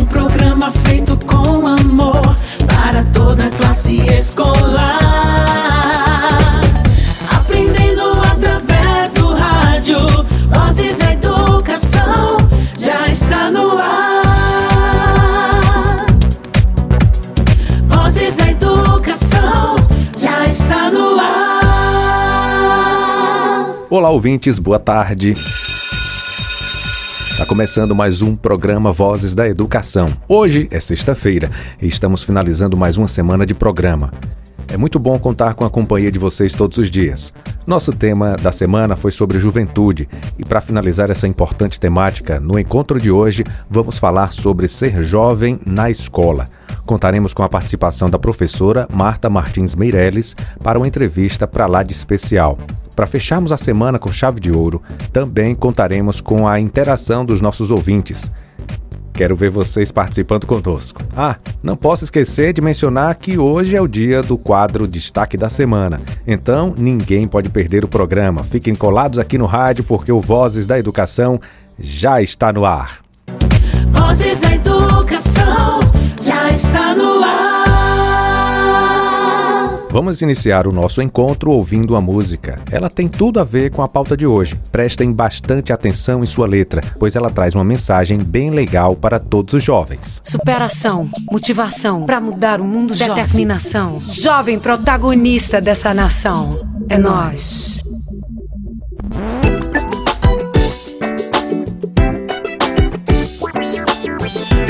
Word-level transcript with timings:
Um 0.00 0.04
programa 0.06 0.70
feito 0.84 1.16
com 1.26 1.66
amor 1.66 2.34
para 2.66 3.02
toda 3.12 3.46
a 3.46 3.50
classe 3.50 3.98
escolar. 4.06 4.98
Aprendendo 7.34 8.12
através 8.20 9.14
do 9.14 9.34
rádio, 9.34 9.98
vozes 10.50 10.98
da 10.98 11.12
educação 11.12 12.36
já 12.78 13.08
está 13.08 13.50
no 13.50 13.78
ar. 13.78 14.20
Vozes 17.86 18.36
da 18.36 18.50
educação 18.50 19.76
já 20.16 20.46
está 20.46 20.90
no 20.90 21.18
ar. 21.18 21.60
Olá, 23.90 24.10
ouvintes, 24.10 24.58
boa 24.58 24.78
tarde. 24.78 25.34
Está 27.40 27.48
começando 27.48 27.94
mais 27.94 28.20
um 28.20 28.36
programa 28.36 28.92
Vozes 28.92 29.34
da 29.34 29.48
Educação. 29.48 30.08
Hoje 30.28 30.68
é 30.70 30.78
sexta-feira 30.78 31.50
e 31.80 31.86
estamos 31.86 32.22
finalizando 32.22 32.76
mais 32.76 32.98
uma 32.98 33.08
semana 33.08 33.46
de 33.46 33.54
programa. 33.54 34.12
É 34.68 34.76
muito 34.76 34.98
bom 34.98 35.18
contar 35.18 35.54
com 35.54 35.64
a 35.64 35.70
companhia 35.70 36.12
de 36.12 36.18
vocês 36.18 36.52
todos 36.52 36.76
os 36.76 36.90
dias. 36.90 37.32
Nosso 37.66 37.94
tema 37.94 38.36
da 38.36 38.52
semana 38.52 38.94
foi 38.94 39.10
sobre 39.10 39.40
juventude 39.40 40.06
e 40.38 40.44
para 40.44 40.60
finalizar 40.60 41.10
essa 41.10 41.26
importante 41.26 41.80
temática, 41.80 42.38
no 42.38 42.58
encontro 42.58 43.00
de 43.00 43.10
hoje 43.10 43.42
vamos 43.70 43.98
falar 43.98 44.34
sobre 44.34 44.68
ser 44.68 45.02
jovem 45.02 45.58
na 45.64 45.90
escola. 45.90 46.44
Contaremos 46.90 47.32
com 47.32 47.44
a 47.44 47.48
participação 47.48 48.10
da 48.10 48.18
professora 48.18 48.88
Marta 48.92 49.30
Martins 49.30 49.76
Meirelles 49.76 50.34
para 50.60 50.76
uma 50.76 50.88
entrevista 50.88 51.46
para 51.46 51.64
lá 51.64 51.84
de 51.84 51.92
especial. 51.92 52.58
Para 52.96 53.06
fecharmos 53.06 53.52
a 53.52 53.56
semana 53.56 53.96
com 53.96 54.10
chave 54.10 54.40
de 54.40 54.50
ouro, 54.50 54.82
também 55.12 55.54
contaremos 55.54 56.20
com 56.20 56.48
a 56.48 56.58
interação 56.58 57.24
dos 57.24 57.40
nossos 57.40 57.70
ouvintes. 57.70 58.28
Quero 59.14 59.36
ver 59.36 59.50
vocês 59.50 59.92
participando 59.92 60.48
conosco. 60.48 61.00
Ah, 61.16 61.36
não 61.62 61.76
posso 61.76 62.02
esquecer 62.02 62.52
de 62.52 62.60
mencionar 62.60 63.14
que 63.18 63.38
hoje 63.38 63.76
é 63.76 63.80
o 63.80 63.86
dia 63.86 64.20
do 64.20 64.36
quadro 64.36 64.88
Destaque 64.88 65.36
da 65.36 65.48
Semana. 65.48 66.00
Então, 66.26 66.74
ninguém 66.76 67.28
pode 67.28 67.50
perder 67.50 67.84
o 67.84 67.88
programa. 67.88 68.42
Fiquem 68.42 68.74
colados 68.74 69.20
aqui 69.20 69.38
no 69.38 69.46
rádio 69.46 69.84
porque 69.84 70.10
o 70.10 70.20
Vozes 70.20 70.66
da 70.66 70.76
Educação 70.76 71.40
já 71.78 72.20
está 72.20 72.52
no 72.52 72.64
ar. 72.64 72.98
Vozes 73.90 74.40
da 74.40 74.54
educação 74.54 75.80
já 76.20 76.50
está 76.50 76.94
no 76.94 77.22
ar. 77.22 77.50
Vamos 79.90 80.22
iniciar 80.22 80.68
o 80.68 80.72
nosso 80.72 81.02
encontro 81.02 81.50
ouvindo 81.50 81.96
a 81.96 82.00
música. 82.00 82.60
Ela 82.70 82.88
tem 82.88 83.08
tudo 83.08 83.40
a 83.40 83.44
ver 83.44 83.70
com 83.70 83.82
a 83.82 83.88
pauta 83.88 84.16
de 84.16 84.24
hoje. 84.24 84.58
Prestem 84.70 85.12
bastante 85.12 85.72
atenção 85.72 86.22
em 86.22 86.26
sua 86.26 86.46
letra, 86.46 86.80
pois 86.98 87.16
ela 87.16 87.28
traz 87.30 87.56
uma 87.56 87.64
mensagem 87.64 88.18
bem 88.18 88.50
legal 88.50 88.94
para 88.94 89.18
todos 89.18 89.54
os 89.54 89.64
jovens. 89.64 90.22
Superação, 90.24 91.10
motivação 91.30 92.04
para 92.04 92.20
mudar 92.20 92.60
o 92.60 92.64
mundo, 92.64 92.94
determinação. 92.94 93.98
Jovem 94.00 94.60
protagonista 94.60 95.60
dessa 95.60 95.92
nação. 95.92 96.60
É 96.88 96.96
nós. 96.96 97.80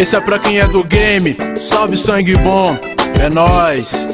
Esse 0.01 0.17
é 0.17 0.21
pra 0.21 0.39
quem 0.39 0.59
é 0.59 0.67
do 0.67 0.83
game, 0.83 1.37
salve 1.57 1.95
sangue 1.95 2.35
bom, 2.39 2.75
é 3.21 3.29
nóis. 3.29 4.09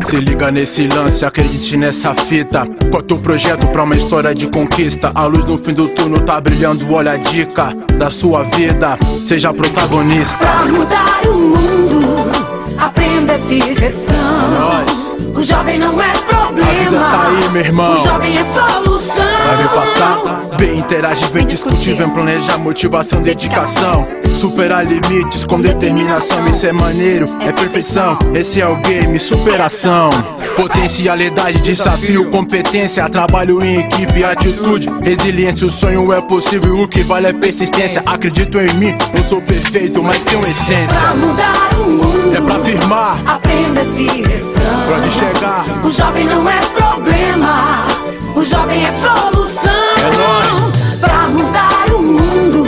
Se 0.00 0.16
liga 0.16 0.50
nesse 0.50 0.88
lance, 0.88 1.24
acredite 1.24 1.76
nessa 1.76 2.12
fita. 2.12 2.66
É 2.90 3.02
teu 3.02 3.16
projeto 3.18 3.64
pra 3.68 3.84
uma 3.84 3.94
história 3.94 4.34
de 4.34 4.48
conquista? 4.48 5.12
A 5.14 5.26
luz 5.26 5.44
no 5.44 5.56
fim 5.56 5.74
do 5.74 5.86
túnel 5.90 6.24
tá 6.24 6.40
brilhando, 6.40 6.92
olha 6.92 7.12
a 7.12 7.16
dica 7.16 7.72
da 7.96 8.10
sua 8.10 8.42
vida. 8.42 8.96
Seja 9.28 9.54
protagonista. 9.54 10.38
Pra 10.38 10.64
mudar 10.64 11.20
o 11.28 11.34
mundo, 11.34 12.30
aprenda 12.76 13.36
esse 13.36 13.60
refrão. 13.60 14.50
Nós. 14.58 15.16
O 15.36 15.44
jovem 15.44 15.78
não 15.78 16.00
é 16.00 16.12
vida 16.14 16.18
problema. 16.28 16.98
tá 16.98 17.28
aí, 17.28 17.48
meu 17.50 17.62
irmão. 17.62 17.94
O 17.94 17.98
jovem 17.98 18.38
é 18.38 18.42
solução. 18.42 19.27
Vai 19.48 19.56
ver 19.56 19.68
passar, 19.70 20.18
vem 20.58 20.78
interagir, 20.78 21.26
vem 21.32 21.46
discutir, 21.46 21.94
vem 21.94 22.06
planejar, 22.10 22.58
motivação, 22.58 23.22
dedicação. 23.22 24.06
Superar 24.38 24.84
limites 24.86 25.46
com 25.46 25.58
determinação, 25.58 26.46
isso 26.48 26.66
é 26.66 26.72
maneiro, 26.72 27.26
é 27.40 27.50
perfeição. 27.50 28.18
Esse 28.34 28.60
é 28.60 28.68
o 28.68 28.76
game, 28.76 29.18
superação. 29.18 30.10
Potencialidade, 30.54 31.60
desafio, 31.62 32.30
competência, 32.30 33.08
trabalho 33.08 33.64
em 33.64 33.80
equipe, 33.80 34.22
atitude, 34.22 34.86
resiliência. 35.02 35.66
O 35.66 35.70
sonho 35.70 36.12
é 36.12 36.20
possível, 36.20 36.82
o 36.82 36.86
que 36.86 37.02
vale 37.02 37.28
é 37.28 37.32
persistência. 37.32 38.02
Acredito 38.04 38.58
em 38.60 38.72
mim, 38.74 38.94
eu 39.14 39.24
sou 39.24 39.40
perfeito, 39.40 40.02
mas 40.02 40.22
tenho 40.24 40.40
Pra 40.42 40.50
essência. 40.50 41.00
mudar 41.16 41.70
o 41.80 41.90
mundo, 41.90 42.36
É 42.36 42.40
pra 42.42 42.58
firmar, 42.60 43.18
aprenda 43.26 43.80
esse 43.80 44.02
refrão. 44.04 44.52
pra 44.86 44.96
onde 44.98 45.10
chegar. 45.10 45.64
O 45.82 45.90
jovem 45.90 46.24
não 46.26 46.46
é 46.48 46.58
problema, 46.76 47.86
o 48.34 48.44
jovem 48.44 48.84
é 48.84 48.92
solução. 48.92 49.72
É. 49.96 50.98
Pra 51.00 51.28
mudar 51.28 51.94
o 51.94 52.02
mundo, 52.02 52.64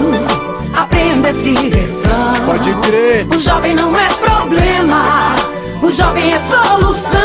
aprenda 0.75 1.31
esse 1.31 1.55
refrão. 1.55 2.47
Pode 2.47 2.75
crer. 2.77 3.27
O 3.29 3.39
jovem 3.39 3.75
não 3.75 3.99
é 3.99 4.09
problema, 4.09 5.35
o 5.83 5.93
jovem 5.93 6.33
é 6.33 6.39
solução. 6.39 7.21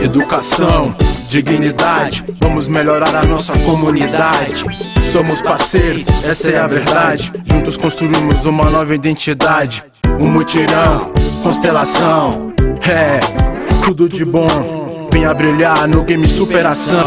Educação, 0.00 0.94
dignidade, 1.28 2.24
vamos 2.40 2.68
melhorar 2.68 3.14
a 3.16 3.24
nossa 3.24 3.52
comunidade. 3.60 4.64
Somos 5.12 5.40
parceiros, 5.40 6.04
essa 6.24 6.50
é 6.50 6.58
a 6.58 6.66
verdade. 6.66 7.32
Juntos 7.46 7.76
construímos 7.76 8.44
uma 8.44 8.68
nova 8.68 8.94
identidade. 8.94 9.82
Um 10.20 10.26
mutirão, 10.26 11.12
constelação, 11.42 12.52
é 12.82 13.20
tudo 13.84 14.08
de 14.08 14.24
bom. 14.24 14.83
Venha 15.14 15.32
brilhar 15.32 15.86
no 15.86 16.02
game 16.02 16.26
superação. 16.26 17.04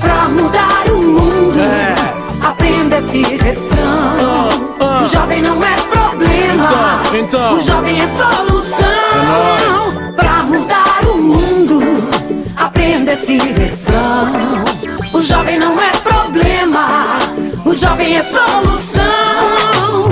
Pra 0.00 0.28
mudar 0.28 0.84
o 0.92 0.96
mundo, 1.02 1.60
É. 1.60 2.46
aprenda 2.46 2.98
esse 2.98 3.20
refrão. 3.20 4.48
ah. 4.78 5.02
O 5.02 5.08
jovem 5.08 5.42
não 5.42 5.60
é 5.60 5.74
problema, 5.90 7.02
Então, 7.10 7.18
então. 7.18 7.56
o 7.56 7.60
jovem 7.60 8.00
é 8.00 8.06
solução. 8.06 8.86
É 8.86 9.26
nóis. 9.26 10.14
Pra 10.14 10.42
mudar 10.44 11.00
o 11.04 11.18
mundo, 11.18 11.80
aprenda 12.56 13.10
esse 13.14 13.36
refrão. 13.38 14.62
O 15.12 15.20
jovem 15.20 15.58
não 15.58 15.74
é 15.74 15.90
problema, 16.00 17.18
o 17.64 17.74
jovem 17.74 18.18
é 18.18 18.22
solução. 18.22 19.02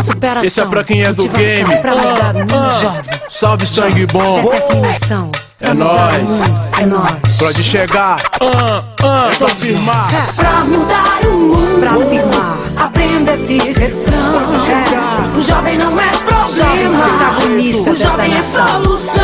Superação. 0.04 0.42
Esse 0.42 0.60
é 0.60 0.66
pra 0.66 0.82
quem 0.82 1.04
é 1.04 1.12
do 1.12 1.28
game. 1.28 1.76
Pra 1.76 1.94
mudar 1.94 2.34
o 2.34 2.38
mundo, 2.40 2.54
Ah, 2.56 2.66
ah. 2.76 2.80
jovem. 2.82 3.02
Salve 3.28 3.66
sangue 3.66 4.06
bom. 4.06 4.50
É 5.70 5.74
nóis. 5.74 6.28
É 6.80 6.86
nós. 6.86 7.36
Pode 7.38 7.62
chegar, 7.62 8.16
ah, 8.40 8.82
ah, 9.02 9.30
pra 9.38 9.48
firmar. 9.48 10.08
Pra 10.34 10.64
mudar 10.64 11.20
o 11.24 11.30
mundo, 11.30 11.80
Pra 11.80 11.90
afirmar. 11.92 12.58
aprenda 12.76 13.32
esse 13.34 13.58
refrão. 13.58 14.10
O 15.36 15.42
jovem 15.42 15.78
não 15.78 15.98
é 15.98 16.08
problema, 16.10 17.06
protagonista 17.06 17.90
o 17.90 17.96
jovem 17.96 18.34
é 18.34 18.42
solução. 18.42 19.22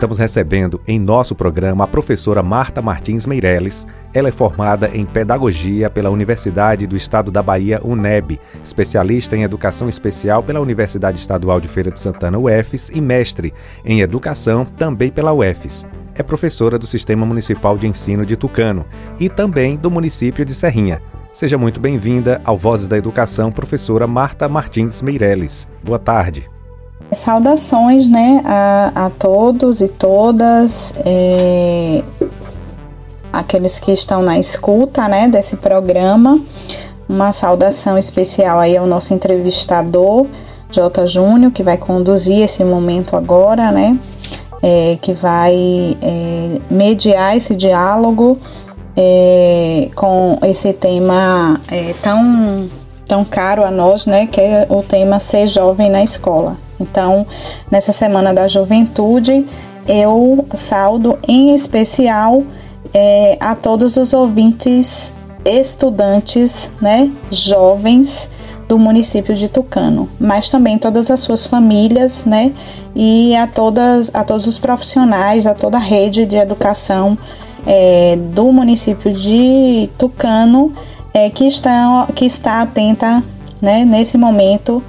Estamos 0.00 0.18
recebendo 0.18 0.80
em 0.88 0.98
nosso 0.98 1.34
programa 1.34 1.84
a 1.84 1.86
professora 1.86 2.42
Marta 2.42 2.80
Martins 2.80 3.26
Meirelles. 3.26 3.86
Ela 4.14 4.30
é 4.30 4.32
formada 4.32 4.90
em 4.94 5.04
Pedagogia 5.04 5.90
pela 5.90 6.08
Universidade 6.08 6.86
do 6.86 6.96
Estado 6.96 7.30
da 7.30 7.42
Bahia, 7.42 7.82
UNEB, 7.84 8.40
especialista 8.64 9.36
em 9.36 9.42
Educação 9.42 9.90
Especial 9.90 10.42
pela 10.42 10.58
Universidade 10.58 11.18
Estadual 11.18 11.60
de 11.60 11.68
Feira 11.68 11.90
de 11.90 12.00
Santana, 12.00 12.38
UFES, 12.38 12.90
e 12.94 12.98
mestre 12.98 13.52
em 13.84 14.00
Educação 14.00 14.64
também 14.64 15.10
pela 15.10 15.34
UFES. 15.34 15.86
É 16.14 16.22
professora 16.22 16.78
do 16.78 16.86
Sistema 16.86 17.26
Municipal 17.26 17.76
de 17.76 17.86
Ensino 17.86 18.24
de 18.24 18.38
Tucano 18.38 18.86
e 19.18 19.28
também 19.28 19.76
do 19.76 19.90
município 19.90 20.46
de 20.46 20.54
Serrinha. 20.54 21.02
Seja 21.30 21.58
muito 21.58 21.78
bem-vinda 21.78 22.40
ao 22.42 22.56
Vozes 22.56 22.88
da 22.88 22.96
Educação, 22.96 23.52
professora 23.52 24.06
Marta 24.06 24.48
Martins 24.48 25.02
Meirelles. 25.02 25.68
Boa 25.84 25.98
tarde. 25.98 26.48
Saudações 27.12 28.08
né, 28.08 28.40
a, 28.44 29.06
a 29.06 29.10
todos 29.10 29.80
e 29.80 29.88
todas, 29.88 30.94
é, 31.04 32.04
aqueles 33.32 33.78
que 33.78 33.90
estão 33.90 34.22
na 34.22 34.38
escuta 34.38 35.08
né, 35.08 35.28
desse 35.28 35.56
programa. 35.56 36.40
Uma 37.08 37.32
saudação 37.32 37.98
especial 37.98 38.60
aí 38.60 38.76
ao 38.76 38.86
nosso 38.86 39.12
entrevistador, 39.12 40.26
J. 40.70 41.06
Júnior, 41.06 41.50
que 41.50 41.62
vai 41.62 41.76
conduzir 41.76 42.42
esse 42.42 42.62
momento 42.62 43.16
agora, 43.16 43.72
né? 43.72 43.98
É, 44.62 44.96
que 45.00 45.12
vai 45.12 45.96
é, 46.00 46.58
mediar 46.70 47.36
esse 47.36 47.56
diálogo 47.56 48.38
é, 48.96 49.88
com 49.96 50.38
esse 50.42 50.72
tema 50.72 51.60
é, 51.68 51.94
tão, 52.00 52.68
tão 53.06 53.24
caro 53.24 53.64
a 53.64 53.70
nós, 53.70 54.06
né? 54.06 54.28
Que 54.28 54.40
é 54.40 54.66
o 54.68 54.82
tema 54.82 55.18
Ser 55.18 55.48
Jovem 55.48 55.90
na 55.90 56.04
Escola. 56.04 56.58
Então, 56.80 57.26
nessa 57.70 57.92
Semana 57.92 58.32
da 58.32 58.48
Juventude, 58.48 59.46
eu 59.86 60.46
saldo 60.54 61.18
em 61.28 61.54
especial 61.54 62.42
é, 62.92 63.36
a 63.40 63.54
todos 63.54 63.96
os 63.96 64.12
ouvintes 64.12 65.12
estudantes, 65.44 66.70
né, 66.80 67.10
jovens 67.30 68.28
do 68.68 68.78
município 68.78 69.34
de 69.34 69.48
Tucano, 69.48 70.08
mas 70.18 70.48
também 70.48 70.78
todas 70.78 71.10
as 71.10 71.20
suas 71.20 71.46
famílias, 71.46 72.24
né, 72.24 72.52
e 72.94 73.34
a 73.34 73.46
todas, 73.46 74.10
a 74.14 74.22
todos 74.22 74.46
os 74.46 74.58
profissionais, 74.58 75.46
a 75.46 75.54
toda 75.54 75.76
a 75.76 75.80
rede 75.80 76.26
de 76.26 76.36
educação 76.36 77.16
é, 77.66 78.16
do 78.16 78.52
município 78.52 79.12
de 79.12 79.90
Tucano, 79.98 80.72
é, 81.12 81.28
que 81.30 81.46
está 81.46 82.06
que 82.14 82.24
está 82.24 82.62
atenta, 82.62 83.22
né, 83.60 83.84
nesse 83.84 84.16
momento 84.16 84.82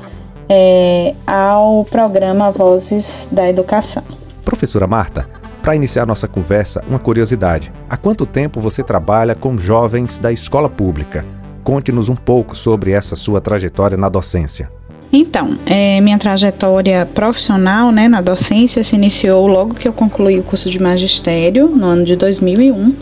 é, 0.54 1.16
ao 1.26 1.86
programa 1.86 2.52
Vozes 2.52 3.30
da 3.32 3.48
Educação. 3.48 4.04
Professora 4.44 4.86
Marta, 4.86 5.26
para 5.62 5.78
iniciar 5.78 6.06
nossa 6.06 6.28
conversa, 6.28 6.84
uma 6.90 7.00
curiosidade: 7.00 7.72
há 7.90 7.96
quanto 7.96 8.26
tempo 8.26 8.60
você 8.60 8.84
trabalha 8.84 9.34
com 9.34 9.58
jovens 9.58 10.18
da 10.18 10.30
escola 10.30 10.68
pública? 10.68 11.24
Conte-nos 11.64 12.10
um 12.10 12.16
pouco 12.16 12.54
sobre 12.54 12.92
essa 12.92 13.16
sua 13.16 13.40
trajetória 13.40 13.98
na 13.98 14.10
docência. 14.10 14.70
Então, 15.14 15.58
é, 15.66 16.02
minha 16.02 16.18
trajetória 16.18 17.06
profissional 17.06 17.92
né, 17.92 18.10
na 18.10 18.22
docência 18.22 18.84
se 18.84 18.96
iniciou 18.96 19.48
logo 19.48 19.76
que 19.76 19.88
eu 19.88 19.94
concluí 19.94 20.40
o 20.40 20.44
curso 20.44 20.70
de 20.70 20.82
magistério, 20.82 21.68
no 21.70 21.86
ano 21.86 22.04
de 22.04 22.16
2001. 22.18 22.94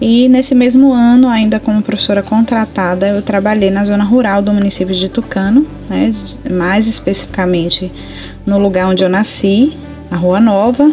E 0.00 0.28
nesse 0.28 0.54
mesmo 0.54 0.92
ano, 0.92 1.28
ainda 1.28 1.58
como 1.58 1.82
professora 1.82 2.22
contratada, 2.22 3.08
eu 3.08 3.20
trabalhei 3.20 3.70
na 3.70 3.84
zona 3.84 4.04
rural 4.04 4.40
do 4.40 4.52
município 4.52 4.94
de 4.94 5.08
Tucano, 5.08 5.66
né, 5.90 6.14
mais 6.48 6.86
especificamente 6.86 7.90
no 8.46 8.58
lugar 8.58 8.86
onde 8.86 9.02
eu 9.02 9.08
nasci, 9.08 9.76
a 10.08 10.16
Rua 10.16 10.38
Nova, 10.38 10.92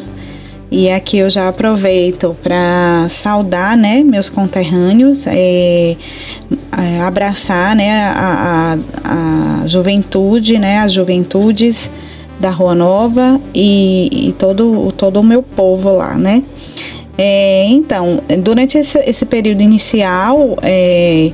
e 0.72 0.90
aqui 0.90 1.20
eu 1.20 1.30
já 1.30 1.48
aproveito 1.48 2.36
para 2.42 3.06
saudar, 3.08 3.78
né, 3.78 4.04
meus 4.04 4.28
conterrâneos, 4.28 5.28
é, 5.28 5.96
é, 6.76 7.02
abraçar, 7.02 7.76
né, 7.76 8.06
a, 8.08 8.76
a, 9.04 9.64
a, 9.64 9.68
juventude, 9.68 10.58
né, 10.58 10.80
as 10.80 10.92
juventudes 10.92 11.92
da 12.40 12.50
Rua 12.50 12.74
Nova 12.74 13.40
e, 13.54 14.30
e 14.30 14.34
todo, 14.34 14.92
todo 14.98 15.20
o 15.20 15.24
meu 15.24 15.44
povo 15.44 15.92
lá, 15.92 16.16
né. 16.16 16.44
É, 17.18 17.66
então, 17.70 18.22
durante 18.40 18.78
esse, 18.78 19.00
esse 19.00 19.26
período 19.26 19.62
inicial 19.62 20.58
é, 20.62 21.32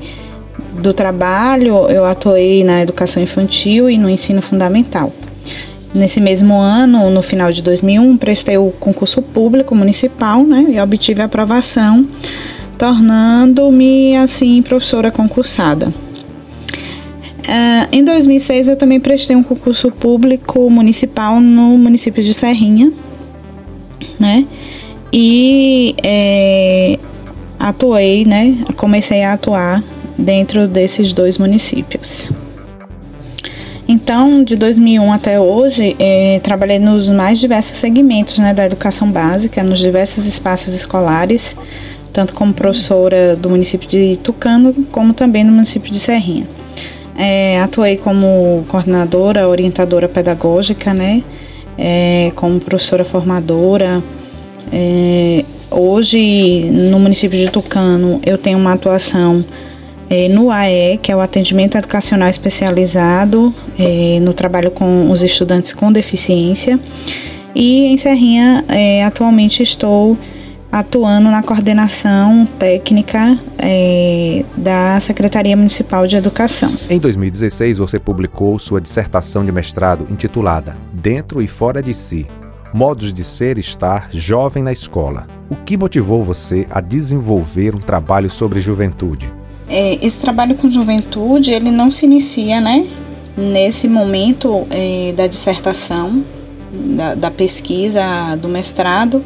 do 0.80 0.94
trabalho, 0.94 1.90
eu 1.90 2.06
atuei 2.06 2.64
na 2.64 2.82
educação 2.82 3.22
infantil 3.22 3.90
e 3.90 3.98
no 3.98 4.10
ensino 4.10 4.42
fundamental. 4.42 5.12
Nesse 5.94 6.22
mesmo 6.22 6.58
ano, 6.58 7.10
no 7.10 7.22
final 7.22 7.52
de 7.52 7.62
2001, 7.62 8.18
prestei 8.18 8.58
o 8.58 8.72
concurso 8.80 9.22
público 9.22 9.76
municipal 9.76 10.44
né, 10.44 10.68
e 10.70 10.80
obtive 10.80 11.22
a 11.22 11.26
aprovação, 11.26 12.08
tornando-me, 12.78 14.16
assim, 14.16 14.62
professora 14.62 15.12
concursada. 15.12 15.94
Uh, 17.42 17.88
em 17.92 18.04
2006, 18.06 18.70
eu 18.70 18.76
também 18.78 19.00
prestei 19.00 19.36
um 19.36 19.44
concurso 19.44 19.92
público 19.92 20.70
municipal 20.70 21.42
no 21.42 21.78
município 21.78 22.24
de 22.24 22.34
Serrinha, 22.34 22.94
né? 24.20 24.46
E 25.14 25.96
é, 26.04 26.98
atuei, 27.60 28.26
né? 28.26 28.58
Comecei 28.78 29.24
a 29.24 29.34
atuar 29.34 29.84
dentro 30.18 30.68
desses 30.68 31.14
dois 31.14 31.38
municípios. 31.38 32.32
Então, 33.88 34.42
de 34.42 34.56
2001 34.56 35.12
até 35.12 35.38
hoje, 35.38 35.98
é, 36.00 36.40
trabalhei 36.42 36.80
nos 36.80 37.10
mais 37.10 37.40
diversos 37.40 37.76
segmentos 37.76 38.40
né, 38.40 38.54
da 38.54 38.66
educação 38.66 39.12
básica, 39.12 39.62
nos 39.64 39.80
diversos 39.80 40.26
espaços 40.26 40.74
escolares, 40.74 41.58
tanto 42.14 42.34
como 42.34 42.54
professora 42.54 43.36
do 43.36 43.50
município 43.50 43.88
de 43.90 44.18
Tucano, 44.24 44.74
como 44.92 45.14
também 45.14 45.44
no 45.44 45.52
município 45.52 45.92
de 45.92 46.00
Serrinha. 46.00 46.48
É, 47.18 47.60
atuei 47.60 47.98
como 47.98 48.64
coordenadora, 48.70 49.50
orientadora 49.50 50.08
pedagógica, 50.08 50.94
né, 50.94 51.22
é, 51.78 52.32
como 52.34 52.62
professora 52.62 53.04
formadora. 53.04 54.02
É, 54.72 55.44
hoje, 55.70 56.70
no 56.72 57.00
município 57.00 57.38
de 57.38 57.50
Tucano, 57.52 58.22
eu 58.26 58.38
tenho 58.38 58.58
uma 58.58 58.74
atuação 58.74 59.44
é, 60.10 60.28
no 60.28 60.52
AE, 60.52 60.98
que 61.02 61.12
é 61.12 61.16
o 61.16 61.22
atendimento 61.22 61.78
educacional 61.78 62.30
especializado 62.30 63.54
é, 63.80 64.20
no 64.20 64.34
trabalho 64.34 64.72
com 64.72 65.10
os 65.10 65.22
estudantes 65.22 65.74
com 65.74 65.92
deficiência. 65.92 66.80
E 67.56 67.86
em 67.88 67.98
Serrinha, 67.98 68.64
é, 68.68 69.04
atualmente 69.04 69.62
estou 69.62 70.18
atuando 70.72 71.30
na 71.30 71.44
coordenação 71.44 72.48
técnica 72.58 73.38
é, 73.58 74.46
da 74.56 75.00
Secretaria 75.02 75.56
Municipal 75.58 76.08
de 76.08 76.16
Educação. 76.16 76.72
Em 76.90 76.98
2016, 76.98 77.78
você 77.78 78.00
publicou 78.00 78.58
sua 78.58 78.80
dissertação 78.80 79.44
de 79.46 79.52
mestrado 79.52 80.08
intitulada 80.10 80.78
Dentro 80.94 81.42
e 81.42 81.48
Fora 81.48 81.84
de 81.84 81.94
Si. 81.94 82.26
Modos 82.74 83.12
de 83.12 83.24
ser 83.24 83.58
e 83.58 83.62
estar 83.62 84.10
jovem 84.12 84.64
na 84.64 84.72
escola. 84.72 85.28
O 85.50 85.56
que 85.56 85.78
motivou 85.78 86.24
você 86.24 86.68
a 86.70 86.80
desenvolver 86.82 87.76
um 87.76 87.80
trabalho 87.80 88.30
sobre 88.30 88.60
juventude? 88.60 89.32
é, 89.72 89.98
esse 90.06 90.20
trabalho 90.20 90.56
com 90.56 90.70
juventude 90.70 91.52
ele 91.52 91.72
não 91.72 91.90
se 91.90 92.06
inicia, 92.06 92.60
né, 92.60 92.86
nesse 93.38 93.88
momento 93.88 94.68
é, 94.70 95.14
da 95.16 95.26
dissertação, 95.26 96.24
da, 96.72 97.16
da, 97.16 97.32
pesquisa, 97.32 98.36
do 98.36 98.50
mestrado, 98.50 99.24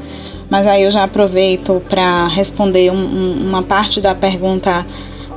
mas 0.49 0.67
aí 0.67 0.83
eu 0.83 0.91
já 0.91 1.03
aproveito 1.03 1.81
para 1.89 2.27
responder 2.27 2.91
um, 2.91 2.95
um, 2.95 3.47
uma 3.47 3.63
parte 3.63 3.99
da 3.99 4.13
pergunta 4.13 4.85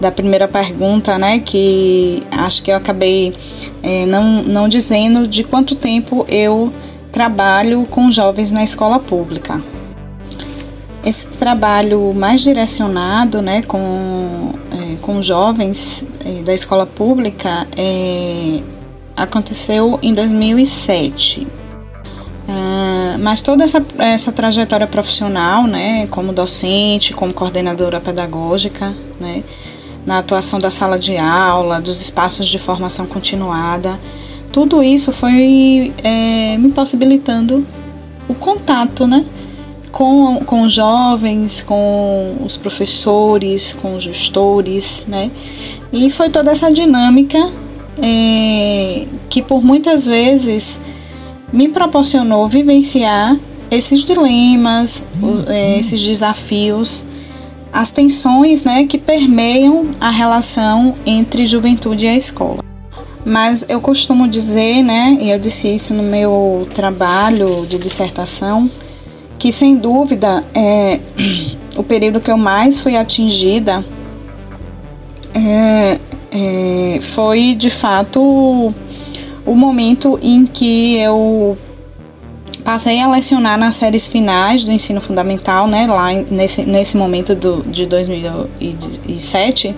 da 0.01 0.13
primeira 0.13 0.47
pergunta, 0.47 1.19
né, 1.19 1.41
que 1.41 2.23
acho 2.31 2.63
que 2.63 2.71
eu 2.71 2.77
acabei 2.77 3.35
é, 3.83 4.07
não, 4.07 4.45
não 4.45 4.69
dizendo 4.69 5.27
de 5.27 5.43
quanto 5.43 5.75
tempo 5.75 6.25
eu 6.29 6.73
trabalho 7.13 7.87
com 7.91 8.11
jovens 8.11 8.53
na 8.53 8.63
escola 8.63 8.99
pública. 8.99 9.63
Esse 11.05 11.27
trabalho 11.29 12.13
mais 12.13 12.41
direcionado, 12.41 13.41
né, 13.41 13.63
com 13.63 14.53
com 15.09 15.23
jovens 15.23 16.05
eh, 16.25 16.43
da 16.43 16.53
escola 16.53 16.85
pública 16.85 17.67
eh, 17.77 18.61
aconteceu 19.17 19.99
em 20.03 20.13
2007. 20.13 21.47
Uh, 22.49 23.19
mas 23.19 23.43
toda 23.43 23.65
essa, 23.65 23.85
essa 23.99 24.33
trajetória 24.33 24.87
profissional, 24.87 25.67
né, 25.67 26.07
como 26.07 26.33
docente, 26.33 27.13
como 27.13 27.33
coordenadora 27.35 28.01
pedagógica, 28.01 28.95
né, 29.21 29.45
na 30.07 30.19
atuação 30.19 30.59
da 30.59 30.71
sala 30.71 30.99
de 30.99 31.19
aula, 31.19 31.81
dos 31.81 32.01
espaços 32.01 32.47
de 32.47 32.59
formação 32.59 33.07
continuada, 33.07 34.01
tudo 34.53 34.83
isso 34.83 35.13
foi 35.13 35.93
é, 36.03 36.57
me 36.59 36.71
possibilitando 36.71 37.67
o 38.29 38.35
contato, 38.35 39.07
né, 39.07 39.25
com, 39.91 40.41
com 40.45 40.63
os 40.63 40.73
jovens, 40.73 41.63
com 41.63 42.37
os 42.45 42.57
professores, 42.57 43.73
com 43.81 43.97
os 43.97 44.05
gestores, 44.05 45.05
né? 45.09 45.31
E 45.93 46.11
foi 46.11 46.29
toda 46.29 46.51
essa 46.51 46.71
dinâmica 46.71 47.39
é, 48.01 49.07
que 49.29 49.43
por 49.43 49.65
muitas 49.65 50.07
vezes 50.07 50.79
me 51.53 51.69
proporcionou 51.69 52.49
vivenciar 52.49 53.39
esses 53.71 54.03
dilemas, 54.03 55.05
uhum. 55.23 55.45
é, 55.47 55.79
esses 55.79 56.03
desafios, 56.03 57.05
as 57.73 57.91
tensões 57.91 58.65
né, 58.65 58.85
que 58.85 58.99
permeiam 58.99 59.91
a 60.01 60.11
relação 60.11 60.95
entre 61.05 61.47
juventude 61.47 62.07
e 62.07 62.09
a 62.09 62.17
escola. 62.17 62.59
Mas 63.29 63.67
eu 63.69 63.79
costumo 63.79 64.27
dizer, 64.27 64.83
né, 64.83 65.19
e 65.21 65.31
eu 65.31 65.39
disse 65.39 65.69
isso 65.69 65.93
no 65.93 66.03
meu 66.03 66.67
trabalho 66.75 67.67
de 67.67 67.79
dissertação, 67.79 68.71
que 69.39 69.53
sem 69.53 69.77
dúvida 69.77 70.43
é 70.55 70.99
o 71.77 71.83
período 71.83 72.21
que 72.21 72.31
eu 72.31 72.39
mais 72.39 72.81
fui 72.81 72.97
atingida 72.97 73.85
é, 75.35 75.99
é, 76.33 77.01
foi 77.03 77.55
de 77.55 77.69
fato 77.69 78.73
o 79.45 79.55
momento 79.55 80.19
em 80.23 80.47
que 80.47 80.97
eu 80.97 81.57
passei 82.65 83.01
a 83.01 83.11
lecionar 83.11 83.59
nas 83.59 83.75
séries 83.75 84.09
finais 84.09 84.65
do 84.65 84.73
ensino 84.73 85.03
fundamental, 85.03 85.67
né, 85.67 85.87
lá 85.87 86.13
nesse, 86.31 86.63
nesse 86.63 86.97
momento 86.97 87.35
do, 87.35 87.63
de 87.63 87.85
2007, 87.85 89.77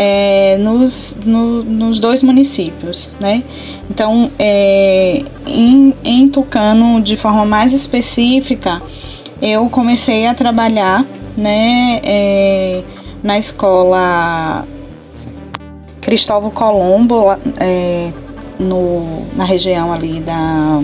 é, 0.00 0.56
nos, 0.58 1.16
no, 1.24 1.64
nos 1.64 1.98
dois 1.98 2.22
municípios, 2.22 3.10
né? 3.18 3.42
Então, 3.90 4.30
é, 4.38 5.20
em, 5.44 5.92
em 6.04 6.28
Tucano, 6.28 7.02
de 7.02 7.16
forma 7.16 7.44
mais 7.44 7.72
específica, 7.72 8.80
eu 9.42 9.68
comecei 9.68 10.28
a 10.28 10.34
trabalhar, 10.34 11.04
né, 11.36 12.00
é, 12.04 12.84
na 13.24 13.38
escola 13.38 14.64
Cristóvão 16.00 16.50
Colombo, 16.52 17.32
é, 17.58 18.12
no, 18.56 19.26
na 19.34 19.42
região 19.42 19.92
ali 19.92 20.20
da, 20.20 20.80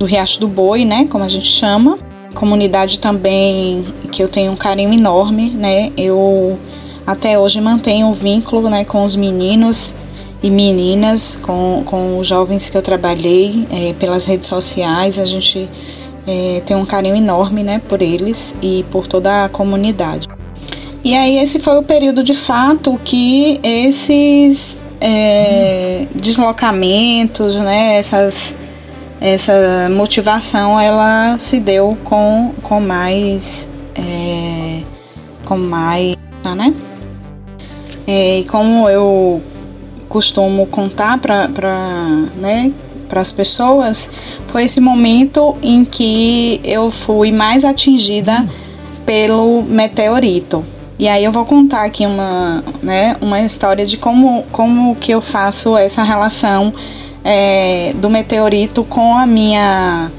do 0.00 0.06
Riacho 0.06 0.40
do 0.40 0.48
Boi, 0.48 0.84
né, 0.84 1.06
como 1.08 1.22
a 1.22 1.28
gente 1.28 1.46
chama. 1.46 2.00
Comunidade 2.34 2.98
também 2.98 3.84
que 4.10 4.20
eu 4.20 4.28
tenho 4.28 4.50
um 4.50 4.56
carinho 4.56 4.92
enorme, 4.92 5.50
né, 5.50 5.92
eu 5.96 6.58
até 7.08 7.38
hoje 7.38 7.58
mantenho 7.58 8.08
um 8.08 8.12
vínculo, 8.12 8.68
né, 8.68 8.84
com 8.84 9.02
os 9.02 9.16
meninos 9.16 9.94
e 10.42 10.50
meninas, 10.50 11.38
com, 11.40 11.82
com 11.86 12.18
os 12.18 12.26
jovens 12.26 12.68
que 12.68 12.76
eu 12.76 12.82
trabalhei 12.82 13.66
é, 13.70 13.94
pelas 13.94 14.26
redes 14.26 14.46
sociais, 14.46 15.18
a 15.18 15.24
gente 15.24 15.70
é, 16.26 16.60
tem 16.66 16.76
um 16.76 16.84
carinho 16.84 17.16
enorme, 17.16 17.62
né, 17.62 17.80
por 17.88 18.02
eles 18.02 18.54
e 18.60 18.84
por 18.90 19.06
toda 19.06 19.46
a 19.46 19.48
comunidade. 19.48 20.28
E 21.02 21.16
aí 21.16 21.38
esse 21.38 21.58
foi 21.58 21.78
o 21.78 21.82
período 21.82 22.22
de 22.22 22.34
fato 22.34 23.00
que 23.02 23.58
esses 23.62 24.76
é, 25.00 26.06
deslocamentos, 26.14 27.54
né, 27.54 27.96
essas, 27.96 28.54
essa 29.18 29.88
motivação, 29.90 30.78
ela 30.78 31.38
se 31.38 31.58
deu 31.58 31.96
com, 32.04 32.52
com 32.62 32.82
mais, 32.82 33.66
é, 33.96 34.82
com 35.46 35.56
mais, 35.56 36.14
né? 36.54 36.74
É, 38.08 38.38
e 38.38 38.46
como 38.46 38.88
eu 38.88 39.42
costumo 40.08 40.66
contar 40.66 41.18
para 41.18 41.46
né, 42.36 42.72
para 43.06 43.20
as 43.20 43.30
pessoas, 43.30 44.08
foi 44.46 44.64
esse 44.64 44.80
momento 44.80 45.56
em 45.62 45.84
que 45.84 46.60
eu 46.64 46.90
fui 46.90 47.30
mais 47.30 47.64
atingida 47.64 48.46
pelo 49.04 49.62
meteorito. 49.62 50.64
E 50.98 51.06
aí 51.06 51.22
eu 51.22 51.32
vou 51.32 51.44
contar 51.44 51.84
aqui 51.84 52.06
uma, 52.06 52.64
né, 52.82 53.16
uma 53.20 53.40
história 53.40 53.86
de 53.86 53.96
como, 53.96 54.42
como 54.50 54.96
que 54.96 55.12
eu 55.12 55.20
faço 55.20 55.76
essa 55.76 56.02
relação 56.02 56.72
é, 57.22 57.92
do 57.96 58.08
meteorito 58.08 58.84
com 58.84 59.16
a 59.16 59.26
minha 59.26 60.10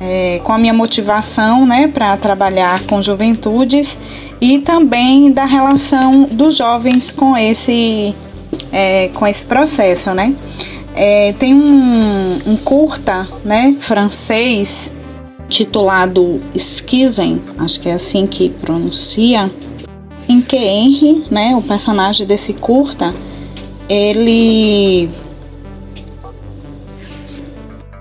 é, 0.00 0.40
com 0.42 0.52
a 0.52 0.58
minha 0.58 0.72
motivação 0.72 1.66
né, 1.66 1.88
para 1.88 2.16
trabalhar 2.16 2.80
com 2.86 3.02
juventudes 3.02 3.98
e 4.40 4.58
também 4.58 5.30
da 5.30 5.44
relação 5.44 6.24
dos 6.24 6.56
jovens 6.56 7.10
com 7.10 7.36
esse, 7.36 8.14
é, 8.72 9.08
com 9.08 9.26
esse 9.26 9.44
processo. 9.44 10.12
Né? 10.14 10.34
É, 10.94 11.32
tem 11.34 11.54
um, 11.54 12.38
um, 12.46 12.56
curta 12.56 13.28
né, 13.44 13.76
francês 13.78 14.90
titulado 15.48 16.40
Skizen, 16.54 17.42
acho 17.58 17.80
que 17.80 17.88
é 17.88 17.94
assim 17.94 18.26
que 18.26 18.48
pronuncia, 18.48 19.50
em 20.28 20.40
que 20.40 20.56
Henry, 20.56 21.24
né, 21.30 21.56
o 21.56 21.62
personagem 21.62 22.24
desse 22.24 22.52
curta, 22.52 23.12
ele 23.88 25.10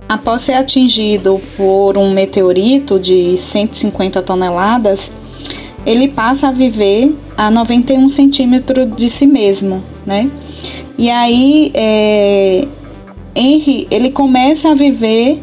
após 0.08 0.44
ser 0.44 0.54
atingido 0.54 1.42
por 1.58 1.98
um 1.98 2.12
meteorito 2.12 3.00
de 3.00 3.36
150 3.36 4.22
toneladas, 4.22 5.12
ele 5.86 6.08
passa 6.08 6.50
a 6.50 6.52
viver 6.52 7.16
a 7.38 7.50
91 7.50 8.08
centímetros 8.10 8.96
de 8.96 9.10
si 9.10 9.26
mesmo, 9.26 9.84
né? 10.06 10.30
E 10.98 11.10
aí, 11.10 11.72
é, 11.74 12.68
Henry, 13.36 13.88
ele 13.90 14.12
começa 14.12 14.70
a 14.70 14.74
viver 14.76 15.42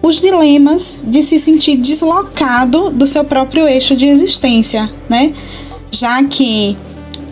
os 0.00 0.20
dilemas 0.20 0.96
de 1.02 1.22
se 1.22 1.38
sentir 1.38 1.76
deslocado 1.76 2.90
do 2.90 3.06
seu 3.06 3.24
próprio 3.24 3.66
eixo 3.66 3.96
de 3.96 4.06
existência, 4.06 4.88
né? 5.08 5.32
já 5.96 6.22
que 6.24 6.76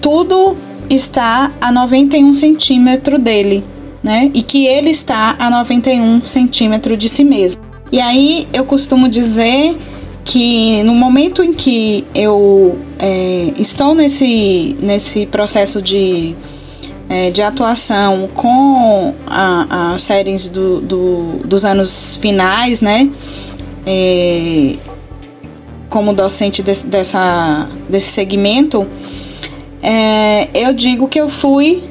tudo 0.00 0.56
está 0.88 1.52
a 1.60 1.70
91 1.70 2.32
centímetros 2.34 3.18
dele, 3.18 3.64
né? 4.02 4.30
E 4.34 4.42
que 4.42 4.66
ele 4.66 4.90
está 4.90 5.36
a 5.38 5.50
91 5.50 6.24
centímetros 6.24 6.98
de 6.98 7.08
si 7.08 7.24
mesmo. 7.24 7.62
E 7.90 8.00
aí 8.00 8.48
eu 8.52 8.64
costumo 8.64 9.08
dizer 9.08 9.76
que 10.24 10.82
no 10.82 10.94
momento 10.94 11.42
em 11.42 11.52
que 11.52 12.06
eu 12.14 12.78
é, 12.98 13.52
estou 13.58 13.94
nesse, 13.94 14.74
nesse 14.80 15.26
processo 15.26 15.82
de, 15.82 16.34
é, 17.08 17.30
de 17.30 17.42
atuação 17.42 18.28
com 18.34 19.14
as 19.26 20.02
séries 20.02 20.48
do, 20.48 20.80
do, 20.80 21.38
dos 21.44 21.64
anos 21.64 22.16
finais, 22.16 22.80
né? 22.80 23.10
É, 23.86 24.76
como 25.90 26.12
docente 26.12 26.62
de, 26.62 26.74
dessa, 26.86 27.68
desse 27.88 28.08
segmento, 28.08 28.84
é, 29.80 30.48
eu 30.54 30.72
digo 30.72 31.06
que 31.06 31.20
eu 31.20 31.28
fui 31.28 31.84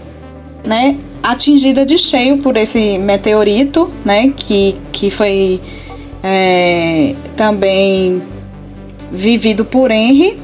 né, 0.66 0.98
atingida 1.22 1.86
de 1.86 1.98
cheio 1.98 2.40
por 2.40 2.58
esse 2.58 2.98
meteorito, 2.98 3.90
né, 4.04 4.34
que, 4.36 4.74
que 4.92 5.10
foi 5.10 5.62
é, 6.24 7.16
também 7.36 8.24
vivido 9.12 9.66
por 9.66 9.92
Henry, 9.92 10.40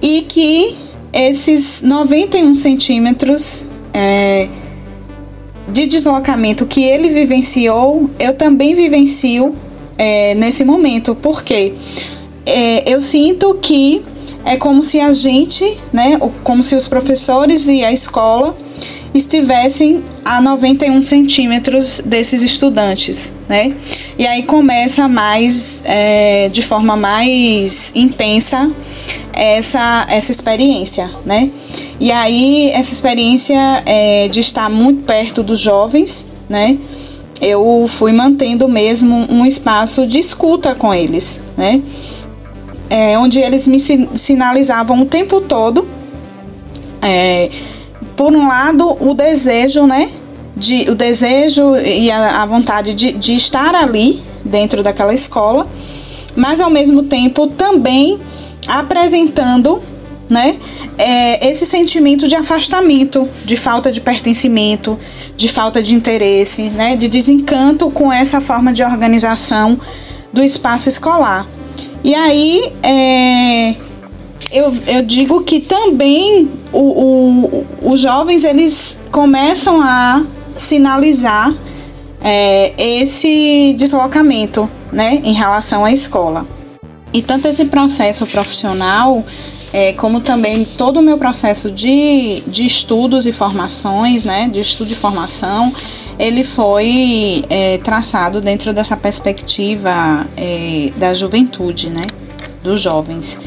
e 0.00 0.22
que 0.22 0.76
esses 1.12 1.82
91 1.82 2.54
centímetros 2.54 3.64
é, 3.92 4.48
de 5.68 5.86
deslocamento 5.86 6.66
que 6.66 6.82
ele 6.82 7.08
vivenciou, 7.08 8.08
eu 8.18 8.34
também 8.34 8.74
vivencio 8.74 9.54
é, 9.98 10.34
nesse 10.34 10.64
momento. 10.64 11.14
Porque 11.14 11.74
é, 12.46 12.92
eu 12.92 13.00
sinto 13.00 13.54
que 13.54 14.02
é 14.44 14.56
como 14.56 14.82
se 14.82 15.00
a 15.00 15.12
gente, 15.12 15.78
né, 15.92 16.18
como 16.42 16.62
se 16.62 16.74
os 16.74 16.86
professores 16.86 17.68
e 17.68 17.82
a 17.84 17.92
escola 17.92 18.56
estivessem 19.14 20.02
a 20.24 20.40
91 20.40 21.02
centímetros 21.02 22.00
desses 22.04 22.42
estudantes, 22.42 23.32
né? 23.48 23.74
E 24.18 24.26
aí 24.26 24.42
começa 24.42 25.06
mais, 25.08 25.82
é, 25.84 26.48
de 26.48 26.62
forma 26.62 26.96
mais 26.96 27.92
intensa, 27.94 28.70
essa, 29.32 30.06
essa 30.08 30.32
experiência, 30.32 31.10
né? 31.24 31.50
E 32.00 32.10
aí 32.10 32.70
essa 32.70 32.92
experiência 32.92 33.82
é, 33.86 34.28
de 34.28 34.40
estar 34.40 34.68
muito 34.68 35.04
perto 35.04 35.42
dos 35.42 35.60
jovens, 35.60 36.26
né? 36.48 36.76
Eu 37.40 37.86
fui 37.88 38.12
mantendo 38.12 38.68
mesmo 38.68 39.26
um 39.30 39.44
espaço 39.44 40.06
de 40.06 40.18
escuta 40.18 40.74
com 40.74 40.92
eles, 40.94 41.40
né? 41.56 41.82
é, 42.94 43.18
onde 43.18 43.38
eles 43.40 43.66
me 43.66 43.78
sinalizavam 43.80 45.02
o 45.02 45.04
tempo 45.04 45.40
todo, 45.40 45.86
é, 47.02 47.50
por 48.16 48.32
um 48.32 48.48
lado, 48.48 48.96
o 49.00 49.14
desejo, 49.14 49.86
né? 49.86 50.10
De, 50.56 50.88
o 50.88 50.94
desejo 50.94 51.76
e 51.76 52.10
a, 52.10 52.42
a 52.42 52.46
vontade 52.46 52.94
de, 52.94 53.12
de 53.12 53.34
estar 53.34 53.74
ali 53.74 54.22
dentro 54.44 54.82
daquela 54.82 55.12
escola, 55.12 55.66
mas 56.36 56.60
ao 56.60 56.70
mesmo 56.70 57.04
tempo 57.04 57.48
também 57.48 58.20
apresentando 58.68 59.82
né, 60.28 60.56
é, 60.96 61.50
esse 61.50 61.66
sentimento 61.66 62.26
de 62.28 62.34
afastamento, 62.34 63.28
de 63.44 63.56
falta 63.56 63.90
de 63.92 64.00
pertencimento, 64.00 64.98
de 65.36 65.48
falta 65.48 65.82
de 65.82 65.94
interesse, 65.94 66.62
né, 66.62 66.96
de 66.96 67.08
desencanto 67.08 67.90
com 67.90 68.12
essa 68.12 68.40
forma 68.40 68.72
de 68.72 68.82
organização 68.82 69.78
do 70.32 70.42
espaço 70.42 70.88
escolar. 70.88 71.46
E 72.02 72.14
aí, 72.14 72.72
é, 72.82 73.70
eu, 74.52 74.72
eu 74.86 75.02
digo 75.02 75.42
que 75.42 75.60
também 75.60 76.48
o, 76.74 77.66
o, 77.82 77.92
os 77.92 78.00
jovens 78.00 78.44
eles 78.44 78.98
começam 79.10 79.80
a 79.80 80.24
sinalizar 80.56 81.54
é, 82.20 82.72
esse 82.76 83.74
deslocamento 83.76 84.68
né, 84.92 85.20
em 85.24 85.32
relação 85.32 85.84
à 85.84 85.92
escola. 85.92 86.46
E 87.12 87.22
tanto 87.22 87.46
esse 87.46 87.66
processo 87.66 88.26
profissional, 88.26 89.24
é, 89.72 89.92
como 89.92 90.20
também 90.20 90.64
todo 90.64 90.98
o 90.98 91.02
meu 91.02 91.16
processo 91.16 91.70
de, 91.70 92.42
de 92.46 92.66
estudos 92.66 93.24
e 93.26 93.32
formações, 93.32 94.24
né, 94.24 94.48
de 94.48 94.60
estudo 94.60 94.90
e 94.90 94.94
formação, 94.96 95.72
ele 96.18 96.42
foi 96.42 97.42
é, 97.50 97.78
traçado 97.78 98.40
dentro 98.40 98.72
dessa 98.72 98.96
perspectiva 98.96 100.26
é, 100.36 100.90
da 100.96 101.12
juventude, 101.12 101.90
né? 101.90 102.02
Dos 102.64 102.80
jovens. 102.80 103.38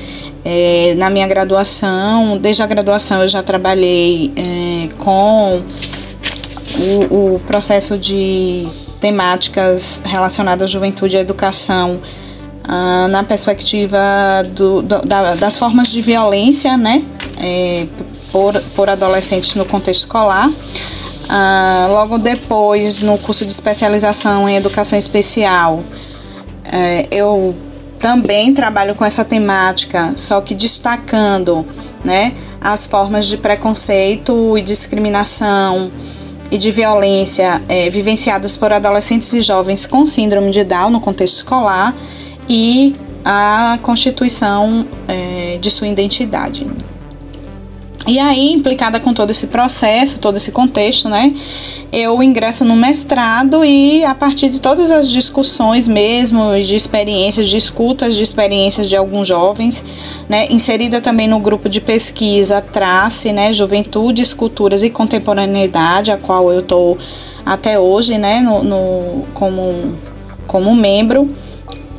É, 0.46 0.94
na 0.96 1.10
minha 1.10 1.28
graduação, 1.28 2.38
desde 2.38 2.62
a 2.62 2.68
graduação 2.68 3.24
eu 3.24 3.28
já 3.28 3.44
trabalhei 3.44 4.32
é, 4.38 4.88
com 5.00 5.62
o, 6.80 7.36
o, 7.36 7.40
processo 7.40 7.98
de 7.98 8.68
temáticas 9.02 10.02
relacionadas 10.06 10.70
à 10.70 10.72
juventude 10.72 11.16
e 11.16 11.18
à 11.18 11.22
educação 11.22 12.00
ah, 12.64 13.08
na 13.10 13.24
perspectiva 13.24 13.98
do, 14.54 14.82
do, 14.82 15.02
da, 15.02 15.36
das 15.36 15.58
formas 15.58 15.88
de 15.88 16.02
violência, 16.02 16.78
né, 16.78 17.04
é, 17.42 17.88
por, 18.32 18.62
por 18.76 18.90
adolescentes 18.90 19.56
no 19.56 19.66
contexto 19.66 20.02
escolar. 20.02 20.50
Ah, 21.30 21.88
logo 21.90 22.18
depois, 22.18 23.02
no 23.02 23.18
curso 23.18 23.46
de 23.46 23.52
especialização 23.52 24.48
em 24.48 24.56
educação 24.56 24.98
especial, 24.98 25.84
é, 26.72 27.08
eu 27.12 27.56
também 28.00 28.54
trabalho 28.54 28.96
com 28.96 29.04
essa 29.04 29.26
temática, 29.26 30.14
só 30.16 30.40
que 30.42 30.54
destacando 30.54 31.66
né, 32.04 32.34
as 32.62 32.86
formas 32.86 33.26
de 33.26 33.38
preconceito 33.38 34.58
e 34.58 34.62
discriminação 34.62 35.92
e 36.50 36.58
de 36.58 36.72
violência 36.72 37.62
é, 37.68 37.90
vivenciadas 37.90 38.58
por 38.58 38.72
adolescentes 38.72 39.32
e 39.34 39.42
jovens 39.42 39.86
com 39.86 40.06
síndrome 40.06 40.52
de 40.52 40.64
Down 40.64 40.90
no 40.90 41.02
contexto 41.02 41.38
escolar 41.38 41.96
e 42.48 42.96
a 43.26 43.78
constituição 43.82 44.88
é, 45.08 45.58
de 45.60 45.70
sua 45.70 45.88
identidade. 45.88 46.66
E 48.08 48.20
aí, 48.20 48.54
implicada 48.54 49.02
com 49.02 49.14
todo 49.14 49.32
esse 49.32 49.48
processo, 49.48 50.18
todo 50.20 50.38
esse 50.38 50.50
contexto, 50.50 51.10
né, 51.10 51.34
eu 51.92 52.24
ingresso 52.24 52.64
no 52.64 52.74
mestrado 52.74 53.66
e 53.66 54.02
a 54.06 54.16
partir 54.16 54.48
de 54.48 54.62
todas 54.62 54.92
as 54.92 55.12
discussões 55.12 55.90
mesmo, 55.90 56.58
de 56.62 56.74
experiências, 56.74 57.50
de 57.50 57.58
escutas 57.58 58.16
de 58.16 58.24
experiências 58.24 58.88
de 58.88 58.96
alguns 58.96 59.28
jovens, 59.28 59.84
né, 60.30 60.48
inserida 60.50 61.02
também 61.02 61.28
no 61.28 61.38
grupo 61.38 61.68
de 61.68 61.82
pesquisa 61.82 62.62
Trace, 62.62 63.34
né, 63.34 63.52
Juventude, 63.52 64.22
Esculturas 64.22 64.84
e 64.84 64.90
Contemporaneidade, 64.90 66.10
a 66.10 66.16
qual 66.16 66.50
eu 66.50 66.62
estou 66.62 66.98
até 67.46 67.78
hoje, 67.78 68.18
né, 68.18 68.40
no, 68.40 68.64
no, 68.64 69.26
como, 69.34 69.98
como 70.48 70.74
membro. 70.74 71.30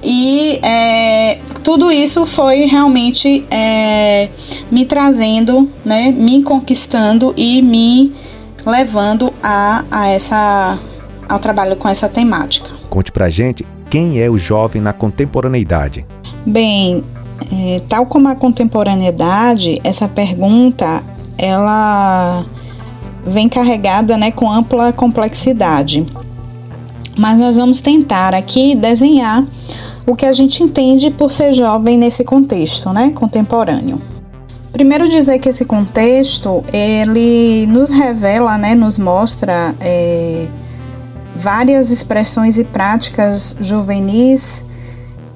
E 0.02 0.58
é, 0.62 1.38
tudo 1.68 1.92
isso 1.92 2.25
foi 2.25 2.64
realmente 2.64 3.44
é, 3.50 4.30
me 4.70 4.87
trazendo, 4.87 5.68
né, 5.84 6.10
me 6.10 6.42
conquistando 6.42 7.34
e 7.37 7.60
me 7.60 8.10
levando 8.64 9.34
a, 9.42 9.84
a 9.90 10.08
essa, 10.08 10.78
ao 11.28 11.38
trabalho 11.38 11.76
com 11.76 11.87
essa 11.87 12.08
temática. 12.08 12.70
Conte 12.88 13.12
pra 13.12 13.28
gente 13.28 13.66
quem 13.90 14.18
é 14.18 14.30
o 14.30 14.38
jovem 14.38 14.80
na 14.80 14.94
contemporaneidade. 14.94 16.06
Bem, 16.46 17.04
é, 17.52 17.76
tal 17.87 18.06
como 18.06 18.28
a 18.28 18.34
contemporaneidade, 18.34 19.78
essa 19.84 20.08
pergunta 20.08 21.04
ela 21.37 22.46
vem 23.26 23.46
carregada 23.46 24.16
né, 24.16 24.30
com 24.30 24.50
ampla 24.50 24.90
complexidade. 24.90 26.06
Mas 27.14 27.38
nós 27.38 27.58
vamos 27.58 27.78
tentar 27.82 28.34
aqui 28.34 28.75
desenhar 28.75 29.44
o 30.08 30.16
que 30.16 30.24
a 30.24 30.32
gente 30.32 30.62
entende 30.62 31.10
por 31.10 31.30
ser 31.30 31.52
jovem 31.52 31.98
nesse 31.98 32.24
contexto, 32.24 32.90
né, 32.94 33.12
contemporâneo. 33.14 34.00
Primeiro 34.72 35.06
dizer 35.06 35.38
que 35.38 35.50
esse 35.50 35.66
contexto 35.66 36.64
ele 36.72 37.66
nos 37.66 37.90
revela, 37.90 38.56
né, 38.56 38.74
nos 38.74 38.98
mostra 38.98 39.74
é, 39.80 40.46
várias 41.36 41.90
expressões 41.90 42.58
e 42.58 42.64
práticas 42.64 43.54
juvenis 43.60 44.64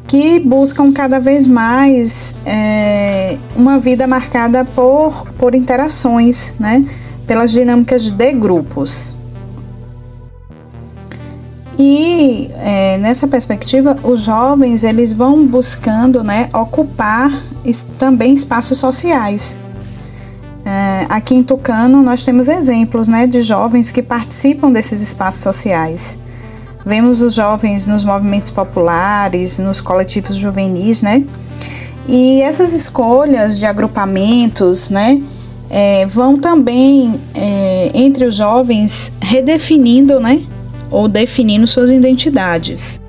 que 0.07 0.41
buscam 0.41 0.91
cada 0.91 1.19
vez 1.21 1.47
mais 1.47 2.35
é, 2.47 3.37
uma 3.55 3.79
vida 3.79 4.07
marcada 4.07 4.65
por, 4.65 5.31
por 5.33 5.55
interações, 5.55 6.55
né, 6.59 6.83
pelas 7.27 7.53
dinâmicas 7.53 8.09
de 8.11 8.33
grupos. 8.33 9.15
E 11.85 12.47
é, 12.59 12.97
nessa 12.99 13.27
perspectiva, 13.27 13.97
os 14.05 14.21
jovens 14.21 14.85
eles 14.85 15.13
vão 15.13 15.45
buscando 15.45 16.23
né, 16.23 16.49
ocupar 16.55 17.43
também 17.99 18.33
espaços 18.33 18.79
sociais. 18.79 19.57
É, 20.65 21.07
aqui 21.09 21.35
em 21.35 21.43
Tucano 21.43 22.01
nós 22.01 22.23
temos 22.23 22.47
exemplos 22.47 23.09
né, 23.09 23.27
de 23.27 23.41
jovens 23.41 23.91
que 23.91 24.01
participam 24.01 24.71
desses 24.71 25.03
espaços 25.03 25.43
sociais. 25.43 26.17
Vemos 26.87 27.21
os 27.21 27.35
jovens 27.35 27.89
nos 27.89 28.05
movimentos 28.05 28.53
populares, 28.53 29.59
nos 29.59 29.81
coletivos 29.81 30.37
juvenis, 30.37 31.03
né? 31.03 31.25
E 32.07 32.43
essas 32.43 32.73
escolhas 32.73 33.59
de 33.59 33.67
agrupamentos, 33.67 34.89
né, 34.89 35.21
é, 35.69 36.07
vão 36.07 36.39
também 36.39 37.21
é, 37.35 37.91
entre 37.93 38.25
os 38.25 38.37
jovens 38.37 39.11
redefinindo, 39.21 40.21
né, 40.21 40.47
ou 40.93 41.09
definindo 41.09 41.67
suas 41.67 41.91
identidades. 41.91 43.01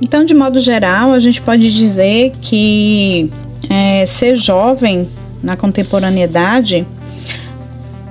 Então, 0.00 0.24
de 0.24 0.34
modo 0.34 0.60
geral, 0.60 1.12
a 1.12 1.18
gente 1.18 1.40
pode 1.40 1.72
dizer 1.74 2.32
que 2.40 3.30
é, 3.70 4.04
ser 4.04 4.36
jovem 4.36 5.08
na 5.42 5.56
contemporaneidade 5.56 6.86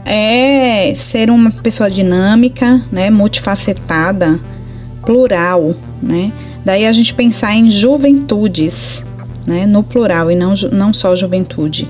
é 0.04 0.94
ser 0.96 1.30
uma 1.30 1.52
pessoa 1.52 1.90
dinâmica, 1.90 2.82
né, 2.92 3.10
multifacetada, 3.10 4.40
plural, 5.06 5.76
né? 6.02 6.32
Daí 6.66 6.86
a 6.86 6.92
gente 6.92 7.14
pensar 7.14 7.56
em 7.56 7.70
juventudes, 7.70 9.04
né, 9.46 9.66
no 9.66 9.84
plural 9.84 10.32
e 10.32 10.36
não, 10.36 10.54
não 10.72 10.94
só 10.94 11.16
juventude. 11.16 11.88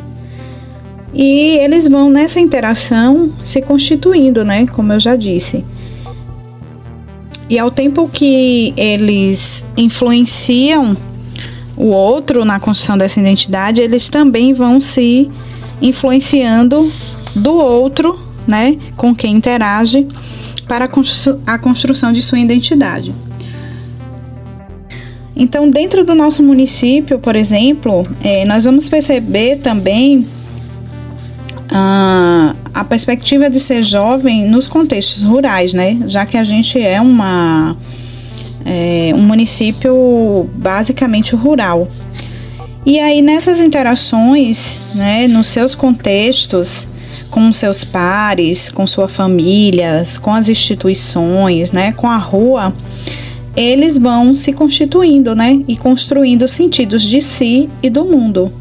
E 1.13 1.57
eles 1.59 1.87
vão 1.87 2.09
nessa 2.09 2.39
interação 2.39 3.33
se 3.43 3.61
constituindo, 3.61 4.43
né, 4.43 4.65
como 4.67 4.93
eu 4.93 4.99
já 4.99 5.15
disse. 5.15 5.63
E 7.51 7.59
ao 7.59 7.69
tempo 7.69 8.07
que 8.07 8.73
eles 8.77 9.65
influenciam 9.75 10.95
o 11.75 11.87
outro 11.87 12.45
na 12.45 12.61
construção 12.61 12.97
dessa 12.97 13.19
identidade, 13.19 13.81
eles 13.81 14.07
também 14.07 14.53
vão 14.53 14.79
se 14.79 15.29
influenciando 15.81 16.89
do 17.35 17.51
outro, 17.51 18.17
né, 18.47 18.77
com 18.95 19.13
quem 19.13 19.35
interage, 19.35 20.07
para 20.65 20.85
a 21.45 21.59
construção 21.59 22.13
de 22.13 22.21
sua 22.21 22.39
identidade. 22.39 23.13
Então, 25.35 25.69
dentro 25.69 26.05
do 26.05 26.15
nosso 26.15 26.41
município, 26.41 27.19
por 27.19 27.35
exemplo, 27.35 28.07
é, 28.23 28.45
nós 28.45 28.63
vamos 28.63 28.87
perceber 28.87 29.57
também 29.57 30.25
ah, 31.71 32.53
a 32.73 32.83
perspectiva 32.83 33.49
de 33.49 33.59
ser 33.59 33.81
jovem 33.81 34.45
nos 34.47 34.67
contextos 34.67 35.23
rurais, 35.23 35.73
né? 35.73 35.99
Já 36.07 36.25
que 36.25 36.37
a 36.37 36.43
gente 36.43 36.79
é 36.79 36.99
uma 36.99 37.77
é, 38.65 39.13
um 39.15 39.21
município 39.21 40.49
basicamente 40.53 41.35
rural. 41.35 41.87
E 42.85 42.99
aí 42.99 43.21
nessas 43.21 43.59
interações, 43.59 44.79
né, 44.93 45.27
nos 45.27 45.47
seus 45.47 45.75
contextos, 45.75 46.87
com 47.29 47.53
seus 47.53 47.83
pares, 47.83 48.69
com 48.69 48.85
suas 48.85 49.11
famílias, 49.11 50.17
com 50.17 50.33
as 50.33 50.49
instituições, 50.49 51.71
né, 51.71 51.93
com 51.93 52.07
a 52.07 52.17
rua, 52.17 52.73
eles 53.55 53.97
vão 53.97 54.33
se 54.35 54.51
constituindo, 54.51 55.35
né, 55.35 55.61
e 55.67 55.77
construindo 55.77 56.47
sentidos 56.47 57.03
de 57.03 57.21
si 57.21 57.69
e 57.81 57.89
do 57.89 58.03
mundo. 58.03 58.51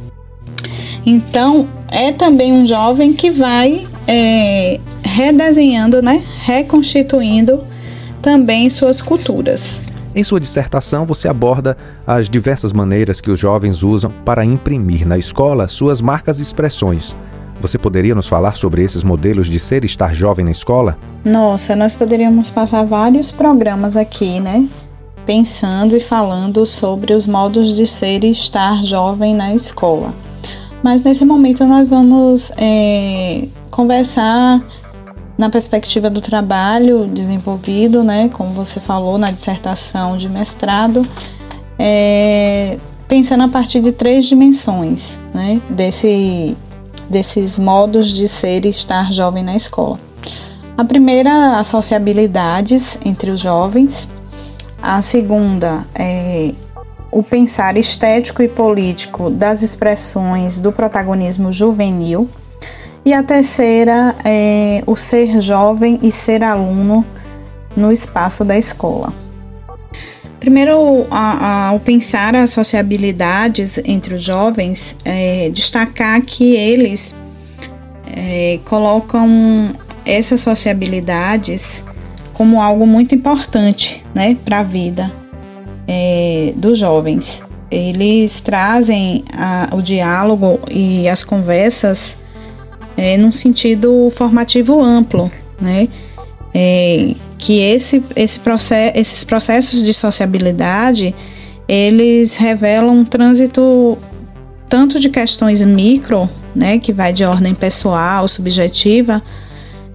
Então, 1.05 1.69
é 1.91 2.13
também 2.13 2.53
um 2.53 2.65
jovem 2.65 3.13
que 3.13 3.31
vai 3.31 3.87
é, 4.07 4.79
redesenhando, 5.03 6.01
né, 6.01 6.23
reconstituindo 6.43 7.65
também 8.23 8.71
suas 8.71 9.03
culturas. 9.03 9.83
Em 10.15 10.25
sua 10.25 10.41
dissertação, 10.41 11.07
você 11.07 11.29
aborda 11.29 11.77
as 12.07 12.29
diversas 12.29 12.73
maneiras 12.73 13.21
que 13.21 13.31
os 13.31 13.39
jovens 13.39 13.83
usam 13.83 14.11
para 14.25 14.45
imprimir 14.45 15.07
na 15.07 15.17
escola 15.17 15.69
suas 15.69 16.01
marcas 16.01 16.39
e 16.39 16.43
expressões. 16.43 17.15
Você 17.61 17.79
poderia 17.79 18.15
nos 18.15 18.27
falar 18.27 18.57
sobre 18.57 18.83
esses 18.83 19.05
modelos 19.05 19.49
de 19.49 19.61
ser 19.61 19.85
e 19.85 19.87
estar 19.87 20.15
jovem 20.15 20.45
na 20.45 20.51
escola? 20.51 20.99
Nossa, 21.25 21.77
nós 21.77 21.95
poderíamos 21.95 22.51
passar 22.51 22.85
vários 22.85 23.31
programas 23.31 23.97
aqui, 23.97 24.41
né? 24.41 24.67
Pensando 25.27 25.97
e 25.97 26.01
falando 26.01 26.65
sobre 26.65 27.13
os 27.13 27.27
modos 27.27 27.77
de 27.77 27.87
ser 27.87 28.25
e 28.25 28.31
estar 28.31 28.83
jovem 28.83 29.35
na 29.35 29.55
escola. 29.55 30.13
Mas 30.83 31.03
nesse 31.03 31.25
momento 31.25 31.65
nós 31.65 31.89
vamos 31.89 32.51
é, 32.57 33.47
conversar 33.71 34.61
na 35.37 35.49
perspectiva 35.49 36.11
do 36.11 36.21
trabalho 36.21 37.07
desenvolvido, 37.07 38.03
né, 38.03 38.29
como 38.33 38.51
você 38.51 38.81
falou 38.81 39.17
na 39.19 39.31
dissertação 39.31 40.17
de 40.17 40.29
mestrado, 40.29 41.07
é, 41.79 42.79
pensando 43.09 43.45
a 43.45 43.49
partir 43.49 43.81
de 43.81 43.93
três 43.93 44.27
dimensões, 44.27 45.19
né, 45.33 45.61
desse, 45.71 46.57
desses 47.09 47.59
modos 47.59 48.09
de 48.09 48.29
ser 48.29 48.67
e 48.67 48.69
estar 48.69 49.13
jovem 49.13 49.43
na 49.43 49.57
escola. 49.57 49.99
A 50.77 50.85
primeira, 50.85 51.59
as 51.59 51.67
sociabilidades 51.67 52.99
entre 53.05 53.31
os 53.31 53.41
jovens. 53.41 54.09
A 54.83 55.03
segunda 55.03 55.87
é 55.95 56.55
o 57.11 57.23
pensar 57.23 57.77
estético 57.77 58.43
e 58.43 58.49
político 58.49 59.31
das 59.31 59.63
expressões 59.63 60.59
do 60.59 60.73
protagonismo 60.73 61.53
juvenil. 61.53 62.29
E 63.05 63.13
a 63.13 63.23
terceira 63.23 64.15
é 64.25 64.83
o 64.87 64.95
ser 64.95 65.41
jovem 65.41 65.99
e 66.03 66.13
ser 66.13 66.43
aluno 66.43 67.05
no 67.77 67.91
espaço 67.91 68.45
da 68.45 68.57
escola. 68.57 69.13
Primeiro, 70.39 71.07
ao 71.11 71.79
pensar 71.81 72.35
as 72.35 72.51
sociabilidades 72.51 73.79
entre 73.85 74.15
os 74.15 74.23
jovens, 74.23 74.97
é, 75.05 75.51
destacar 75.51 76.23
que 76.23 76.55
eles 76.57 77.15
é, 78.17 78.59
colocam 78.65 79.71
essas 80.05 80.41
sociabilidades 80.41 81.85
como 82.33 82.63
algo 82.63 82.87
muito 82.87 83.15
importante 83.15 84.05
né, 84.15 84.37
para 84.45 84.61
a 84.61 84.63
vida 84.63 85.20
é, 85.93 86.53
dos 86.55 86.79
jovens. 86.79 87.43
Eles 87.69 88.41
trazem 88.41 89.25
a, 89.37 89.71
o 89.73 89.83
diálogo 89.83 90.61
e 90.71 91.09
as 91.09 91.25
conversas 91.25 92.17
é, 92.97 93.17
num 93.17 93.33
sentido 93.33 94.09
formativo 94.11 94.81
amplo, 94.81 95.31
né? 95.61 95.89
É, 96.55 97.15
que 97.39 97.61
esse, 97.61 98.03
esse 98.15 98.39
process, 98.39 98.93
esses 98.95 99.25
processos 99.25 99.85
de 99.85 99.95
sociabilidade 99.95 101.15
eles 101.69 102.35
revelam 102.35 102.97
um 102.97 103.05
trânsito 103.05 103.97
tanto 104.69 104.99
de 104.99 105.09
questões 105.09 105.63
micro, 105.63 106.29
né, 106.55 106.79
que 106.81 106.93
vai 106.93 107.13
de 107.13 107.25
ordem 107.25 107.55
pessoal, 107.55 108.27
subjetiva, 108.27 109.23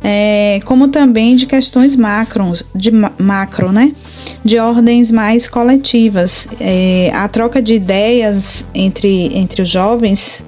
é, 0.08 0.60
como 0.66 0.90
também 0.90 1.36
de 1.36 1.48
questões 1.48 1.96
macro, 1.96 2.54
de 2.76 2.92
macro, 2.92 3.72
né, 3.72 3.92
de 4.44 4.60
ordens 4.60 5.10
mais 5.10 5.48
coletivas. 5.48 6.48
É, 6.60 7.12
a 7.12 7.28
troca 7.28 7.60
de 7.60 7.74
ideias 7.74 8.64
entre, 8.72 9.36
entre 9.36 9.64
os 9.64 9.70
jovens 9.70 10.44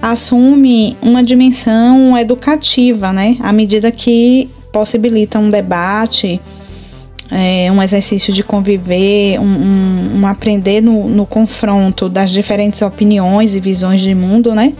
assume 0.00 0.96
uma 1.02 1.22
dimensão 1.22 2.16
educativa, 2.16 3.12
né, 3.12 3.36
à 3.40 3.52
medida 3.52 3.92
que 3.92 4.48
possibilita 4.72 5.38
um 5.38 5.50
debate, 5.50 6.40
é, 7.30 7.70
um 7.70 7.82
exercício 7.82 8.32
de 8.32 8.42
conviver, 8.42 9.38
um, 9.38 9.44
um, 9.44 10.20
um 10.20 10.26
aprender 10.26 10.80
no, 10.80 11.06
no, 11.06 11.26
confronto 11.26 12.08
das 12.08 12.30
diferentes 12.30 12.80
opiniões 12.80 13.54
e 13.54 13.60
visões 13.60 14.00
de 14.00 14.14
mundo, 14.14 14.54
né? 14.54 14.72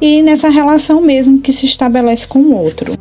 E 0.00 0.22
nessa 0.22 0.48
relação 0.48 1.02
mesmo 1.02 1.40
que 1.40 1.52
se 1.52 1.66
estabelece 1.66 2.26
com 2.26 2.38
o 2.38 2.56
outro. 2.56 2.94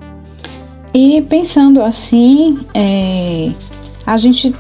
E 0.93 1.21
pensando 1.21 1.82
assim, 1.82 2.65
é, 2.73 3.51
a 4.06 4.17
gente 4.17 4.54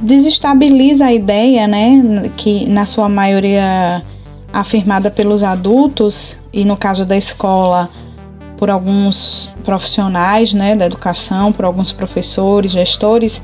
desestabiliza 0.00 1.06
a 1.06 1.12
ideia, 1.12 1.66
né, 1.66 2.30
que 2.36 2.66
na 2.66 2.86
sua 2.86 3.08
maioria 3.08 4.02
afirmada 4.52 5.10
pelos 5.10 5.42
adultos 5.42 6.36
e 6.52 6.64
no 6.64 6.76
caso 6.76 7.04
da 7.04 7.16
escola 7.16 7.90
por 8.56 8.70
alguns 8.70 9.50
profissionais 9.64 10.54
né, 10.54 10.74
da 10.74 10.86
educação, 10.86 11.52
por 11.52 11.64
alguns 11.64 11.92
professores, 11.92 12.72
gestores, 12.72 13.42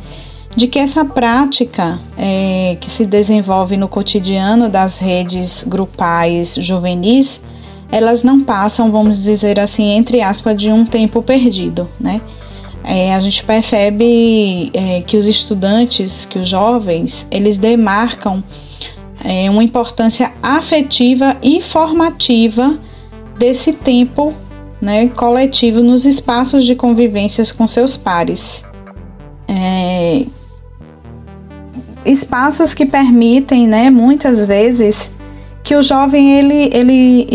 de 0.56 0.66
que 0.66 0.78
essa 0.78 1.04
prática 1.04 1.98
é, 2.16 2.76
que 2.80 2.90
se 2.90 3.06
desenvolve 3.06 3.76
no 3.76 3.88
cotidiano 3.88 4.68
das 4.68 4.98
redes 4.98 5.64
grupais 5.66 6.54
juvenis, 6.54 7.42
elas 7.92 8.24
não 8.24 8.40
passam, 8.40 8.90
vamos 8.90 9.22
dizer 9.22 9.60
assim, 9.60 9.90
entre 9.90 10.22
aspas, 10.22 10.58
de 10.58 10.72
um 10.72 10.82
tempo 10.82 11.22
perdido, 11.22 11.86
né? 12.00 12.22
É, 12.82 13.14
a 13.14 13.20
gente 13.20 13.44
percebe 13.44 14.70
é, 14.72 15.02
que 15.02 15.16
os 15.16 15.26
estudantes, 15.26 16.24
que 16.24 16.38
os 16.38 16.48
jovens, 16.48 17.28
eles 17.30 17.58
demarcam 17.58 18.42
é, 19.22 19.48
uma 19.48 19.62
importância 19.62 20.32
afetiva 20.42 21.36
e 21.42 21.60
formativa 21.60 22.76
desse 23.38 23.72
tempo 23.72 24.34
né, 24.80 25.06
coletivo 25.08 25.80
nos 25.80 26.06
espaços 26.06 26.64
de 26.64 26.74
convivências 26.74 27.52
com 27.52 27.68
seus 27.68 27.96
pares. 27.96 28.64
É, 29.46 30.26
espaços 32.04 32.74
que 32.74 32.84
permitem, 32.84 33.68
né, 33.68 33.90
muitas 33.90 34.44
vezes, 34.44 35.08
que 35.62 35.74
o 35.74 35.82
jovem 35.82 36.38
ele, 36.38 36.70
ele 36.72 37.28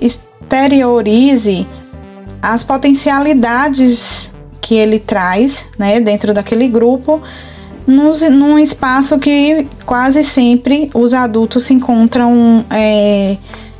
exteriorize 0.00 1.66
as 2.40 2.62
potencialidades 2.64 4.30
que 4.60 4.74
ele 4.74 4.98
traz 4.98 5.64
né, 5.78 6.00
dentro 6.00 6.32
daquele 6.32 6.68
grupo, 6.68 7.22
nos, 7.86 8.22
num 8.22 8.58
espaço 8.58 9.18
que 9.18 9.66
quase 9.84 10.24
sempre 10.24 10.90
os 10.94 11.12
adultos 11.12 11.64
se 11.64 11.74
encontram 11.74 12.64
é, 12.70 13.36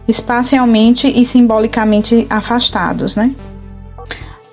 espacialmente 0.07 1.07
e 1.09 1.25
simbolicamente 1.25 2.27
afastados, 2.29 3.17
né? 3.17 3.35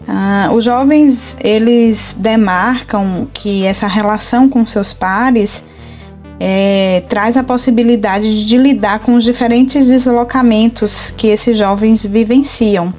Ah, 0.07 0.49
os 0.53 0.63
jovens 0.63 1.37
eles 1.41 2.15
demarcam 2.17 3.27
que 3.33 3.63
essa 3.63 3.87
relação 3.87 4.49
com 4.49 4.65
seus 4.65 4.91
pares 4.91 5.63
é, 6.43 7.03
traz 7.07 7.37
a 7.37 7.43
possibilidade 7.43 8.43
de 8.43 8.57
lidar 8.57 8.97
com 8.97 9.13
os 9.13 9.23
diferentes 9.23 9.87
deslocamentos 9.87 11.13
que 11.15 11.27
esses 11.27 11.55
jovens 11.55 12.03
vivenciam. 12.03 12.91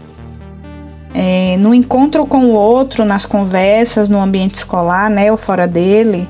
É, 1.13 1.57
no 1.59 1.75
encontro 1.75 2.25
com 2.25 2.45
o 2.47 2.53
outro, 2.53 3.05
nas 3.05 3.27
conversas, 3.27 4.09
no 4.09 4.21
ambiente 4.21 4.55
escolar, 4.55 5.11
né, 5.11 5.29
ou 5.33 5.37
fora 5.37 5.67
dele, 5.67 6.29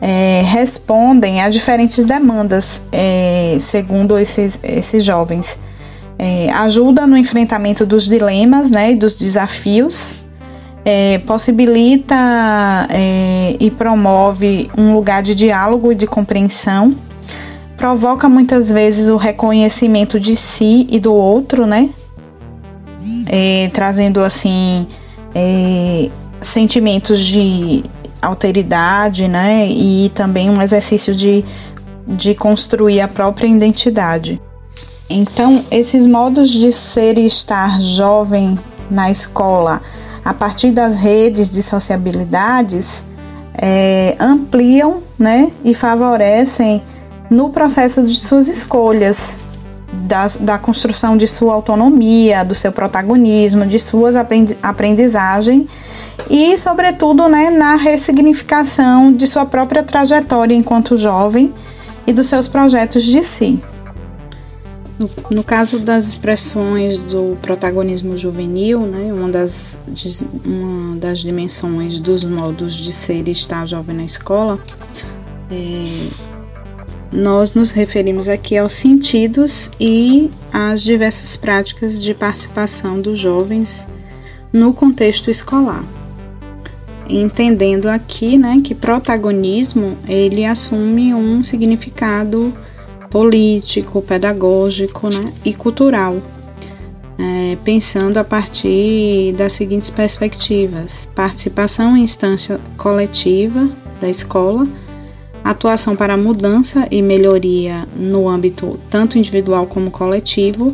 é, 0.00 0.42
respondem 0.44 1.40
a 1.40 1.48
diferentes 1.48 2.04
demandas, 2.04 2.82
é, 2.90 3.56
segundo 3.60 4.18
esses, 4.18 4.58
esses 4.60 5.04
jovens. 5.04 5.56
É, 6.18 6.50
ajuda 6.50 7.06
no 7.06 7.16
enfrentamento 7.16 7.86
dos 7.86 8.08
dilemas 8.08 8.72
né, 8.72 8.90
e 8.90 8.96
dos 8.96 9.14
desafios, 9.14 10.16
é, 10.84 11.18
possibilita 11.18 12.16
é, 12.88 13.56
e 13.58 13.70
promove 13.70 14.70
um 14.76 14.94
lugar 14.94 15.22
de 15.22 15.34
diálogo 15.34 15.92
e 15.92 15.94
de 15.94 16.06
compreensão, 16.06 16.96
provoca 17.76 18.28
muitas 18.28 18.70
vezes 18.70 19.08
o 19.08 19.16
reconhecimento 19.16 20.18
de 20.18 20.36
si 20.36 20.86
e 20.90 20.98
do 20.98 21.14
outro, 21.14 21.66
né? 21.66 21.90
É, 23.26 23.70
trazendo 23.72 24.22
assim 24.24 24.86
sentimentos 26.42 27.20
de 27.20 27.84
alteridade, 28.20 29.28
né? 29.28 29.68
E 29.68 30.10
também 30.14 30.50
um 30.50 30.60
exercício 30.60 31.14
de, 31.14 31.44
de 32.06 32.34
construir 32.34 33.00
a 33.00 33.08
própria 33.08 33.46
identidade. 33.46 34.40
Então, 35.08 35.64
esses 35.70 36.06
modos 36.06 36.50
de 36.50 36.70
ser 36.70 37.18
e 37.18 37.26
estar 37.26 37.80
jovem 37.80 38.58
na 38.90 39.10
escola, 39.10 39.80
a 40.24 40.34
partir 40.34 40.70
das 40.70 40.94
redes 40.94 41.50
de 41.50 41.62
sociabilidades, 41.62 43.04
é, 43.54 44.16
ampliam 44.18 45.02
né, 45.18 45.52
e 45.64 45.74
favorecem 45.74 46.82
no 47.28 47.50
processo 47.50 48.02
de 48.04 48.18
suas 48.18 48.48
escolhas, 48.48 49.38
das, 49.92 50.36
da 50.36 50.56
construção 50.56 51.16
de 51.16 51.26
sua 51.26 51.54
autonomia, 51.54 52.44
do 52.44 52.54
seu 52.54 52.72
protagonismo, 52.72 53.66
de 53.66 53.78
suas 53.78 54.14
aprendizagem 54.16 55.68
e, 56.28 56.56
sobretudo, 56.56 57.28
né, 57.28 57.50
na 57.50 57.76
ressignificação 57.76 59.12
de 59.12 59.26
sua 59.26 59.44
própria 59.44 59.82
trajetória 59.82 60.54
enquanto 60.54 60.96
jovem 60.96 61.52
e 62.06 62.12
dos 62.12 62.26
seus 62.26 62.46
projetos 62.46 63.02
de 63.02 63.22
si. 63.24 63.60
No, 65.30 65.42
caso 65.42 65.78
das 65.78 66.06
expressões 66.06 67.02
do 67.02 67.34
protagonismo 67.40 68.18
juvenil, 68.18 68.80
né, 68.80 69.10
uma, 69.10 69.30
das, 69.30 69.80
uma 70.44 70.96
das 70.96 71.20
dimensões 71.20 71.98
dos 71.98 72.22
modos 72.22 72.76
de 72.76 72.92
ser 72.92 73.26
e 73.26 73.30
estar 73.30 73.66
jovem 73.66 73.96
na 73.96 74.04
escola, 74.04 74.58
é, 75.50 76.08
nós 77.10 77.54
nos 77.54 77.72
referimos 77.72 78.28
aqui 78.28 78.58
aos 78.58 78.74
sentidos 78.74 79.70
e 79.80 80.30
às 80.52 80.82
diversas 80.82 81.34
práticas 81.34 81.98
de 81.98 82.12
participação 82.12 83.00
dos 83.00 83.18
jovens 83.18 83.88
no 84.52 84.74
contexto 84.74 85.30
escolar. 85.30 85.82
Entendendo 87.08 87.88
aqui, 87.88 88.36
né, 88.36 88.60
que 88.62 88.74
protagonismo 88.74 89.96
ele 90.06 90.44
assume 90.44 91.14
um 91.14 91.42
significado 91.42 92.52
político, 93.10 94.00
pedagógico, 94.00 95.10
né, 95.10 95.32
e 95.44 95.52
cultural, 95.52 96.22
é, 97.18 97.58
pensando 97.64 98.16
a 98.16 98.24
partir 98.24 99.34
das 99.36 99.52
seguintes 99.52 99.90
perspectivas: 99.90 101.08
participação 101.14 101.96
em 101.96 102.02
instância 102.02 102.60
coletiva 102.78 103.68
da 104.00 104.08
escola, 104.08 104.66
atuação 105.44 105.96
para 105.96 106.16
mudança 106.16 106.86
e 106.90 107.02
melhoria 107.02 107.86
no 107.96 108.28
âmbito 108.28 108.78
tanto 108.88 109.18
individual 109.18 109.66
como 109.66 109.90
coletivo 109.90 110.72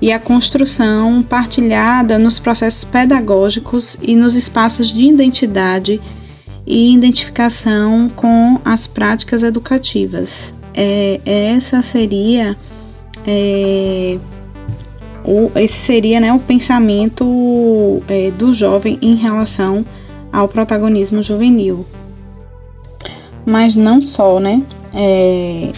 e 0.00 0.10
a 0.10 0.18
construção 0.18 1.22
partilhada 1.22 2.18
nos 2.18 2.38
processos 2.38 2.84
pedagógicos 2.84 3.96
e 4.02 4.16
nos 4.16 4.34
espaços 4.34 4.92
de 4.92 5.06
identidade 5.06 6.00
e 6.66 6.94
identificação 6.94 8.08
com 8.08 8.60
as 8.64 8.86
práticas 8.86 9.42
educativas. 9.42 10.54
É, 10.74 11.20
essa 11.24 11.82
seria 11.82 12.56
é, 13.26 14.18
o, 15.24 15.50
esse 15.56 15.74
seria 15.74 16.20
né, 16.20 16.32
o 16.32 16.38
pensamento 16.38 18.02
é, 18.08 18.30
do 18.30 18.52
jovem 18.52 18.98
em 19.00 19.14
relação 19.14 19.84
ao 20.32 20.48
protagonismo 20.48 21.22
juvenil. 21.22 21.86
Mas 23.44 23.76
não 23.76 24.00
só, 24.00 24.40
né? 24.40 24.62
É, 24.94 25.70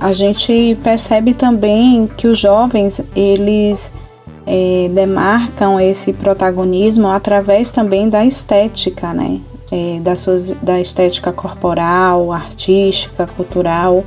a 0.00 0.12
gente 0.12 0.76
percebe 0.82 1.34
também 1.34 2.06
que 2.06 2.26
os 2.26 2.38
jovens 2.38 3.00
eles 3.14 3.92
é, 4.46 4.90
demarcam 4.92 5.80
esse 5.80 6.12
protagonismo 6.12 7.08
através 7.08 7.70
também 7.70 8.08
da 8.08 8.24
estética, 8.24 9.12
né? 9.12 9.40
É, 9.70 10.00
da, 10.00 10.12
da 10.60 10.80
estética 10.80 11.32
corporal, 11.32 12.32
artística, 12.32 13.26
cultural. 13.26 14.04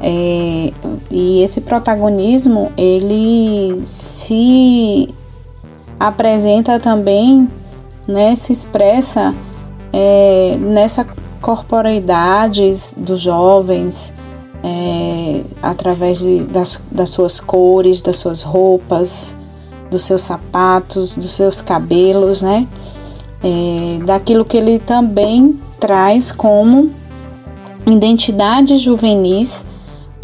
É, 0.00 0.72
e 1.10 1.42
esse 1.42 1.60
protagonismo 1.60 2.70
ele 2.76 3.80
se 3.84 5.08
apresenta 5.98 6.78
também, 6.78 7.48
né, 8.06 8.36
se 8.36 8.52
expressa 8.52 9.34
é, 9.92 10.56
nessa 10.60 11.06
corporeidade 11.40 12.72
dos 12.96 13.20
jovens, 13.20 14.12
é, 14.62 15.42
através 15.62 16.18
de, 16.18 16.44
das, 16.44 16.82
das 16.90 17.10
suas 17.10 17.40
cores, 17.40 18.02
das 18.02 18.16
suas 18.16 18.42
roupas, 18.42 19.34
dos 19.90 20.02
seus 20.02 20.22
sapatos, 20.22 21.14
dos 21.14 21.32
seus 21.32 21.60
cabelos, 21.60 22.42
né? 22.42 22.66
É, 23.42 24.04
daquilo 24.04 24.44
que 24.44 24.56
ele 24.56 24.78
também 24.78 25.60
traz 25.78 26.32
como 26.32 26.90
identidade 27.86 28.76
juvenis 28.78 29.64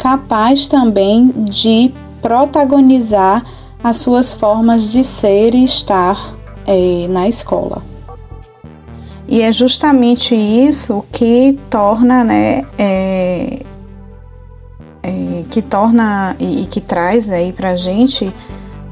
capaz 0.03 0.67
também 0.67 1.29
de 1.45 1.93
protagonizar 2.21 3.41
as 3.81 3.95
suas 3.95 4.33
formas 4.33 4.91
de 4.91 5.01
ser 5.01 5.55
e 5.55 5.63
estar 5.63 6.35
é, 6.67 7.07
na 7.07 7.29
escola. 7.29 7.81
E 9.25 9.41
é 9.41 9.49
justamente 9.49 10.35
isso 10.35 11.05
que 11.09 11.57
torna, 11.69 12.21
né, 12.21 12.63
é, 12.77 13.61
é, 15.01 15.43
que 15.49 15.61
torna 15.61 16.35
e, 16.37 16.63
e 16.63 16.65
que 16.65 16.81
traz 16.81 17.29
aí 17.29 17.53
para 17.53 17.77
gente 17.77 18.29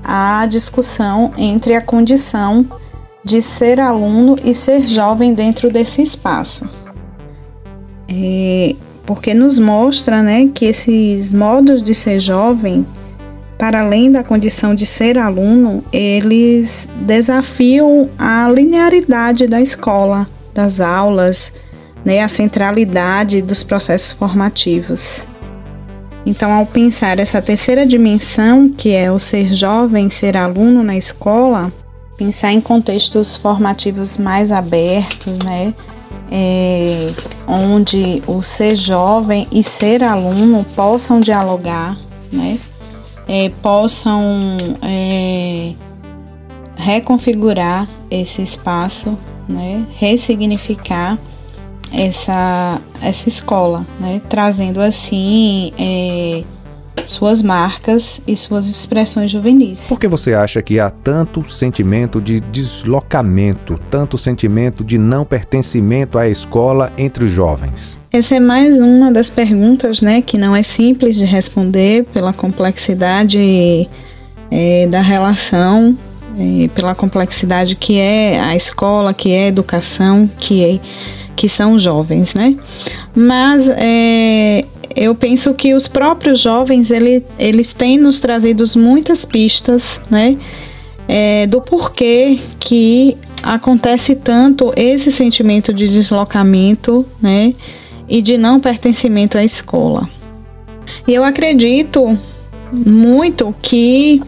a 0.02 0.46
discussão 0.46 1.32
entre 1.38 1.76
a 1.76 1.82
condição 1.82 2.66
de 3.22 3.42
ser 3.42 3.82
aluno 3.82 4.38
e 4.46 4.54
ser 4.54 4.88
jovem 4.88 5.34
dentro 5.34 5.70
desse 5.70 6.02
espaço. 6.02 6.70
É, 8.08 8.76
porque 9.14 9.34
nos 9.34 9.60
mostra 9.60 10.22
né, 10.24 10.48
que 10.54 10.64
esses 10.64 11.34
modos 11.34 11.84
de 11.84 11.94
ser 11.94 12.18
jovem, 12.18 12.88
para 13.58 13.82
além 13.82 14.10
da 14.10 14.24
condição 14.24 14.74
de 14.74 14.86
ser 14.86 15.18
aluno, 15.18 15.84
eles 15.92 16.88
desafiam 17.02 18.10
a 18.18 18.50
linearidade 18.50 19.48
da 19.48 19.60
escola, 19.60 20.30
das 20.54 20.80
aulas, 20.80 21.52
né, 22.06 22.22
a 22.22 22.30
centralidade 22.30 23.42
dos 23.42 23.64
processos 23.64 24.14
formativos. 24.14 25.28
Então, 26.26 26.50
ao 26.54 26.66
pensar 26.66 27.20
essa 27.20 27.42
terceira 27.42 27.86
dimensão, 27.86 28.70
que 28.70 28.92
é 28.92 29.12
o 29.12 29.20
ser 29.20 29.54
jovem, 29.54 30.10
ser 30.10 30.38
aluno 30.38 30.84
na 30.84 30.96
escola, 30.96 31.70
pensar 32.16 32.54
em 32.54 32.62
contextos 32.62 33.36
formativos 33.36 34.18
mais 34.18 34.54
abertos, 34.54 35.38
né? 35.40 35.74
É, 36.32 37.14
onde 37.46 38.24
o 38.26 38.42
ser 38.42 38.76
jovem 38.76 39.48
e 39.52 39.62
ser 39.62 40.02
aluno 40.02 40.66
possam 40.76 41.20
dialogar, 41.20 41.98
né? 42.32 42.58
É, 43.28 43.50
possam 43.62 44.58
é, 44.82 45.74
reconfigurar 46.76 47.88
esse 48.10 48.42
espaço, 48.42 49.18
né? 49.48 49.86
ressignificar 49.98 51.20
essa, 51.94 52.82
essa 53.02 53.28
escola, 53.28 53.86
né? 54.00 54.22
trazendo 54.28 54.82
assim 54.82 55.72
é, 55.78 56.44
suas 57.06 57.42
marcas 57.42 58.22
e 58.28 58.36
suas 58.36 58.68
expressões 58.68 59.32
juvenis. 59.32 59.88
Por 59.88 60.00
que 60.00 60.08
você 60.08 60.34
acha 60.34 60.62
que 60.62 60.80
há 60.80 60.90
tanto 60.90 61.50
sentimento 61.50 62.22
de 62.22 62.40
deslocamento, 62.40 63.80
tanto 63.90 64.18
sentimento 64.18 64.84
de 64.84 64.98
não 64.98 65.26
pertencimento 65.26 66.18
à 66.18 66.28
escola 66.28 66.92
entre 66.98 67.26
os 67.26 67.32
jovens? 67.32 67.98
Essa 68.12 68.36
é 68.36 68.40
mais 68.40 68.82
uma 68.82 69.12
das 69.12 69.30
perguntas, 69.30 70.02
né, 70.02 70.22
que 70.22 70.38
não 70.38 70.56
é 70.56 70.64
simples 70.64 71.16
de 71.16 71.26
responder 71.26 72.06
pela 72.14 72.34
complexidade 72.34 73.90
é, 74.50 74.88
da 74.88 75.02
relação, 75.02 75.98
é, 76.38 76.68
pela 76.70 76.94
complexidade 76.94 77.76
que 77.76 77.98
é 77.98 78.40
a 78.40 78.56
escola, 78.56 79.14
que 79.14 79.32
é 79.32 79.46
a 79.46 79.48
educação, 79.48 80.30
que 80.40 80.64
é 80.64 80.80
que 81.36 81.48
são 81.50 81.80
jovens, 81.80 82.36
né? 82.36 82.56
Mas 83.16 83.68
é, 83.70 84.66
eu 84.96 85.14
penso 85.16 85.54
que 85.54 85.74
os 85.74 85.88
próprios 85.88 86.40
jovens 86.40 86.92
ele, 86.92 87.26
eles 87.38 87.74
têm 87.74 87.98
nos 87.98 88.20
trazido 88.20 88.64
muitas 88.76 89.26
pistas, 89.26 90.00
né, 90.10 90.38
é, 91.08 91.48
do 91.48 91.62
porquê 91.62 92.40
que 92.60 93.18
acontece 93.44 94.16
tanto 94.16 94.72
esse 94.76 95.12
sentimento 95.12 95.74
de 95.74 95.88
deslocamento, 95.88 97.06
né, 97.22 97.54
e 98.12 98.22
de 98.22 98.38
não 98.38 98.60
pertencimento 98.60 99.38
à 99.38 99.44
escola. 99.44 100.10
E 101.08 101.14
eu 101.14 101.24
acredito 101.24 102.20
muito 102.72 103.56
que 103.62 104.22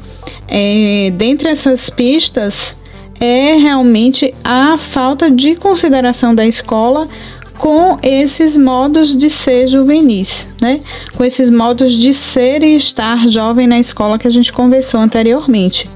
é, 0.47 1.11
dentre 1.15 1.49
essas 1.49 1.89
pistas 1.89 2.75
é 3.19 3.55
realmente 3.55 4.33
a 4.43 4.77
falta 4.77 5.29
de 5.29 5.55
consideração 5.55 6.33
da 6.33 6.45
escola 6.45 7.07
com 7.57 7.97
esses 8.01 8.57
modos 8.57 9.15
de 9.15 9.29
ser 9.29 9.67
juvenis, 9.67 10.47
né? 10.61 10.81
Com 11.15 11.23
esses 11.23 11.49
modos 11.49 11.93
de 11.93 12.11
ser 12.11 12.63
e 12.63 12.75
estar 12.75 13.27
jovem 13.29 13.67
na 13.67 13.79
escola 13.79 14.17
que 14.17 14.27
a 14.27 14.31
gente 14.31 14.51
conversou 14.51 14.99
anteriormente. 14.99 15.89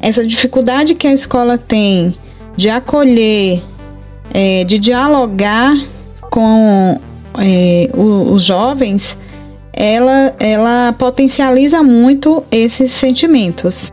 Essa 0.00 0.26
dificuldade 0.26 0.94
que 0.94 1.06
a 1.06 1.12
escola 1.12 1.56
tem 1.56 2.16
de 2.56 2.68
acolher, 2.68 3.62
é, 4.34 4.64
de 4.64 4.78
dialogar 4.78 5.78
com 6.30 7.00
é, 7.38 7.88
os 7.94 8.42
jovens, 8.42 9.16
ela, 9.72 10.34
ela 10.38 10.92
potencializa 10.92 11.82
muito 11.82 12.42
esses 12.50 12.90
sentimentos. 12.90 13.92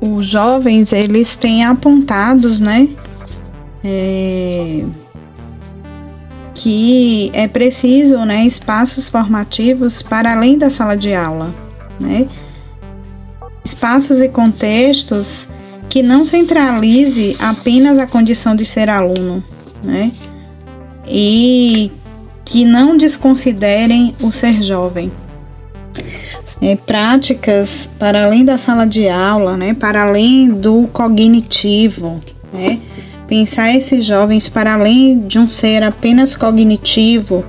Os 0.00 0.26
jovens, 0.26 0.92
eles 0.92 1.36
têm 1.36 1.64
apontados, 1.64 2.60
né? 2.60 2.88
É, 3.84 4.84
que 6.56 7.30
é 7.34 7.46
preciso 7.46 8.18
né, 8.24 8.46
espaços 8.46 9.08
formativos 9.08 10.02
para 10.02 10.32
além 10.32 10.56
da 10.56 10.70
sala 10.70 10.96
de 10.96 11.12
aula, 11.12 11.54
né? 12.00 12.26
espaços 13.62 14.22
e 14.22 14.28
contextos 14.28 15.48
que 15.88 16.02
não 16.02 16.24
centralize 16.24 17.36
apenas 17.38 17.98
a 17.98 18.06
condição 18.06 18.54
de 18.54 18.64
ser 18.64 18.88
aluno, 18.88 19.42
né? 19.82 20.12
E 21.06 21.90
que 22.44 22.64
não 22.64 22.96
desconsiderem 22.96 24.14
o 24.22 24.30
ser 24.30 24.62
jovem. 24.62 25.10
É, 26.60 26.74
práticas 26.74 27.88
para 27.98 28.24
além 28.24 28.44
da 28.44 28.56
sala 28.56 28.86
de 28.86 29.08
aula, 29.08 29.56
né? 29.56 29.74
Para 29.74 30.02
além 30.02 30.48
do 30.48 30.88
cognitivo, 30.92 32.20
né? 32.52 32.80
Pensar 33.26 33.74
esses 33.74 34.04
jovens 34.04 34.48
para 34.48 34.74
além 34.74 35.20
de 35.20 35.38
um 35.38 35.48
ser 35.48 35.82
apenas 35.82 36.36
cognitivo, 36.36 37.44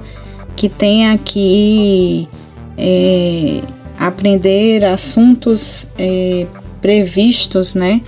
que 0.55 0.67
tenha 0.67 1.17
que 1.17 2.27
é, 2.77 3.61
aprender 3.99 4.83
assuntos 4.83 5.87
é, 5.97 6.47
previstos, 6.81 7.75
né, 7.75 8.01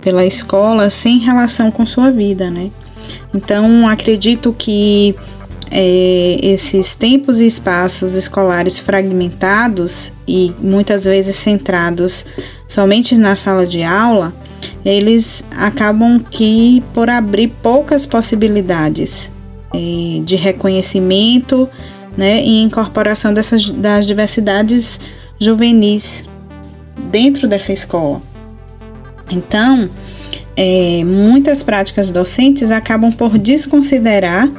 pela 0.00 0.26
escola 0.26 0.90
sem 0.90 1.18
relação 1.18 1.70
com 1.70 1.86
sua 1.86 2.10
vida, 2.10 2.50
né. 2.50 2.70
Então, 3.34 3.88
acredito 3.88 4.54
que 4.56 5.14
é, 5.70 6.38
esses 6.42 6.94
tempos 6.94 7.40
e 7.40 7.46
espaços 7.46 8.14
escolares 8.14 8.78
fragmentados 8.78 10.12
e 10.26 10.52
muitas 10.60 11.04
vezes 11.04 11.36
centrados 11.36 12.24
somente 12.68 13.16
na 13.16 13.34
sala 13.34 13.66
de 13.66 13.82
aula, 13.82 14.34
eles 14.84 15.44
acabam 15.50 16.18
que 16.18 16.82
por 16.92 17.10
abrir 17.10 17.48
poucas 17.62 18.06
possibilidades 18.06 19.30
é, 19.74 20.20
de 20.22 20.36
reconhecimento 20.36 21.68
né, 22.16 22.42
e 22.42 22.62
incorporação 22.62 23.34
dessas, 23.34 23.68
das 23.70 24.06
diversidades 24.06 25.00
juvenis 25.38 26.28
dentro 27.10 27.48
dessa 27.48 27.72
escola. 27.72 28.22
Então, 29.30 29.90
é, 30.56 31.02
muitas 31.04 31.62
práticas 31.62 32.10
docentes 32.10 32.70
acabam 32.70 33.10
por 33.10 33.36
desconsiderar 33.38 34.50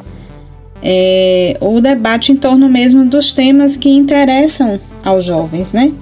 é, 0.84 1.58
o 1.62 1.80
debate 1.80 2.32
em 2.32 2.36
torno 2.36 2.68
mesmo 2.70 3.06
dos 3.06 3.32
temas 3.32 3.78
que 3.78 3.90
interessam 3.90 4.80
aos 5.04 5.24
jovens, 5.26 5.72
né? 5.72 5.94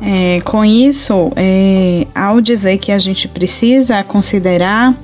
É, 0.00 0.40
com 0.44 0.64
isso, 0.64 1.32
é, 1.34 2.06
ao 2.14 2.40
dizer 2.40 2.78
que 2.78 2.92
a 2.92 2.98
gente 2.98 3.26
precisa 3.26 4.02
considerar 4.04 4.96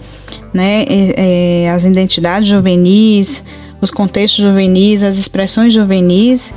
né, 0.52 0.84
é, 0.88 1.70
as 1.70 1.84
identidades 1.84 2.48
juvenis, 2.48 3.42
os 3.80 3.90
contextos 3.90 4.42
juvenis, 4.44 5.02
as 5.02 5.18
expressões 5.18 5.74
juvenis, 5.74 6.54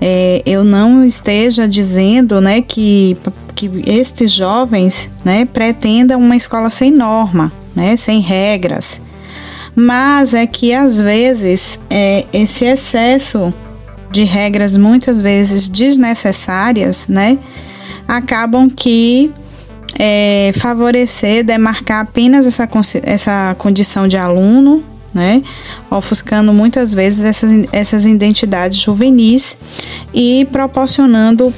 é, 0.00 0.42
eu 0.44 0.64
não 0.64 1.04
esteja 1.04 1.66
dizendo 1.66 2.40
né, 2.40 2.60
que, 2.60 3.16
que 3.54 3.70
estes 3.86 4.32
jovens 4.32 5.08
né, 5.24 5.44
pretendam 5.46 6.20
uma 6.20 6.36
escola 6.36 6.70
sem 6.70 6.90
norma, 6.90 7.52
né, 7.74 7.96
sem 7.96 8.20
regras, 8.20 9.00
mas 9.74 10.34
é 10.34 10.46
que 10.46 10.72
às 10.72 11.00
vezes 11.00 11.78
é, 11.88 12.24
esse 12.32 12.64
excesso 12.64 13.52
de 14.10 14.24
regras 14.24 14.76
muitas 14.76 15.20
vezes 15.20 15.68
desnecessárias, 15.68 17.08
né, 17.08 17.38
acabam 18.06 18.68
que 18.68 19.30
é, 19.98 20.52
favorecer, 20.56 21.44
demarcar 21.44 22.02
apenas 22.02 22.46
essa, 22.46 22.68
essa 23.02 23.54
condição 23.58 24.06
de 24.06 24.16
aluno, 24.16 24.82
né, 25.14 25.42
ofuscando 25.90 26.52
muitas 26.52 26.92
vezes 26.92 27.24
essas, 27.24 27.50
essas 27.72 28.04
identidades 28.04 28.78
juvenis 28.78 29.56
e 30.12 30.46
proporcionando 30.52 31.52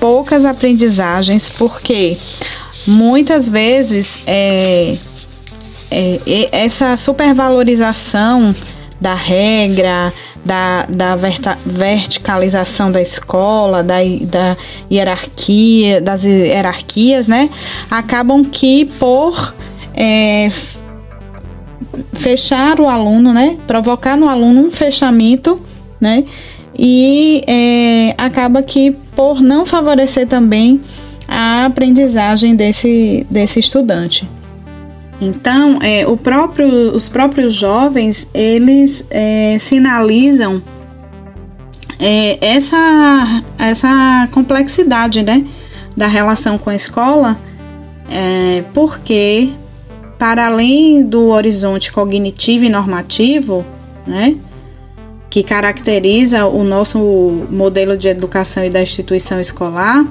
poucas 0.00 0.44
aprendizagens, 0.44 1.48
porque 1.48 2.16
muitas 2.86 3.48
vezes 3.48 4.22
é, 4.26 4.96
é, 5.90 6.48
essa 6.52 6.96
supervalorização 6.96 8.54
da 9.00 9.14
regra, 9.14 10.12
da, 10.44 10.86
da 10.88 11.16
verticalização 11.66 12.90
da 12.90 13.00
escola, 13.00 13.82
da, 13.82 13.96
da 14.22 14.56
hierarquia, 14.90 16.00
das 16.00 16.24
hierarquias, 16.24 17.28
né, 17.28 17.50
acabam 17.90 18.44
que 18.44 18.86
por 18.98 19.54
é, 19.94 20.50
fechar 22.14 22.80
o 22.80 22.88
aluno, 22.88 23.32
né, 23.32 23.58
provocar 23.66 24.16
no 24.16 24.28
aluno 24.28 24.66
um 24.66 24.70
fechamento, 24.70 25.60
né, 26.00 26.24
e 26.78 27.42
é, 27.46 28.14
acaba 28.16 28.62
que 28.62 28.92
por 29.14 29.40
não 29.40 29.66
favorecer 29.66 30.26
também 30.28 30.80
a 31.26 31.66
aprendizagem 31.66 32.54
desse, 32.54 33.26
desse 33.28 33.60
estudante. 33.60 34.26
Então, 35.20 35.78
é, 35.82 36.04
próprio, 36.22 36.94
os 36.94 37.08
próprios 37.08 37.54
jovens, 37.54 38.28
eles 38.32 39.04
é, 39.10 39.56
sinalizam 39.58 40.62
é, 41.98 42.38
essa, 42.40 43.42
essa 43.58 44.28
complexidade 44.30 45.22
né, 45.22 45.44
da 45.96 46.06
relação 46.06 46.56
com 46.56 46.70
a 46.70 46.76
escola, 46.76 47.36
é, 48.08 48.62
porque, 48.72 49.50
para 50.18 50.46
além 50.46 51.02
do 51.02 51.26
horizonte 51.28 51.92
cognitivo 51.92 52.64
e 52.64 52.68
normativo, 52.68 53.66
né, 54.06 54.36
que 55.28 55.42
caracteriza 55.42 56.46
o 56.46 56.62
nosso 56.62 56.98
modelo 57.50 57.96
de 57.96 58.08
educação 58.08 58.64
e 58.64 58.70
da 58.70 58.80
instituição 58.80 59.40
escolar, 59.40 60.06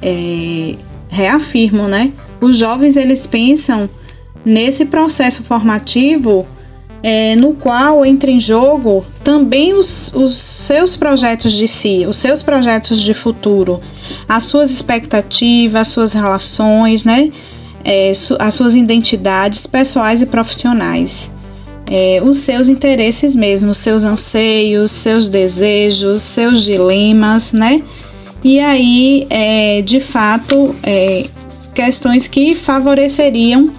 é, 0.00 0.76
reafirmo, 1.08 1.88
né, 1.88 2.12
os 2.40 2.56
jovens 2.56 2.96
eles 2.96 3.26
pensam 3.26 3.90
nesse 4.44 4.84
processo 4.84 5.42
formativo 5.42 6.46
é, 7.02 7.34
no 7.34 7.54
qual 7.54 8.06
entra 8.06 8.30
em 8.30 8.38
jogo 8.38 9.04
também 9.24 9.74
os, 9.74 10.12
os 10.14 10.34
seus 10.36 10.96
projetos 10.96 11.52
de 11.52 11.66
si, 11.66 12.04
os 12.08 12.16
seus 12.16 12.42
projetos 12.42 13.00
de 13.00 13.12
futuro, 13.12 13.80
as 14.28 14.44
suas 14.44 14.70
expectativas, 14.70 15.80
as 15.82 15.88
suas 15.88 16.12
relações, 16.12 17.04
né? 17.04 17.32
É, 17.84 18.14
su 18.14 18.36
as 18.38 18.54
suas 18.54 18.76
identidades 18.76 19.66
pessoais 19.66 20.22
e 20.22 20.26
profissionais, 20.26 21.28
é, 21.90 22.22
os 22.22 22.38
seus 22.38 22.68
interesses 22.68 23.34
mesmo, 23.34 23.72
os 23.72 23.78
seus 23.78 24.04
anseios, 24.04 24.92
seus 24.92 25.28
desejos, 25.28 26.22
seus 26.22 26.62
dilemas, 26.62 27.50
né? 27.50 27.82
E 28.44 28.60
aí, 28.60 29.26
é, 29.28 29.82
de 29.82 29.98
fato, 29.98 30.74
é, 30.82 31.26
questões 31.74 32.28
que 32.28 32.54
favoreceriam 32.54 33.72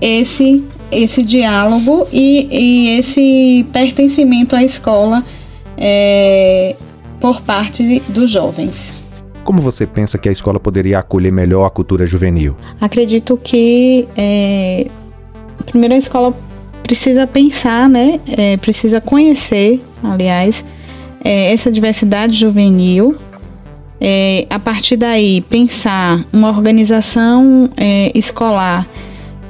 esse 0.00 0.64
esse 0.90 1.22
diálogo 1.22 2.06
e, 2.12 2.48
e 2.50 2.98
esse 2.98 3.66
pertencimento 3.72 4.54
à 4.54 4.62
escola 4.62 5.24
é, 5.76 6.76
por 7.20 7.40
parte 7.40 8.00
dos 8.08 8.30
jovens. 8.30 8.94
Como 9.42 9.60
você 9.60 9.86
pensa 9.86 10.18
que 10.18 10.28
a 10.28 10.32
escola 10.32 10.58
poderia 10.58 10.98
acolher 10.98 11.32
melhor 11.32 11.64
a 11.64 11.70
cultura 11.70 12.06
juvenil? 12.06 12.56
Acredito 12.80 13.36
que 13.36 14.06
é, 14.16 14.86
primeiro 15.64 15.94
a 15.94 15.98
escola 15.98 16.34
precisa 16.82 17.26
pensar, 17.26 17.88
né? 17.88 18.18
É, 18.26 18.56
precisa 18.56 19.00
conhecer, 19.00 19.82
aliás, 20.02 20.64
é, 21.22 21.52
essa 21.52 21.70
diversidade 21.70 22.38
juvenil. 22.38 23.16
É, 24.00 24.46
a 24.50 24.58
partir 24.58 24.96
daí, 24.96 25.40
pensar 25.42 26.24
uma 26.32 26.48
organização 26.48 27.70
é, 27.76 28.12
escolar 28.14 28.86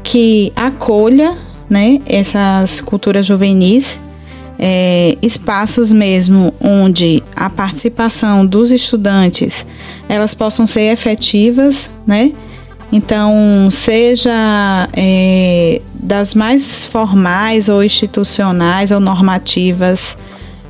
que 0.07 0.53
acolha 0.55 1.37
né, 1.69 2.01
essas 2.07 2.81
culturas 2.81 3.27
juvenis, 3.27 3.99
é, 4.57 5.19
espaços 5.21 5.93
mesmo 5.93 6.55
onde 6.61 7.25
a 7.35 7.51
participação 7.51 8.47
dos 8.47 8.71
estudantes 8.71 9.67
elas 10.09 10.33
possam 10.33 10.65
ser 10.65 10.93
efetivas, 10.93 11.91
né? 12.07 12.33
Então, 12.93 13.69
seja 13.69 14.89
é, 14.93 15.83
das 15.93 16.35
mais 16.35 16.87
formais 16.87 17.69
ou 17.69 17.83
institucionais 17.83 18.93
ou 18.93 19.01
normativas, 19.01 20.17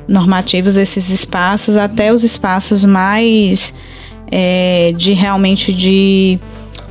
normativos 0.07 0.77
esses 0.77 1.11
espaços, 1.11 1.77
até 1.77 2.11
os 2.11 2.23
espaços 2.23 2.83
mais 2.83 3.71
é, 4.31 4.91
de 4.97 5.13
realmente 5.13 5.71
de 5.71 6.39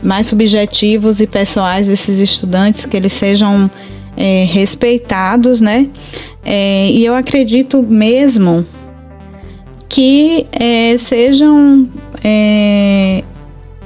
mais 0.03 0.27
subjetivos 0.27 1.21
e 1.21 1.27
pessoais 1.27 1.87
desses 1.89 2.19
estudantes, 2.19 2.85
que 2.85 2.97
eles 2.97 3.13
sejam 3.13 3.71
é, 4.17 4.45
respeitados, 4.45 5.61
né? 5.61 5.89
É, 6.45 6.89
e 6.91 7.05
eu 7.05 7.15
acredito 7.15 7.83
mesmo 7.83 8.65
que 9.89 10.47
é, 10.53 10.97
sejam 10.97 11.89
é, 12.23 13.23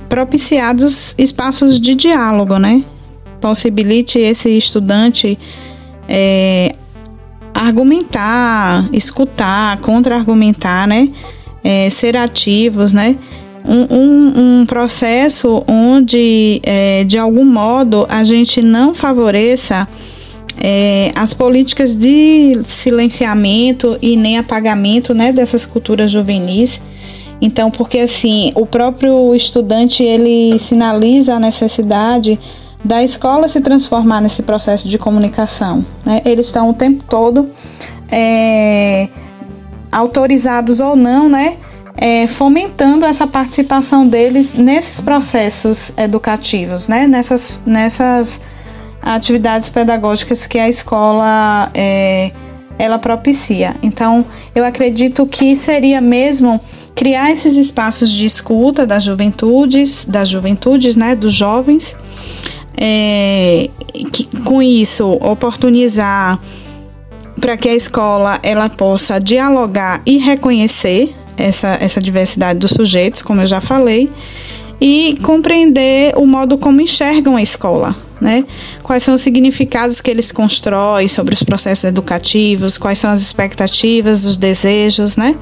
propiciados 0.08 1.14
espaços 1.16 1.80
de 1.80 1.94
diálogo, 1.94 2.58
né? 2.58 2.84
Possibilite 3.40 4.18
esse 4.18 4.50
estudante 4.50 5.38
é, 6.08 6.74
argumentar, 7.54 8.88
escutar, 8.92 9.78
contra-argumentar, 9.78 10.86
né? 10.86 11.08
É, 11.62 11.88
ser 11.90 12.16
ativos, 12.16 12.92
né? 12.92 13.16
Um, 13.64 13.94
um, 13.94 14.60
um 14.60 14.66
processo 14.66 15.62
onde, 15.68 16.60
é, 16.64 17.04
de 17.04 17.18
algum 17.18 17.44
modo, 17.44 18.06
a 18.08 18.24
gente 18.24 18.62
não 18.62 18.94
favoreça 18.94 19.86
é, 20.58 21.10
as 21.14 21.32
políticas 21.32 21.94
de 21.94 22.60
silenciamento 22.64 23.96
e 24.02 24.16
nem 24.16 24.38
apagamento 24.38 25.14
né, 25.14 25.32
dessas 25.32 25.64
culturas 25.64 26.10
juvenis. 26.10 26.80
Então, 27.40 27.70
porque 27.70 28.00
assim, 28.00 28.52
o 28.54 28.66
próprio 28.66 29.34
estudante 29.34 30.02
ele 30.02 30.58
sinaliza 30.58 31.34
a 31.34 31.40
necessidade 31.40 32.38
da 32.84 33.02
escola 33.02 33.48
se 33.48 33.60
transformar 33.60 34.20
nesse 34.20 34.42
processo 34.42 34.88
de 34.88 34.98
comunicação. 34.98 35.84
Né? 36.04 36.20
Eles 36.24 36.46
estão 36.46 36.68
o 36.70 36.74
tempo 36.74 37.04
todo 37.08 37.50
é, 38.10 39.08
autorizados 39.90 40.80
ou 40.80 40.96
não, 40.96 41.28
né? 41.28 41.56
É, 41.96 42.26
fomentando 42.26 43.04
essa 43.04 43.26
participação 43.26 44.06
deles 44.06 44.54
nesses 44.54 45.00
processos 45.00 45.92
educativos, 45.96 46.88
né? 46.88 47.06
nessas, 47.06 47.60
nessas 47.66 48.40
atividades 49.02 49.68
pedagógicas 49.68 50.46
que 50.46 50.58
a 50.58 50.68
escola 50.68 51.70
é, 51.74 52.32
ela 52.78 52.98
propicia. 52.98 53.76
Então, 53.82 54.24
eu 54.54 54.64
acredito 54.64 55.26
que 55.26 55.54
seria 55.56 56.00
mesmo 56.00 56.60
criar 56.94 57.30
esses 57.30 57.56
espaços 57.56 58.10
de 58.10 58.26
escuta 58.26 58.86
das 58.86 59.04
juventudes, 59.04 60.04
das 60.04 60.28
juventudes, 60.28 60.96
né, 60.96 61.14
dos 61.14 61.32
jovens, 61.32 61.94
é, 62.76 63.68
que, 64.12 64.26
com 64.44 64.62
isso 64.62 65.12
oportunizar 65.20 66.40
para 67.40 67.56
que 67.56 67.68
a 67.68 67.74
escola 67.74 68.38
ela 68.42 68.68
possa 68.68 69.18
dialogar 69.18 70.02
e 70.04 70.18
reconhecer 70.18 71.14
essa, 71.40 71.78
essa 71.80 72.00
diversidade 72.00 72.58
dos 72.58 72.72
sujeitos, 72.72 73.22
como 73.22 73.40
eu 73.40 73.46
já 73.46 73.60
falei, 73.60 74.10
e 74.80 75.18
compreender 75.22 76.16
o 76.16 76.26
modo 76.26 76.56
como 76.56 76.80
enxergam 76.80 77.36
a 77.36 77.42
escola. 77.42 77.94
Né? 78.20 78.44
Quais 78.82 79.02
são 79.02 79.14
os 79.14 79.22
significados 79.22 80.00
que 80.00 80.10
eles 80.10 80.30
constroem 80.30 81.08
sobre 81.08 81.34
os 81.34 81.42
processos 81.42 81.84
educativos, 81.84 82.76
quais 82.76 82.98
são 82.98 83.10
as 83.10 83.20
expectativas, 83.20 84.26
os 84.26 84.36
desejos, 84.36 85.16
né? 85.16 85.36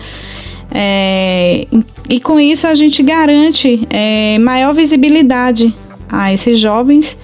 É, 0.71 1.67
e 2.09 2.21
com 2.21 2.39
isso 2.39 2.67
a 2.67 2.75
gente 2.75 3.03
garante 3.03 3.87
é, 3.91 4.39
maior 4.39 4.75
visibilidade 4.75 5.75
a 6.09 6.33
esses 6.33 6.61
jovens 6.61 7.17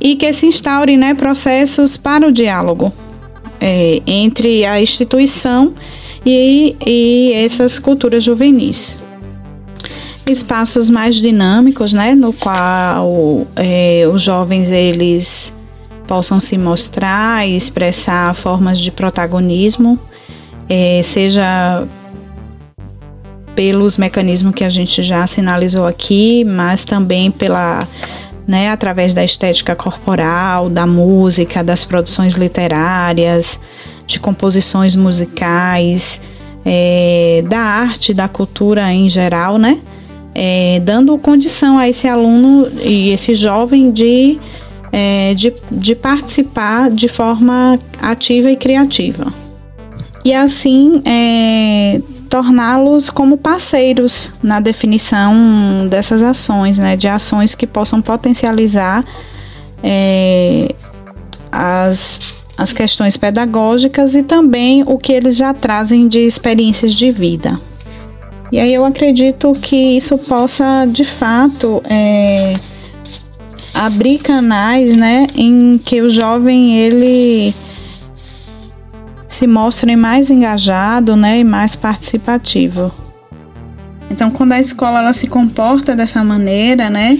e 0.00 0.16
que 0.16 0.32
se 0.32 0.46
instaurem 0.46 0.98
né, 0.98 1.14
processos 1.14 1.96
para 1.96 2.26
o 2.26 2.32
diálogo 2.32 2.92
é, 3.60 4.02
entre 4.04 4.66
a 4.66 4.82
instituição 4.82 5.72
e, 5.72 6.01
e 6.24 7.32
essas 7.34 7.78
culturas 7.78 8.22
juvenis. 8.22 8.98
Espaços 10.28 10.88
mais 10.88 11.16
dinâmicos, 11.16 11.92
né, 11.92 12.14
no 12.14 12.32
qual 12.32 13.46
é, 13.56 14.08
os 14.12 14.22
jovens 14.22 14.70
eles 14.70 15.52
possam 16.06 16.38
se 16.38 16.56
mostrar 16.56 17.46
e 17.46 17.56
expressar 17.56 18.34
formas 18.34 18.78
de 18.78 18.90
protagonismo, 18.90 19.98
é, 20.68 21.00
seja 21.02 21.86
pelos 23.54 23.98
mecanismos 23.98 24.54
que 24.54 24.64
a 24.64 24.70
gente 24.70 25.02
já 25.02 25.26
sinalizou 25.26 25.86
aqui, 25.86 26.44
mas 26.44 26.84
também 26.84 27.30
pela 27.30 27.86
né, 28.46 28.70
através 28.70 29.14
da 29.14 29.24
estética 29.24 29.76
corporal, 29.76 30.68
da 30.68 30.86
música, 30.86 31.62
das 31.62 31.84
produções 31.84 32.34
literárias, 32.34 33.58
de 34.12 34.20
composições 34.20 34.94
musicais, 34.94 36.20
é, 36.64 37.42
da 37.48 37.58
arte, 37.58 38.14
da 38.14 38.28
cultura 38.28 38.92
em 38.92 39.08
geral, 39.08 39.58
né? 39.58 39.78
É, 40.34 40.80
dando 40.82 41.16
condição 41.18 41.78
a 41.78 41.88
esse 41.88 42.08
aluno 42.08 42.66
e 42.82 43.10
esse 43.10 43.34
jovem 43.34 43.90
de, 43.90 44.38
é, 44.90 45.34
de, 45.34 45.52
de 45.70 45.94
participar 45.94 46.90
de 46.90 47.08
forma 47.08 47.78
ativa 48.00 48.50
e 48.50 48.56
criativa. 48.56 49.26
E 50.24 50.32
assim, 50.32 50.92
é, 51.04 52.00
torná-los 52.30 53.10
como 53.10 53.36
parceiros 53.36 54.32
na 54.42 54.60
definição 54.60 55.86
dessas 55.90 56.22
ações, 56.22 56.78
né, 56.78 56.96
de 56.96 57.08
ações 57.08 57.54
que 57.54 57.66
possam 57.66 58.00
potencializar 58.00 59.04
é, 59.82 60.74
as, 61.50 62.20
as 62.56 62.72
questões 62.72 63.16
pedagógicas 63.16 64.14
e 64.14 64.22
também 64.22 64.82
o 64.86 64.98
que 64.98 65.12
eles 65.12 65.36
já 65.36 65.52
trazem 65.54 66.08
de 66.08 66.20
experiências 66.20 66.94
de 66.94 67.10
vida. 67.10 67.60
E 68.50 68.60
aí 68.60 68.74
eu 68.74 68.84
acredito 68.84 69.52
que 69.52 69.96
isso 69.96 70.18
possa, 70.18 70.84
de 70.86 71.04
fato, 71.04 71.82
é, 71.88 72.56
abrir 73.72 74.18
canais, 74.18 74.94
né, 74.94 75.26
em 75.34 75.80
que 75.82 76.02
o 76.02 76.10
jovem 76.10 76.76
ele 76.76 77.54
se 79.28 79.46
mostrem 79.46 79.96
mais 79.96 80.28
engajado 80.28 81.16
né, 81.16 81.38
e 81.38 81.44
mais 81.44 81.74
participativo. 81.74 82.92
Então, 84.10 84.30
quando 84.30 84.52
a 84.52 84.60
escola 84.60 84.98
ela 84.98 85.14
se 85.14 85.26
comporta 85.26 85.96
dessa 85.96 86.22
maneira, 86.22 86.90
né, 86.90 87.16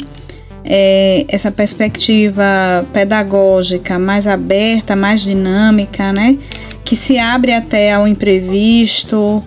é, 0.65 1.25
essa 1.29 1.51
perspectiva 1.51 2.87
pedagógica 2.93 3.99
mais 3.99 4.27
aberta, 4.27 4.95
mais 4.95 5.21
dinâmica, 5.23 6.13
né, 6.13 6.39
que 6.85 6.95
se 6.95 7.19
abre 7.19 7.53
até 7.53 7.93
ao 7.93 8.07
imprevisto, 8.07 9.43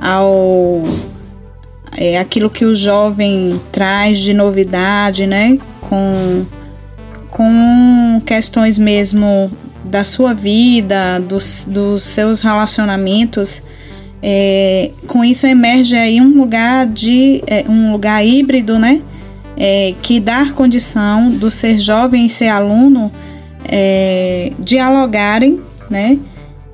ao 0.00 0.84
é, 1.96 2.18
aquilo 2.18 2.48
que 2.48 2.64
o 2.64 2.74
jovem 2.74 3.60
traz 3.72 4.18
de 4.18 4.32
novidade, 4.32 5.26
né, 5.26 5.58
com, 5.80 6.46
com 7.30 8.22
questões 8.24 8.78
mesmo 8.78 9.50
da 9.84 10.04
sua 10.04 10.32
vida, 10.32 11.18
dos, 11.18 11.66
dos 11.68 12.02
seus 12.04 12.40
relacionamentos, 12.40 13.60
é, 14.22 14.90
com 15.06 15.24
isso 15.24 15.46
emerge 15.46 15.96
aí 15.96 16.20
um 16.20 16.38
lugar 16.38 16.86
de 16.86 17.42
é, 17.46 17.64
um 17.68 17.92
lugar 17.92 18.24
híbrido, 18.24 18.78
né? 18.78 19.00
É, 19.62 19.94
que 20.00 20.18
dá 20.18 20.50
condição 20.52 21.30
do 21.30 21.50
ser 21.50 21.78
jovem 21.78 22.24
e 22.24 22.30
ser 22.30 22.48
aluno 22.48 23.12
é, 23.68 24.52
dialogarem, 24.58 25.60
né? 25.90 26.18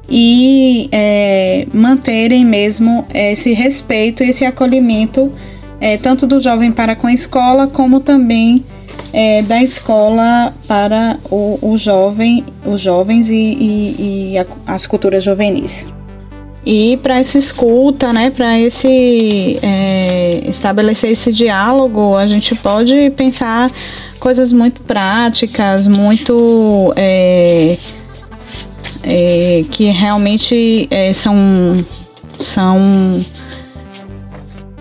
E 0.09 0.89
é, 0.93 1.67
manterem 1.75 2.45
mesmo 2.45 3.05
esse 3.13 3.53
respeito, 3.53 4.23
esse 4.23 4.45
acolhimento, 4.45 5.33
é, 5.81 5.97
tanto 5.97 6.29
do 6.29 6.39
jovem 6.39 6.71
para 6.71 6.95
com 6.95 7.09
a 7.09 7.13
escola, 7.13 7.67
como 7.67 7.99
também 7.99 8.65
é, 9.13 9.43
da 9.43 9.61
escola 9.61 10.55
para 10.69 11.19
o, 11.29 11.59
o 11.61 11.77
jovem, 11.77 12.45
os 12.65 12.81
jovens 12.81 13.29
e, 13.29 13.35
e, 13.35 14.33
e 14.33 14.39
a, 14.39 14.47
as 14.67 14.87
culturas 14.87 15.25
juvenis. 15.25 15.85
E 16.67 16.97
para 16.97 17.19
essa 17.19 17.39
escuta, 17.39 18.13
né, 18.13 18.29
para 18.29 18.59
esse 18.59 19.57
é, 19.63 20.43
estabelecer 20.49 21.13
esse 21.13 21.33
diálogo, 21.33 22.17
a 22.17 22.27
gente 22.27 22.57
pode 22.57 23.11
pensar 23.11 23.71
coisas 24.19 24.53
muito 24.53 24.81
práticas, 24.81 25.87
muito 25.87 26.93
é, 26.97 27.77
é, 29.05 29.65
que 29.71 29.85
realmente 29.93 30.89
é, 30.91 31.13
são 31.13 31.37
são 32.41 33.25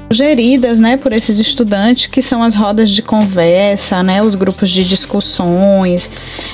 geridas, 0.09 0.79
né, 0.79 0.97
por 0.97 1.13
esses 1.13 1.37
estudantes, 1.39 2.07
que 2.07 2.21
são 2.21 2.41
as 2.41 2.55
rodas 2.55 2.89
de 2.89 3.03
conversa, 3.03 4.01
né, 4.01 4.23
os 4.23 4.33
grupos 4.33 4.71
de 4.71 4.83
discussões, 4.83 6.09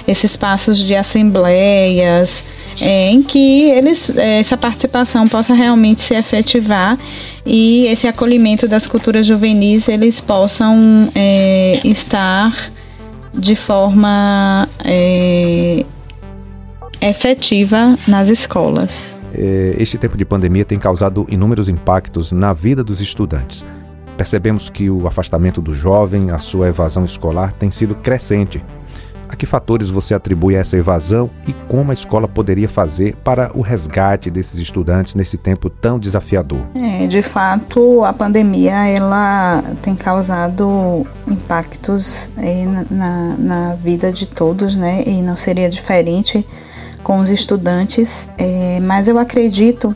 esses 0.05 0.31
espaços 0.31 0.77
de 0.77 0.93
assembleias, 0.93 2.43
é, 2.79 3.09
em 3.09 3.21
que 3.21 3.69
eles, 3.71 4.09
é, 4.15 4.39
essa 4.39 4.55
participação 4.55 5.27
possa 5.27 5.53
realmente 5.53 6.01
se 6.01 6.15
efetivar 6.15 6.97
e 7.45 7.85
esse 7.87 8.07
acolhimento 8.07 8.67
das 8.67 8.87
culturas 8.87 9.25
juvenis 9.25 9.87
eles 9.89 10.21
possam 10.21 11.09
é, 11.15 11.79
estar 11.83 12.71
de 13.33 13.55
forma 13.55 14.67
é, 14.83 15.85
efetiva 17.01 17.97
nas 18.07 18.29
escolas. 18.29 19.15
É, 19.33 19.75
este 19.79 19.97
tempo 19.97 20.17
de 20.17 20.25
pandemia 20.25 20.65
tem 20.65 20.77
causado 20.77 21.25
inúmeros 21.29 21.69
impactos 21.69 22.31
na 22.31 22.53
vida 22.53 22.83
dos 22.83 23.01
estudantes. 23.01 23.63
Percebemos 24.17 24.69
que 24.69 24.89
o 24.89 25.07
afastamento 25.07 25.61
do 25.61 25.73
jovem, 25.73 26.31
a 26.31 26.37
sua 26.37 26.67
evasão 26.67 27.05
escolar 27.05 27.53
tem 27.53 27.71
sido 27.71 27.95
crescente. 27.95 28.63
A 29.31 29.35
que 29.35 29.45
fatores 29.45 29.89
você 29.89 30.13
atribui 30.13 30.55
essa 30.55 30.75
evasão 30.75 31.29
e 31.47 31.53
como 31.69 31.91
a 31.91 31.93
escola 31.93 32.27
poderia 32.27 32.67
fazer 32.67 33.15
para 33.23 33.49
o 33.55 33.61
resgate 33.61 34.29
desses 34.29 34.59
estudantes 34.59 35.15
nesse 35.15 35.37
tempo 35.37 35.69
tão 35.69 35.97
desafiador? 35.97 36.59
É, 36.75 37.07
de 37.07 37.21
fato, 37.21 38.03
a 38.03 38.11
pandemia 38.11 38.89
ela 38.89 39.63
tem 39.81 39.95
causado 39.95 41.07
impactos 41.25 42.29
na, 42.35 42.85
na, 42.91 43.35
na 43.37 43.75
vida 43.75 44.11
de 44.11 44.25
todos, 44.27 44.75
né? 44.75 45.01
E 45.07 45.21
não 45.21 45.37
seria 45.37 45.69
diferente 45.69 46.45
com 47.01 47.19
os 47.19 47.29
estudantes, 47.29 48.27
é, 48.37 48.81
mas 48.81 49.07
eu 49.07 49.17
acredito 49.17 49.95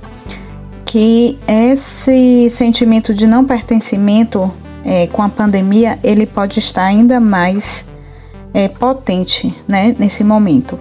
que 0.86 1.38
esse 1.46 2.50
sentimento 2.50 3.14
de 3.14 3.28
não 3.28 3.44
pertencimento 3.44 4.50
é, 4.86 5.08
com 5.08 5.22
a 5.22 5.28
pandemia 5.28 6.00
ele 6.02 6.26
pode 6.26 6.60
estar 6.60 6.86
ainda 6.86 7.20
mais 7.20 7.86
é, 8.56 8.70
potente 8.70 9.54
né, 9.68 9.94
nesse 10.00 10.24
momento. 10.24 10.80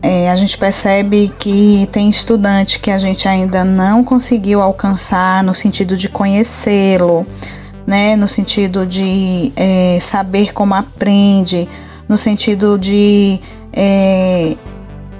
É, 0.00 0.30
a 0.30 0.36
gente 0.36 0.56
percebe 0.56 1.30
que 1.38 1.88
tem 1.90 2.08
estudante 2.08 2.78
que 2.78 2.90
a 2.90 2.96
gente 2.96 3.28
ainda 3.28 3.64
não 3.64 4.04
conseguiu 4.04 4.62
alcançar 4.62 5.42
no 5.42 5.52
sentido 5.52 5.96
de 5.96 6.08
conhecê-lo, 6.08 7.26
né, 7.84 8.14
no 8.14 8.28
sentido 8.28 8.86
de 8.86 9.52
é, 9.56 9.98
saber 10.00 10.54
como 10.54 10.72
aprende, 10.72 11.68
no 12.08 12.16
sentido 12.16 12.78
de 12.78 13.40
é, 13.72 14.54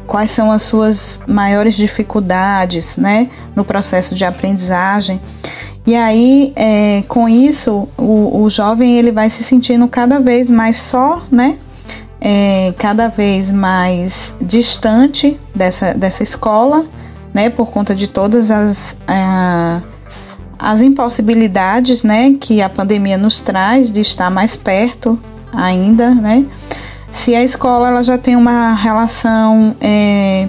quais 0.07 0.31
são 0.31 0.53
as 0.53 0.63
suas 0.63 1.21
maiores 1.27 1.75
dificuldades, 1.75 2.97
né, 2.97 3.29
no 3.55 3.65
processo 3.65 4.15
de 4.15 4.25
aprendizagem. 4.25 5.21
E 5.85 5.97
aí, 5.97 6.53
é, 6.55 7.03
com 7.09 7.29
isso, 7.29 7.89
o, 7.99 8.43
o 8.43 8.49
jovem 8.49 8.97
ele 8.97 9.11
vai 9.11 9.29
se 9.29 9.43
sentindo 9.43 9.89
cada 9.89 10.21
vez 10.21 10.49
mais 10.49 10.77
só, 10.77 11.23
né, 11.31 11.59
é, 12.21 12.75
cada 12.77 13.09
vez 13.09 13.51
mais 13.51 14.35
distante 14.41 15.41
dessa, 15.55 15.95
dessa 15.95 16.23
escola, 16.23 16.87
né, 17.33 17.49
por 17.49 17.71
conta 17.71 17.95
de 17.95 18.07
todas 18.07 18.51
as 18.51 18.99
é, 19.09 19.81
as 20.59 20.83
impossibilidades, 20.83 22.03
né, 22.03 22.35
que 22.39 22.61
a 22.61 22.69
pandemia 22.69 23.17
nos 23.17 23.41
traz 23.41 23.91
de 23.91 24.01
estar 24.01 24.31
mais 24.31 24.57
perto 24.57 25.19
ainda, 25.53 26.15
né, 26.15 26.45
se 27.11 27.35
a 27.35 27.43
escola 27.43 27.89
ela 27.89 28.03
já 28.03 28.19
tem 28.19 28.37
uma 28.37 28.75
relação 28.75 29.75
é, 29.81 30.49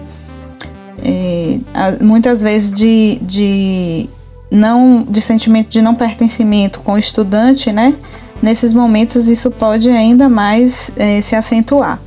é, 1.04 1.60
muitas 2.02 2.42
vezes 2.42 2.72
de, 2.72 3.20
de 3.22 4.10
não 4.52 5.04
de 5.04 5.22
sentimento 5.22 5.70
de 5.70 5.82
não 5.82 5.96
pertencimento 5.96 6.82
com 6.82 6.94
o 6.94 6.98
estudante, 6.98 7.72
né? 7.72 7.96
Nesses 8.42 8.74
momentos 8.74 9.30
isso 9.30 9.52
pode 9.52 9.89
ainda 9.89 10.28
mais 10.28 10.92
é, 10.96 11.22
se 11.22 11.36
acentuar. 11.36 12.02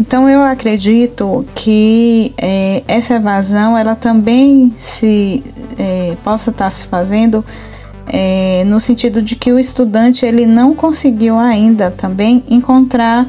Então 0.00 0.28
eu 0.28 0.40
acredito 0.42 1.44
que 1.54 2.32
é, 2.38 2.82
essa 2.86 3.14
evasão 3.14 3.76
ela 3.76 3.96
também 3.96 4.72
se 4.78 5.42
é, 5.76 6.16
possa 6.22 6.50
estar 6.50 6.70
se 6.70 6.84
fazendo 6.84 7.44
é, 8.06 8.62
no 8.64 8.80
sentido 8.80 9.20
de 9.20 9.34
que 9.34 9.52
o 9.52 9.58
estudante 9.58 10.24
ele 10.24 10.46
não 10.46 10.74
conseguiu 10.74 11.36
ainda 11.36 11.90
também 11.90 12.44
encontrar 12.48 13.26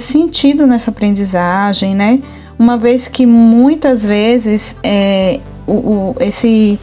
sentido 0.00 0.66
nessa 0.66 0.90
aprendizagem, 0.90 1.94
né? 1.94 2.20
Uma 2.58 2.78
vez 2.78 3.08
que 3.08 3.26
muitas 3.26 4.02
vezes 4.02 4.74
é, 4.82 5.38
o, 5.66 5.72
o, 5.72 6.16
esse 6.18 6.78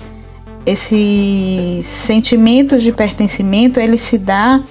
esse 0.65 1.81
sentimento 1.83 2.77
de 2.77 2.91
pertencimento 2.91 3.79
ele 3.79 3.97
se 3.97 4.17
dá 4.17 4.61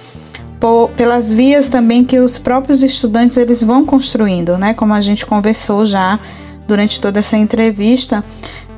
por, 0.59 0.89
pelas 0.91 1.31
vias 1.31 1.67
também 1.67 2.03
que 2.03 2.17
os 2.19 2.39
próprios 2.39 2.81
estudantes 2.81 3.37
eles 3.37 3.61
vão 3.61 3.85
construindo, 3.85 4.57
né? 4.57 4.73
Como 4.73 4.93
a 4.93 5.01
gente 5.01 5.25
conversou 5.25 5.85
já 5.85 6.19
durante 6.67 7.01
toda 7.01 7.19
essa 7.19 7.37
entrevista, 7.37 8.23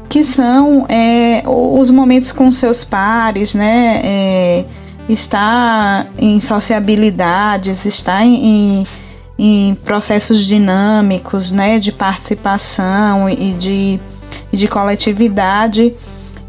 que 0.10 0.24
são 0.24 0.86
é, 0.90 1.44
os 1.46 1.92
momentos 1.92 2.32
com 2.32 2.52
seus 2.52 2.84
pares, 2.84 3.54
né? 3.54 4.02
É, 4.04 4.66
está 5.08 6.08
em 6.18 6.40
sociabilidades, 6.40 7.86
está 7.86 8.26
em, 8.26 8.88
em, 9.38 9.76
processos 9.86 10.44
dinâmicos, 10.44 11.52
né? 11.52 11.78
De 11.78 11.92
participação 11.92 13.30
e 13.30 13.54
de, 13.54 14.00
de 14.52 14.68
coletividade 14.68 15.94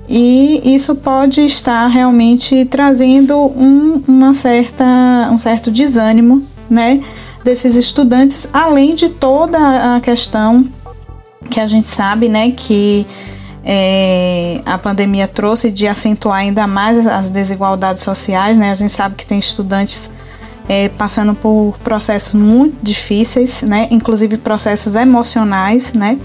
e 0.09 0.74
isso 0.74 0.94
pode 0.94 1.40
estar 1.42 1.86
realmente 1.88 2.64
trazendo 2.66 3.36
um, 3.36 4.02
uma 4.07 4.34
certa, 4.34 4.84
um 5.32 5.38
certo 5.38 5.70
desânimo 5.70 6.42
né, 6.70 7.00
desses 7.44 7.76
estudantes, 7.76 8.46
além 8.52 8.94
de 8.94 9.09
toda 9.09 9.96
a 9.96 10.00
questão 10.00 10.68
que 11.50 11.61
a 11.61 11.66
gente 11.66 11.88
sabe 11.88 12.28
né, 12.28 12.50
que 12.50 13.07
é, 13.64 14.61
a 14.64 14.78
pandemia 14.78 15.26
trouxe 15.26 15.70
de 15.72 15.88
acentuar 15.88 16.38
ainda 16.38 16.66
mais 16.66 17.04
as 17.07 17.28
desigualdades 17.28 18.02
sociais. 18.02 18.57
Né? 18.57 18.70
A 18.70 18.74
gente 18.74 18.92
sabe 18.92 19.16
que 19.16 19.26
tem 19.26 19.38
estudantes 19.38 20.11
é, 20.69 20.89
passando 20.89 21.35
por 21.35 21.79
processos 21.83 22.33
muito 22.33 22.77
difíceis, 22.83 23.62
né? 23.62 23.89
Inclusive 23.91 24.37
processos 24.37 24.95
emocionais, 24.95 25.93
né? 25.93 26.19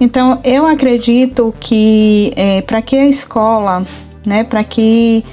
Então 0.00 0.40
eu 0.42 0.66
acredito 0.66 1.54
que 1.60 2.32
é, 2.36 2.62
para 2.62 2.82
que 2.82 2.96
a 2.96 3.06
escola, 3.06 3.86
né? 4.26 4.44
Para 4.44 4.64
que 4.64 5.24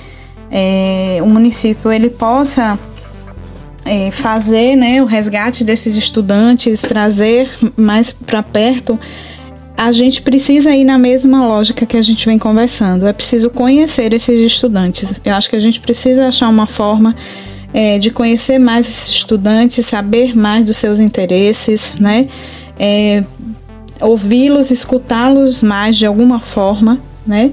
é, 0.52 1.20
o 1.22 1.26
município 1.26 1.92
ele 1.92 2.10
possa 2.10 2.78
é, 3.84 4.12
fazer, 4.12 4.76
né? 4.76 5.02
O 5.02 5.06
resgate 5.06 5.64
desses 5.64 5.96
estudantes, 5.96 6.82
trazer 6.82 7.50
mais 7.76 8.12
para 8.12 8.44
perto 8.44 9.00
a 9.78 9.92
gente 9.92 10.22
precisa 10.22 10.76
ir 10.76 10.84
na 10.84 10.98
mesma 11.00 11.44
lógica 11.48 11.88
que 11.88 11.98
a 11.98 12.02
gente 12.04 12.28
vem 12.28 12.38
conversando. 12.38 13.08
É 13.08 13.14
preciso 13.14 13.50
conhecer 13.50 14.14
esses 14.14 14.40
estudantes. 14.40 15.20
Eu 15.26 15.34
acho 15.34 15.50
que 15.50 15.56
a 15.56 15.60
gente 15.60 15.80
precisa 15.80 16.28
achar 16.28 16.50
uma 16.50 16.68
forma 16.68 17.16
é, 17.74 17.98
de 17.98 18.12
conhecer 18.12 18.60
mais 18.60 18.88
esses 18.88 19.10
estudantes, 19.10 19.86
saber 19.86 20.36
mais 20.36 20.66
dos 20.66 20.78
seus 20.78 21.00
interesses, 21.00 21.94
né? 22.00 22.28
É, 22.80 23.24
ouvi-los, 24.00 24.72
escutá-los 24.72 25.64
mais 25.64 25.98
de 25.98 26.06
alguma 26.06 26.40
forma, 26.40 27.00
né? 27.26 27.52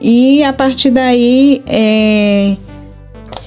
E 0.00 0.42
a 0.42 0.52
partir 0.52 0.90
daí 0.90 1.62
é, 1.66 2.56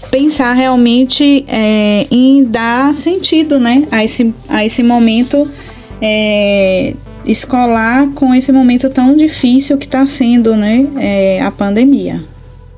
pensar 0.10 0.54
realmente 0.54 1.46
é, 1.48 2.08
em 2.10 2.44
dar 2.44 2.94
sentido, 2.96 3.60
né? 3.60 3.86
A 3.92 4.04
esse, 4.04 4.34
a 4.48 4.64
esse 4.64 4.82
momento 4.82 5.52
é, 6.02 6.94
escolar 7.26 8.08
com 8.16 8.34
esse 8.34 8.52
momento 8.52 8.90
tão 8.90 9.16
difícil 9.16 9.78
que 9.78 9.86
está 9.86 10.06
sendo, 10.06 10.56
né? 10.56 10.88
É, 10.98 11.42
a 11.42 11.52
pandemia. 11.52 12.24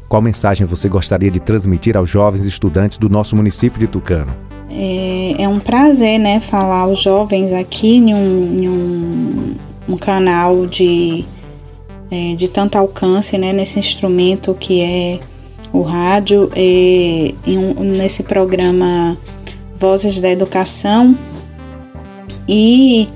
Qual 0.08 0.22
mensagem 0.22 0.66
você 0.66 0.88
gostaria 0.88 1.30
de 1.30 1.40
transmitir 1.40 1.98
aos 1.98 2.10
jovens 2.10 2.46
estudantes 2.46 2.98
do 2.98 3.10
nosso 3.10 3.36
município 3.36 3.80
de 3.80 3.88
Tucano? 3.88 4.34
É, 4.70 5.44
é 5.44 5.50
um 5.50 5.60
prazer, 5.60 6.18
né, 6.20 6.40
falar 6.40 6.82
aos 6.82 7.02
jovens 7.02 7.52
aqui 7.52 7.98
em 7.98 8.14
um, 8.14 8.64
em 8.64 8.70
um, 8.70 9.56
um 9.90 9.98
canal 9.98 10.66
de, 10.66 11.26
é, 12.10 12.36
de 12.36 12.48
tanto 12.48 12.78
alcance, 12.78 13.38
né, 13.38 13.52
nesse 13.52 13.80
instrumento 13.80 14.54
que 14.54 14.82
é 14.82 15.20
o 15.74 15.82
rádio, 15.82 16.50
é, 16.56 17.34
um, 17.48 17.84
nesse 17.84 18.24
programa 18.24 19.18
Vozes 19.78 20.22
da 20.22 20.30
Educação 20.30 21.18
e 22.48 23.10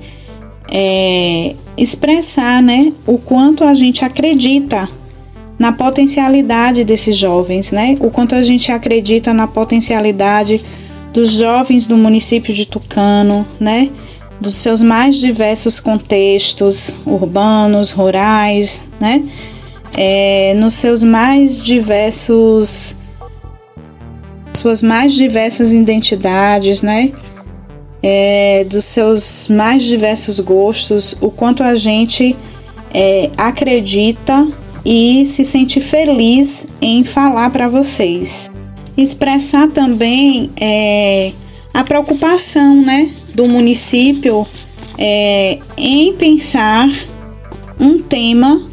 é, 0.70 1.54
expressar, 1.76 2.62
né, 2.62 2.92
o 3.06 3.16
quanto 3.16 3.64
a 3.64 3.72
gente 3.72 4.04
acredita 4.04 4.88
na 5.62 5.70
potencialidade 5.70 6.82
desses 6.82 7.16
jovens, 7.16 7.70
né? 7.70 7.96
O 8.00 8.10
quanto 8.10 8.34
a 8.34 8.42
gente 8.42 8.72
acredita 8.72 9.32
na 9.32 9.46
potencialidade 9.46 10.60
dos 11.12 11.30
jovens 11.30 11.86
do 11.86 11.96
município 11.96 12.52
de 12.52 12.66
Tucano, 12.66 13.46
né? 13.60 13.88
Dos 14.40 14.54
seus 14.54 14.82
mais 14.82 15.18
diversos 15.18 15.78
contextos 15.78 16.96
urbanos, 17.06 17.92
rurais, 17.92 18.82
né? 18.98 19.22
É, 19.96 20.52
nos 20.56 20.74
seus 20.74 21.04
mais 21.04 21.62
diversos 21.62 22.96
suas 24.54 24.82
mais 24.82 25.14
diversas 25.14 25.72
identidades, 25.72 26.82
né? 26.82 27.12
É, 28.02 28.66
dos 28.68 28.84
seus 28.84 29.46
mais 29.46 29.84
diversos 29.84 30.40
gostos, 30.40 31.14
o 31.20 31.30
quanto 31.30 31.62
a 31.62 31.76
gente 31.76 32.34
é, 32.92 33.30
acredita 33.36 34.48
e 34.84 35.24
se 35.26 35.44
sentir 35.44 35.80
feliz 35.80 36.66
em 36.80 37.04
falar 37.04 37.50
para 37.50 37.68
vocês. 37.68 38.50
Expressar 38.96 39.68
também 39.68 40.50
é, 40.60 41.32
a 41.72 41.82
preocupação 41.84 42.82
né, 42.82 43.10
do 43.34 43.46
município 43.46 44.46
é, 44.98 45.58
em 45.76 46.12
pensar 46.14 46.88
um 47.80 47.98
tema 47.98 48.68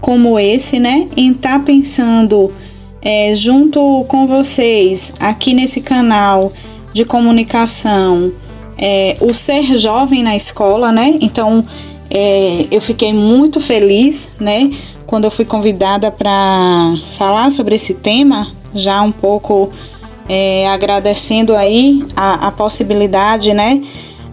como 0.00 0.38
esse, 0.38 0.78
né? 0.78 1.08
Em 1.16 1.30
estar 1.30 1.58
tá 1.58 1.64
pensando 1.64 2.52
é, 3.00 3.34
junto 3.34 4.04
com 4.06 4.26
vocês 4.26 5.12
aqui 5.18 5.54
nesse 5.54 5.80
canal 5.80 6.52
de 6.92 7.04
comunicação 7.04 8.32
é, 8.78 9.16
o 9.20 9.32
ser 9.32 9.76
jovem 9.78 10.22
na 10.22 10.36
escola, 10.36 10.92
né? 10.92 11.16
Então 11.20 11.64
é, 12.10 12.66
eu 12.70 12.80
fiquei 12.80 13.12
muito 13.12 13.60
feliz, 13.60 14.28
né? 14.38 14.70
Quando 15.06 15.24
eu 15.24 15.30
fui 15.30 15.44
convidada 15.44 16.10
para 16.10 16.94
falar 17.08 17.50
sobre 17.50 17.76
esse 17.76 17.94
tema, 17.94 18.48
já 18.74 19.00
um 19.02 19.12
pouco 19.12 19.70
é, 20.28 20.66
agradecendo 20.68 21.54
aí 21.54 22.04
a, 22.16 22.48
a, 22.48 22.50
possibilidade, 22.50 23.52
né, 23.52 23.82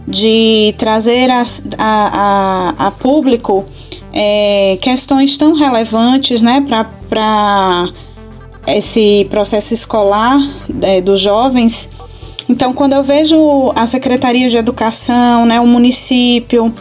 de 0.06 0.74
trazer 0.78 1.30
a, 1.30 1.42
a, 1.78 2.74
a 2.86 2.90
público 2.90 3.64
é, 4.12 4.78
questões 4.80 5.36
tão 5.36 5.54
relevantes, 5.54 6.40
né, 6.40 6.64
para 7.08 7.88
esse 8.66 9.26
processo 9.30 9.74
escolar 9.74 10.38
é, 10.82 11.00
dos 11.00 11.20
jovens. 11.20 11.88
Então, 12.48 12.72
quando 12.72 12.92
eu 12.92 13.02
vejo 13.02 13.72
a 13.74 13.86
Secretaria 13.86 14.50
de 14.50 14.56
Educação, 14.56 15.46
né, 15.46 15.60
o 15.60 15.66
município 15.66 16.72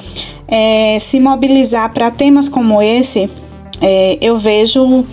é, 0.47 0.97
se 0.99 1.19
mobilizar 1.19 1.93
para 1.93 2.11
temas 2.11 2.49
como 2.49 2.81
esse, 2.81 3.29
é, 3.79 4.17
eu 4.21 4.37
vejo 4.37 5.05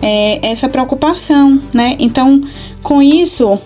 é, 0.00 0.40
essa 0.46 0.68
preocupação, 0.68 1.60
né? 1.72 1.96
Então, 1.98 2.42
com 2.82 3.00
isso, 3.00 3.58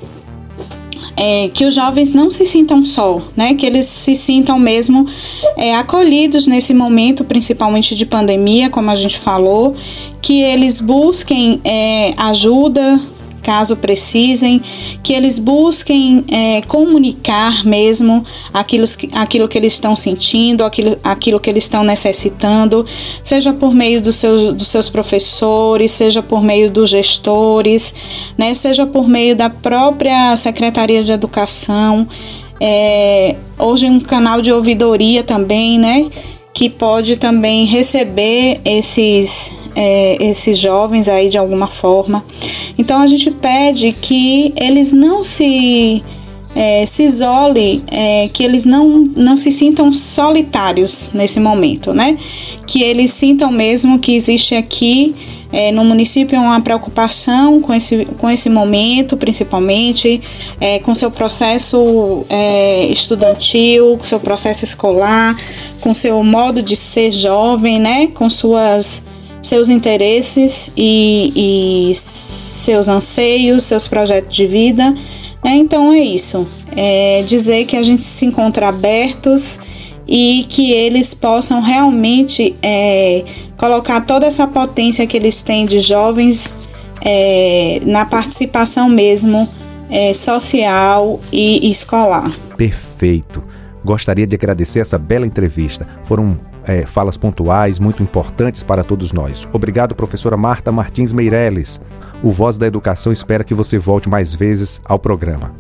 é, 1.16 1.49
que 1.49 1.64
os 1.64 1.74
jovens 1.74 2.12
não 2.12 2.30
se 2.30 2.44
sintam 2.44 2.84
só, 2.84 3.20
né? 3.34 3.55
Que 3.55 3.64
eles 3.64 3.86
se 3.86 4.14
sintam 4.14 4.59
mesmo 4.59 5.07
é, 5.57 5.74
acolhidos 5.74 6.47
nesse 6.47 6.74
momento, 6.74 7.24
principalmente 7.24 7.97
de 7.97 8.05
pandemia, 8.05 8.68
como 8.68 8.90
a 8.90 8.97
gente 8.97 9.18
falou, 9.18 9.74
que 10.20 10.42
eles 10.42 10.80
busquem 10.80 11.61
é, 11.64 12.12
ajuda 12.18 13.01
caso 13.47 13.76
precisem, 13.76 14.61
que 15.05 15.12
eles 15.12 15.38
busquem 15.38 16.24
é, 16.28 16.61
comunicar 16.62 17.64
mesmo 17.64 18.24
aquilo, 18.53 18.84
aquilo 19.12 19.47
que 19.47 19.57
eles 19.57 19.74
estão 19.74 19.94
sentindo, 19.94 20.64
aquilo, 20.64 20.99
aquilo 21.05 21.38
que 21.38 21.49
eles 21.49 21.62
estão 21.62 21.84
necessitando, 21.84 22.84
seja 23.22 23.53
por 23.53 23.72
meio 23.72 24.03
do 24.03 24.11
seu, 24.11 24.53
dos 24.53 24.66
seus 24.66 24.88
professores, 24.88 25.92
seja 25.92 26.24
por 26.24 26.42
meio 26.42 26.68
dos 26.68 26.90
gestores, 26.90 27.94
né, 28.36 28.53
seja 28.53 28.84
por 28.84 29.07
meio 29.09 29.36
da 29.36 29.49
própria 29.49 30.36
Secretaria 30.36 31.05
de 31.05 31.12
Educação. 31.12 32.09
É, 32.61 33.36
hoje 33.57 33.86
um 33.86 34.01
canal 34.01 34.42
de 34.42 34.51
ouvidoria 34.51 35.22
também, 35.22 35.78
né? 35.78 36.11
Que 36.53 36.70
pode 36.70 37.16
também 37.16 37.66
receber 37.66 38.61
esses, 38.64 39.53
é, 39.77 40.16
esses 40.24 40.57
jovens 40.59 41.07
aí 41.07 41.29
de 41.29 41.37
alguma 41.37 41.68
forma. 41.68 42.24
Então 42.79 43.01
a 43.03 43.07
gente 43.07 43.31
pede 43.31 43.93
que 43.93 44.53
eles 44.57 44.93
não 44.93 45.22
se 45.22 46.03
é, 46.57 46.87
se 46.87 47.03
isole, 47.03 47.85
é, 47.89 48.31
que 48.33 48.43
eles 48.43 48.64
não, 48.64 49.07
não 49.14 49.37
se 49.37 49.53
sintam 49.53 49.93
solitários 49.93 51.11
nesse 51.12 51.39
momento, 51.39 51.93
né? 51.93 52.16
Que 52.66 52.83
eles 52.83 53.12
sintam 53.12 53.53
mesmo 53.53 53.99
que 53.99 54.16
existe 54.16 54.55
aqui 54.55 55.14
é, 55.53 55.70
no 55.70 55.85
município 55.85 56.41
uma 56.41 56.61
preocupação 56.62 57.61
com 57.61 57.74
esse, 57.74 58.07
com 58.18 58.31
esse 58.31 58.49
momento, 58.49 59.18
principalmente 59.18 60.20
é, 60.59 60.79
com 60.79 60.95
seu 60.95 61.11
processo 61.11 62.24
é, 62.31 62.87
estudantil, 62.87 63.99
com 63.99 64.07
seu 64.07 64.18
processo 64.18 64.64
escolar, 64.64 65.37
com 65.83 65.93
seu 65.93 66.24
modo 66.24 66.62
de 66.62 66.74
ser 66.74 67.12
jovem, 67.12 67.79
né? 67.79 68.07
Com 68.07 68.31
suas 68.31 69.03
seus 69.47 69.68
interesses 69.68 70.70
e, 70.76 71.90
e 71.90 71.94
seus 71.94 72.88
anseios, 72.88 73.64
seus 73.64 73.86
projetos 73.88 74.34
de 74.34 74.47
vida 74.47 74.94
é, 75.47 75.51
então 75.51 75.92
é 75.92 76.01
isso. 76.01 76.47
É 76.76 77.22
dizer 77.22 77.66
que 77.66 77.76
a 77.76 77.82
gente 77.82 78.03
se 78.03 78.26
encontra 78.26 78.68
abertos 78.68 79.61
e 80.07 80.44
que 80.49 80.72
eles 80.72 81.14
possam 81.14 81.61
realmente 81.61 82.57
é, 82.61 83.24
colocar 83.57 84.01
toda 84.01 84.26
essa 84.26 84.47
potência 84.47 85.07
que 85.07 85.16
eles 85.16 85.42
têm 85.42 85.64
de 85.64 85.78
jovens 85.78 86.53
é, 87.05 87.80
na 87.84 88.05
participação 88.05 88.88
mesmo 88.88 89.49
é, 89.88 90.12
social 90.12 91.20
e 91.30 91.70
escolar. 91.70 92.32
Perfeito. 92.57 93.42
Gostaria 93.84 94.26
de 94.26 94.34
agradecer 94.34 94.80
essa 94.80 94.99
bela 94.99 95.26
entrevista. 95.26 95.86
Foram 96.07 96.36
é, 96.67 96.85
falas 96.85 97.17
pontuais, 97.17 97.79
muito 97.79 98.03
importantes 98.03 98.62
para 98.62 98.83
todos 98.83 99.12
nós. 99.12 99.47
Obrigado, 99.53 99.95
professora 99.95 100.37
Marta 100.37 100.73
Martins 100.73 101.12
Meirelles. 101.12 101.81
O 102.23 102.31
Voz 102.31 102.59
da 102.59 102.67
Educação 102.67 103.12
espera 103.12 103.45
que 103.45 103.55
você 103.55 103.79
volte 103.79 104.09
mais 104.09 104.35
vezes 104.35 104.81
ao 104.85 104.99
programa. 104.99 105.55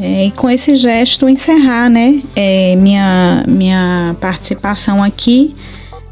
É, 0.00 0.26
e 0.26 0.30
com 0.30 0.48
esse 0.48 0.76
gesto 0.76 1.28
encerrar, 1.28 1.88
né, 1.90 2.22
é, 2.36 2.76
minha, 2.76 3.44
minha 3.48 4.14
participação 4.20 5.02
aqui 5.02 5.54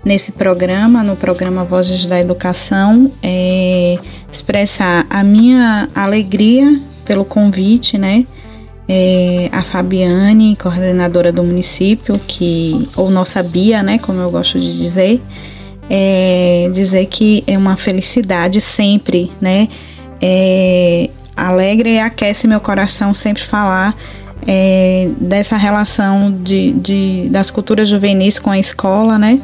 nesse 0.05 0.33
programa, 0.33 1.03
no 1.03 1.15
programa 1.15 1.63
Vozes 1.63 2.07
da 2.07 2.19
Educação, 2.19 3.13
é, 3.23 3.99
expressar 4.33 5.07
a 5.09 5.23
minha 5.23 5.89
alegria 5.95 6.81
pelo 7.05 7.25
convite, 7.25 7.97
né, 7.99 8.27
é, 8.93 9.49
a 9.53 9.62
Fabiane, 9.62 10.57
coordenadora 10.57 11.30
do 11.30 11.45
município, 11.45 12.18
que 12.26 12.88
ou 12.97 13.09
nossa 13.09 13.41
Bia, 13.41 13.84
né, 13.84 14.01
como 14.01 14.20
eu 14.20 14.28
gosto 14.32 14.59
de 14.59 14.76
dizer, 14.76 15.22
é, 15.88 16.68
dizer 16.74 17.07
que 17.07 17.45
é 17.47 17.57
uma 17.57 17.76
felicidade 17.76 18.61
sempre, 18.61 19.30
né, 19.41 19.68
é, 20.20 21.09
alegra 21.36 21.88
e 21.88 22.01
aquece 22.01 22.49
meu 22.49 22.59
coração 22.59 23.14
sempre 23.14 23.45
falar 23.45 23.97
é, 24.45 25.09
dessa 25.20 25.57
relação 25.57 26.36
de, 26.43 26.72
de, 26.72 27.28
das 27.30 27.49
culturas 27.49 27.88
juvenis 27.88 28.41
com 28.41 28.51
a 28.51 28.59
escola, 28.59 29.18
né? 29.18 29.38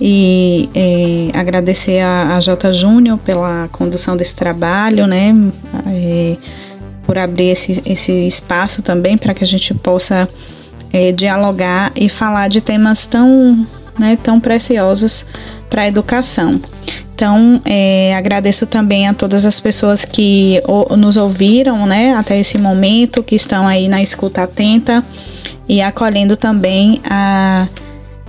E 0.00 0.68
é, 0.74 1.38
agradecer 1.38 2.00
a, 2.00 2.34
a 2.34 2.40
J. 2.40 2.72
Júnior 2.72 3.18
pela 3.18 3.68
condução 3.70 4.16
desse 4.16 4.34
trabalho, 4.34 5.06
né? 5.06 5.34
É, 5.86 6.36
por 7.04 7.18
abrir 7.18 7.50
esse, 7.50 7.82
esse 7.84 8.12
espaço 8.26 8.82
também 8.82 9.16
para 9.16 9.34
que 9.34 9.44
a 9.44 9.46
gente 9.46 9.74
possa 9.74 10.28
é, 10.92 11.12
dialogar 11.12 11.92
e 11.96 12.08
falar 12.08 12.48
de 12.48 12.60
temas 12.60 13.06
tão, 13.06 13.66
né, 13.98 14.16
tão 14.22 14.38
preciosos 14.38 15.24
para 15.68 15.82
a 15.82 15.88
educação. 15.88 16.60
Então, 17.14 17.60
é, 17.64 18.14
agradeço 18.16 18.66
também 18.66 19.06
a 19.06 19.14
todas 19.14 19.46
as 19.46 19.60
pessoas 19.60 20.04
que 20.04 20.60
o, 20.66 20.96
nos 20.96 21.16
ouviram 21.16 21.86
né, 21.86 22.14
até 22.14 22.38
esse 22.38 22.58
momento, 22.58 23.22
que 23.22 23.34
estão 23.34 23.66
aí 23.66 23.88
na 23.88 24.02
escuta 24.02 24.42
atenta 24.42 25.04
e 25.68 25.80
acolhendo 25.80 26.36
também 26.36 27.00
a, 27.08 27.68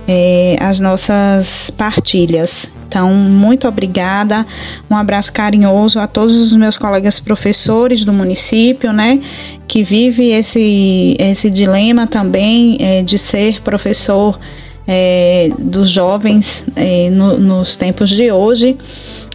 é, 0.06 0.56
as 0.60 0.80
nossas 0.80 1.70
partilhas. 1.70 2.66
Então, 2.86 3.12
muito 3.12 3.66
obrigada. 3.66 4.46
Um 4.88 4.96
abraço 4.96 5.32
carinhoso 5.32 5.98
a 5.98 6.06
todos 6.06 6.36
os 6.36 6.52
meus 6.52 6.76
colegas 6.76 7.18
professores 7.18 8.04
do 8.04 8.12
município, 8.12 8.92
né? 8.92 9.20
Que 9.66 9.82
vive 9.82 10.30
esse, 10.30 11.16
esse 11.18 11.50
dilema 11.50 12.06
também 12.06 12.76
é, 12.78 13.02
de 13.02 13.18
ser 13.18 13.60
professor 13.62 14.38
é, 14.86 15.50
dos 15.58 15.90
jovens 15.90 16.62
é, 16.76 17.10
no, 17.10 17.36
nos 17.38 17.76
tempos 17.76 18.10
de 18.10 18.30
hoje. 18.30 18.76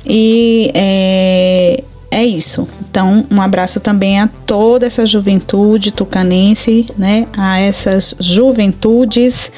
E 0.05 0.71
é, 2.11 2.25
isso. 2.25 2.67
Então, 2.81 3.25
um 3.29 3.41
abraço 3.41 3.79
também 3.79 4.19
a 4.19 4.27
toda 4.27 4.87
essa 4.87 5.05
juventude 5.05 5.91
tucanense, 5.91 6.87
né? 6.97 7.27
A 7.37 7.59
essas 7.59 8.15
juventudes 8.19 9.51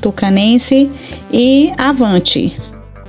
tucanense 0.00 0.90
e 1.32 1.72
avante. 1.78 2.60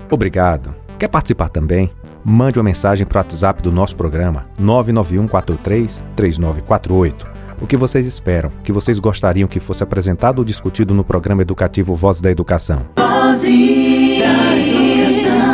Obrigado. 0.09 0.73
Quer 0.97 1.09
participar 1.09 1.49
também? 1.49 1.91
Mande 2.23 2.57
uma 2.57 2.63
mensagem 2.63 3.05
para 3.05 3.17
o 3.17 3.19
WhatsApp 3.19 3.61
do 3.61 3.71
nosso 3.71 3.95
programa 3.95 4.47
99143 4.57 6.01
3948. 6.15 7.35
O 7.61 7.67
que 7.67 7.77
vocês 7.77 8.07
esperam? 8.07 8.51
Que 8.63 8.71
vocês 8.71 8.97
gostariam 8.99 9.47
que 9.47 9.59
fosse 9.59 9.83
apresentado 9.83 10.39
ou 10.39 10.45
discutido 10.45 10.93
no 10.93 11.03
programa 11.03 11.41
educativo 11.41 11.95
Voz 11.95 12.21
da 12.21 12.31
Educação? 12.31 12.81
Voz 12.97 13.43
da 13.43 14.57
Educação. 14.57 15.45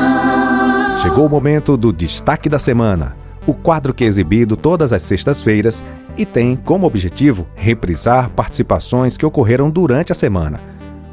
Chegou 1.02 1.26
o 1.26 1.30
momento 1.30 1.76
do 1.76 1.92
destaque 1.92 2.48
da 2.48 2.60
semana. 2.60 3.21
O 3.52 3.54
quadro 3.54 3.94
que 3.94 4.06
é 4.06 4.08
exibido 4.08 4.56
todas 4.56 4.94
as 4.94 5.02
sextas-feiras 5.02 5.84
e 6.16 6.26
tem 6.26 6.56
como 6.56 6.88
objetivo 6.88 7.46
reprisar 7.54 8.30
participações 8.30 9.18
que 9.18 9.26
ocorreram 9.26 9.70
durante 9.70 10.10
a 10.10 10.16
semana. 10.16 10.58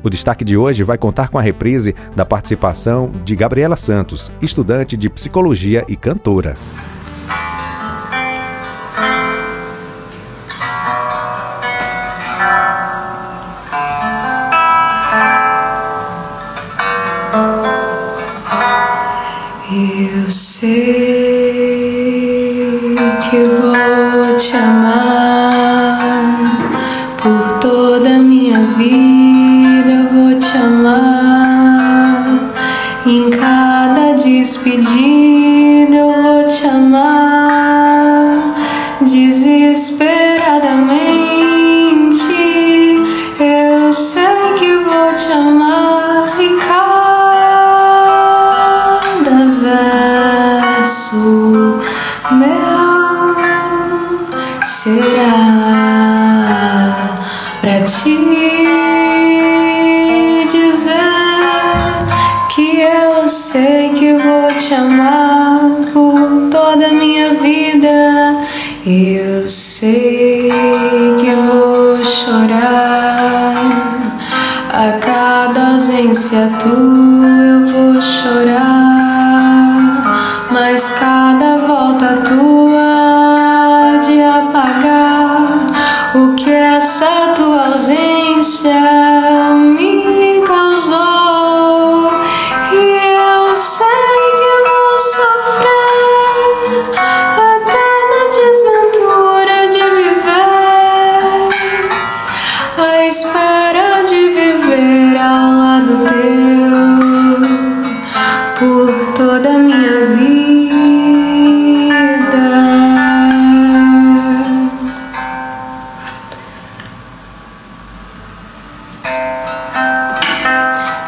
O 0.05 0.09
destaque 0.09 0.45
de 0.45 0.57
hoje 0.57 0.85
vai 0.85 0.97
contar 0.97 1.31
com 1.31 1.39
a 1.39 1.43
reprise 1.43 1.97
da 2.15 2.25
participação 2.25 3.11
de 3.25 3.35
Gabriela 3.35 3.75
Santos, 3.77 4.31
estudante 4.41 4.97
de 4.97 5.11
psicologia 5.11 5.85
e 5.89 5.97
cantora. 5.97 6.55
Eu 20.15 20.31
sei 20.31 21.08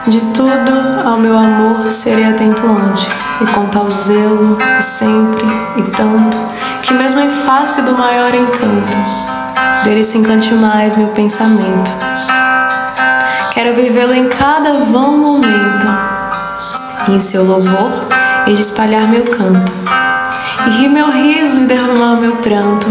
De 0.07 0.21
tudo 0.33 0.73
ao 1.05 1.19
meu 1.19 1.37
amor 1.37 1.91
serei 1.91 2.25
atento 2.25 2.63
antes, 2.67 3.33
e 3.41 3.47
com 3.47 3.67
tal 3.67 3.91
zelo, 3.91 4.57
e 4.79 4.83
sempre, 4.83 5.45
e 5.77 5.83
tanto, 5.83 6.37
que 6.83 6.95
mesmo 6.95 7.21
em 7.21 7.31
face 7.31 7.83
do 7.83 7.93
maior 7.93 8.35
encanto, 8.35 8.97
dele 9.85 10.03
se 10.03 10.17
encante 10.17 10.55
mais 10.55 10.97
meu 10.97 11.09
pensamento. 11.09 11.93
Quero 13.53 13.75
vivê-lo 13.75 14.15
em 14.15 14.29
cada 14.29 14.79
vão 14.85 15.19
momento, 15.19 15.87
e 17.09 17.13
em 17.13 17.21
seu 17.21 17.45
louvor 17.45 17.93
e 18.47 18.55
de 18.55 18.61
espalhar 18.61 19.07
meu 19.07 19.27
canto, 19.27 19.71
e 20.67 20.71
rir 20.71 20.89
meu 20.89 21.11
riso 21.11 21.61
e 21.61 21.67
derramar 21.67 22.17
meu 22.17 22.37
pranto, 22.37 22.89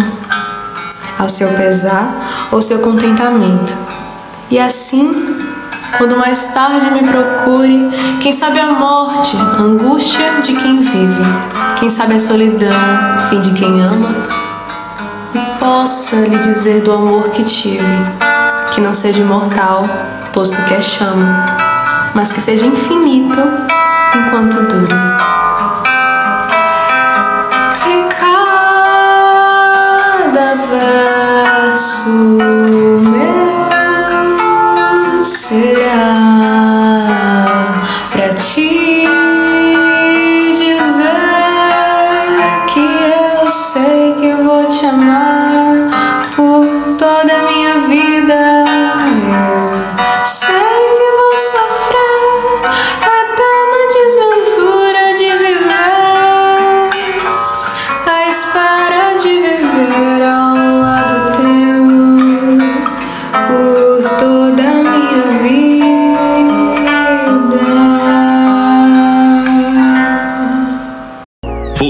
ao 1.17 1.27
seu 1.27 1.49
pesar 1.53 2.47
ou 2.51 2.61
seu 2.61 2.79
contentamento. 2.79 3.75
E 4.51 4.59
assim, 4.59 5.28
quando 5.97 6.17
mais 6.17 6.53
tarde 6.53 6.89
me 6.91 7.03
procure, 7.03 7.89
quem 8.21 8.31
sabe 8.31 8.59
a 8.59 8.67
morte, 8.67 9.35
a 9.35 9.61
angústia 9.61 10.39
de 10.41 10.53
quem 10.53 10.79
vive, 10.79 11.23
quem 11.77 11.89
sabe 11.89 12.15
a 12.15 12.19
solidão, 12.19 12.69
fim 13.29 13.39
de 13.39 13.51
quem 13.53 13.81
ama, 13.81 14.09
e 15.33 15.59
possa 15.59 16.15
lhe 16.17 16.37
dizer 16.37 16.81
do 16.81 16.91
amor 16.91 17.29
que 17.29 17.43
tive, 17.43 17.83
que 18.71 18.81
não 18.81 18.93
seja 18.93 19.21
imortal, 19.21 19.87
posto 20.33 20.61
que 20.63 20.73
é 20.73 20.81
chama, 20.81 21.57
mas 22.13 22.31
que 22.31 22.41
seja 22.41 22.65
infinito 22.65 23.39
enquanto 24.15 24.61
dura. 24.63 25.19
E 27.87 28.09
cada 30.31 30.55
verso 30.55 32.37
será 35.29 36.09
pra 38.11 38.33
ti 38.33 38.68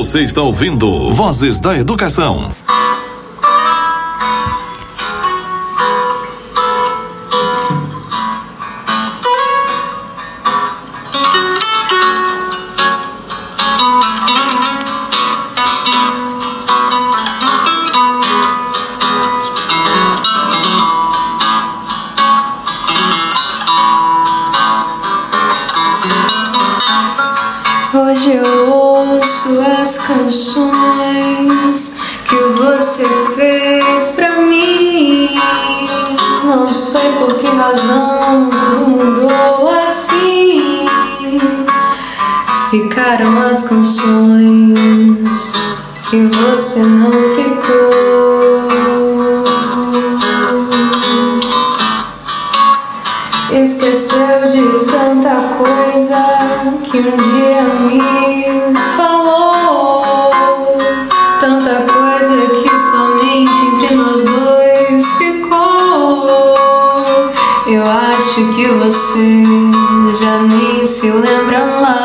Você 0.09 0.23
está 0.23 0.41
ouvindo 0.41 1.13
Vozes 1.13 1.59
da 1.59 1.77
Educação. 1.77 2.49
Você 46.31 46.81
não 46.81 47.11
ficou. 47.11 47.89
Esqueceu 53.51 54.47
de 54.51 54.61
tanta 54.85 55.41
coisa 55.57 56.19
que 56.83 56.97
um 56.99 57.17
dia 57.17 57.63
me 57.81 58.75
falou. 58.95 60.03
Tanta 61.39 61.85
coisa 61.91 62.47
que 62.47 62.79
somente 62.79 63.65
entre 63.65 63.95
nós 63.95 64.23
dois 64.23 65.05
ficou. 65.13 66.27
Eu 67.67 67.85
acho 67.85 68.53
que 68.55 68.67
você 68.67 69.43
já 70.19 70.39
nem 70.39 70.85
se 70.85 71.11
lembra 71.11 71.65
mais. 71.81 71.98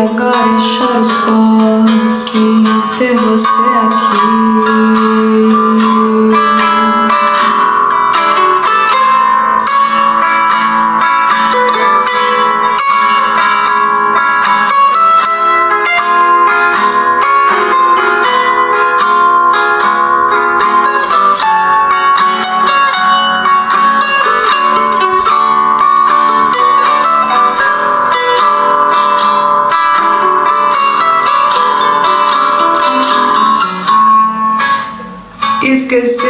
Agora 0.00 0.46
eu 0.46 0.58
choro 0.58 1.04
só 1.04 1.84
sem 2.10 2.64
ter 2.98 3.16
você 3.18 3.48
aqui. 3.84 4.89
Esqueceu 35.92 36.29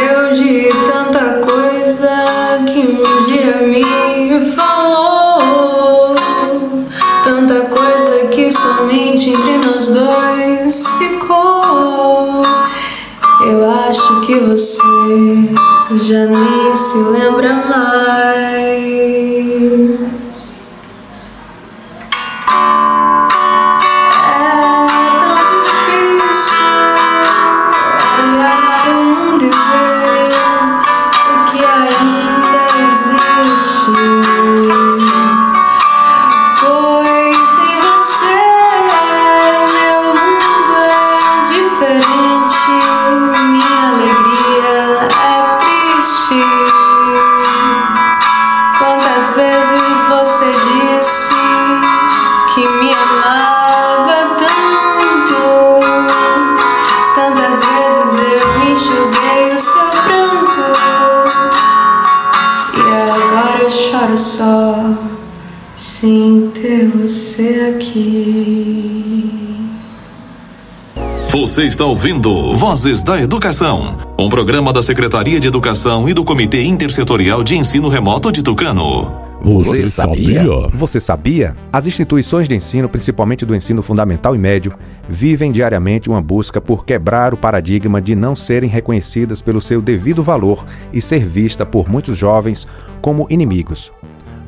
Você 71.29 71.63
está 71.63 71.85
ouvindo 71.85 72.55
Vozes 72.55 73.03
da 73.03 73.19
Educação, 73.19 73.97
um 74.19 74.27
programa 74.27 74.73
da 74.73 74.83
Secretaria 74.83 75.39
de 75.39 75.47
Educação 75.47 76.09
e 76.09 76.13
do 76.13 76.25
Comitê 76.25 76.61
Intersetorial 76.63 77.43
de 77.43 77.57
Ensino 77.57 77.87
Remoto 77.87 78.31
de 78.31 78.43
Tucano. 78.43 79.31
Você 79.43 79.87
sabia? 79.87 80.43
Você 80.73 80.99
sabia? 80.99 81.55
As 81.73 81.87
instituições 81.87 82.47
de 82.47 82.55
ensino, 82.55 82.87
principalmente 82.87 83.45
do 83.45 83.55
ensino 83.55 83.81
fundamental 83.81 84.35
e 84.35 84.37
médio, 84.37 84.73
vivem 85.09 85.51
diariamente 85.51 86.09
uma 86.09 86.21
busca 86.21 86.61
por 86.61 86.85
quebrar 86.85 87.33
o 87.33 87.37
paradigma 87.37 88.01
de 88.01 88.13
não 88.13 88.35
serem 88.35 88.69
reconhecidas 88.69 89.41
pelo 89.41 89.59
seu 89.59 89.81
devido 89.81 90.21
valor 90.21 90.63
e 90.93 91.01
ser 91.01 91.25
vista 91.25 91.65
por 91.65 91.89
muitos 91.89 92.17
jovens 92.17 92.67
como 93.01 93.25
inimigos. 93.29 93.91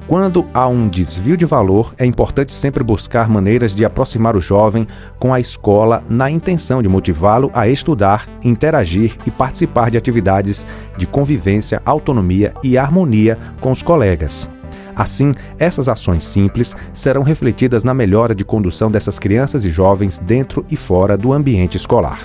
Quando 0.08 0.46
há 0.54 0.68
um 0.68 0.90
desvio 0.90 1.38
de 1.38 1.46
valor, 1.46 1.94
é 1.98 2.06
importante 2.06 2.52
sempre 2.52 2.84
buscar 2.84 3.30
maneiras 3.30 3.74
de 3.74 3.86
aproximar 3.86 4.36
o 4.36 4.42
jovem 4.42 4.86
com 5.18 5.34
a 5.34 5.40
escola 5.40 6.04
na 6.10 6.30
intenção 6.30 6.84
de 6.84 6.90
motivá-lo 6.90 7.50
a 7.54 7.70
estudar, 7.70 8.28
interagir 8.44 9.16
e 9.26 9.32
participar 9.32 9.90
de 9.90 9.98
atividades 9.98 10.66
de 10.98 11.08
convivência, 11.08 11.82
autonomia 11.86 12.54
e 12.62 12.78
harmonia 12.78 13.38
com 13.62 13.72
os 13.72 13.82
colegas. 13.82 14.50
Assim, 14.96 15.34
essas 15.58 15.90
ações 15.90 16.24
simples 16.26 16.76
serão 16.94 17.24
refletidas 17.24 17.84
na 17.84 17.94
melhora 17.94 18.36
de 18.36 18.44
condução 18.44 18.92
dessas 18.92 19.18
crianças 19.18 19.66
e 19.66 19.72
jovens 19.72 20.20
dentro 20.20 20.66
e 20.70 20.76
fora 20.76 21.18
do 21.18 21.34
ambiente 21.34 21.78
escolar. 21.78 22.20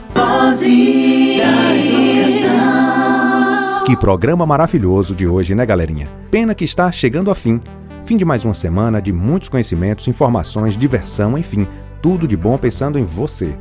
Que 3.89 3.97
programa 3.97 4.45
maravilhoso 4.45 5.15
de 5.15 5.27
hoje, 5.27 5.55
né, 5.55 5.65
galerinha? 5.65 6.11
Pena 6.31 6.55
que 6.55 6.63
está 6.63 6.93
chegando 6.93 7.31
a 7.31 7.35
fim. 7.35 7.59
Fim 8.05 8.19
de 8.19 8.25
mais 8.25 8.45
uma 8.45 8.53
semana 8.53 9.01
de 9.01 9.15
muitos 9.15 9.49
conhecimentos, 9.49 10.07
informações, 10.07 10.77
diversão, 10.77 11.39
enfim, 11.39 11.67
tudo 12.03 12.29
de 12.29 12.37
bom 12.37 12.59
pensando 12.59 12.99
em 12.99 13.05
você. 13.07 13.57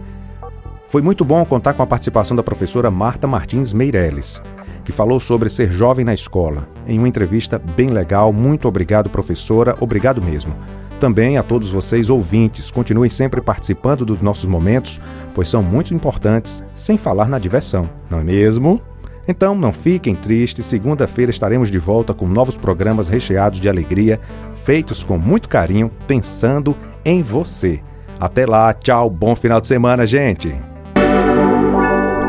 Foi 0.90 1.02
muito 1.02 1.24
bom 1.24 1.46
contar 1.46 1.76
com 1.76 1.82
a 1.82 1.88
participação 1.88 2.36
da 2.36 2.44
professora 2.44 2.92
Marta 2.92 3.26
Martins 3.26 3.72
Meirelles 3.72 4.42
que 4.84 4.92
falou 4.92 5.18
sobre 5.18 5.50
ser 5.50 5.72
jovem 5.72 6.04
na 6.04 6.14
escola, 6.14 6.68
em 6.86 6.98
uma 7.00 7.08
entrevista 7.08 7.58
bem 7.58 7.90
legal. 7.90 8.34
Muito 8.34 8.68
obrigado, 8.68 9.10
professora, 9.10 9.76
obrigado 9.80 10.22
mesmo. 10.22 10.54
Também 11.00 11.38
a 11.38 11.44
todos 11.44 11.72
vocês 11.72 12.10
ouvintes, 12.10 12.70
continuem 12.70 13.10
sempre 13.10 13.40
participando 13.40 14.06
dos 14.06 14.22
nossos 14.22 14.46
momentos, 14.46 15.00
pois 15.34 15.48
são 15.48 15.64
muito 15.64 15.94
importantes, 15.94 16.62
sem 16.76 16.98
falar 16.98 17.30
na 17.30 17.40
diversão, 17.40 17.90
não 18.10 18.20
é 18.20 18.24
mesmo? 18.26 18.82
Então 19.28 19.56
não 19.56 19.74
fiquem 19.74 20.16
tristes, 20.16 20.66
segunda-feira 20.66 21.30
estaremos 21.30 21.70
de 21.70 21.78
volta 21.78 22.14
com 22.14 22.28
novos 22.28 22.56
programas 22.56 23.08
recheados 23.08 23.60
de 23.60 23.68
alegria, 23.68 24.20
feitos 24.64 25.04
com 25.04 25.18
muito 25.18 25.50
carinho, 25.50 25.92
pensando 26.08 26.76
em 27.04 27.22
você. 27.22 27.82
Até 28.20 28.46
lá, 28.46 28.74
tchau, 28.74 29.10
bom 29.10 29.36
final 29.36 29.60
de 29.60 29.68
semana, 29.68 30.06
gente! 30.06 30.56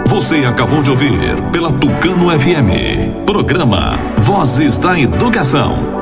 Você 0.06 0.38
acabou 0.38 0.82
de 0.82 0.90
ouvir 0.90 1.12
pela 1.52 1.72
Tucano 1.72 2.28
FM. 2.30 3.24
Programa 3.24 3.96
Vozes 4.18 4.78
da 4.78 4.98
Educação. 4.98 5.97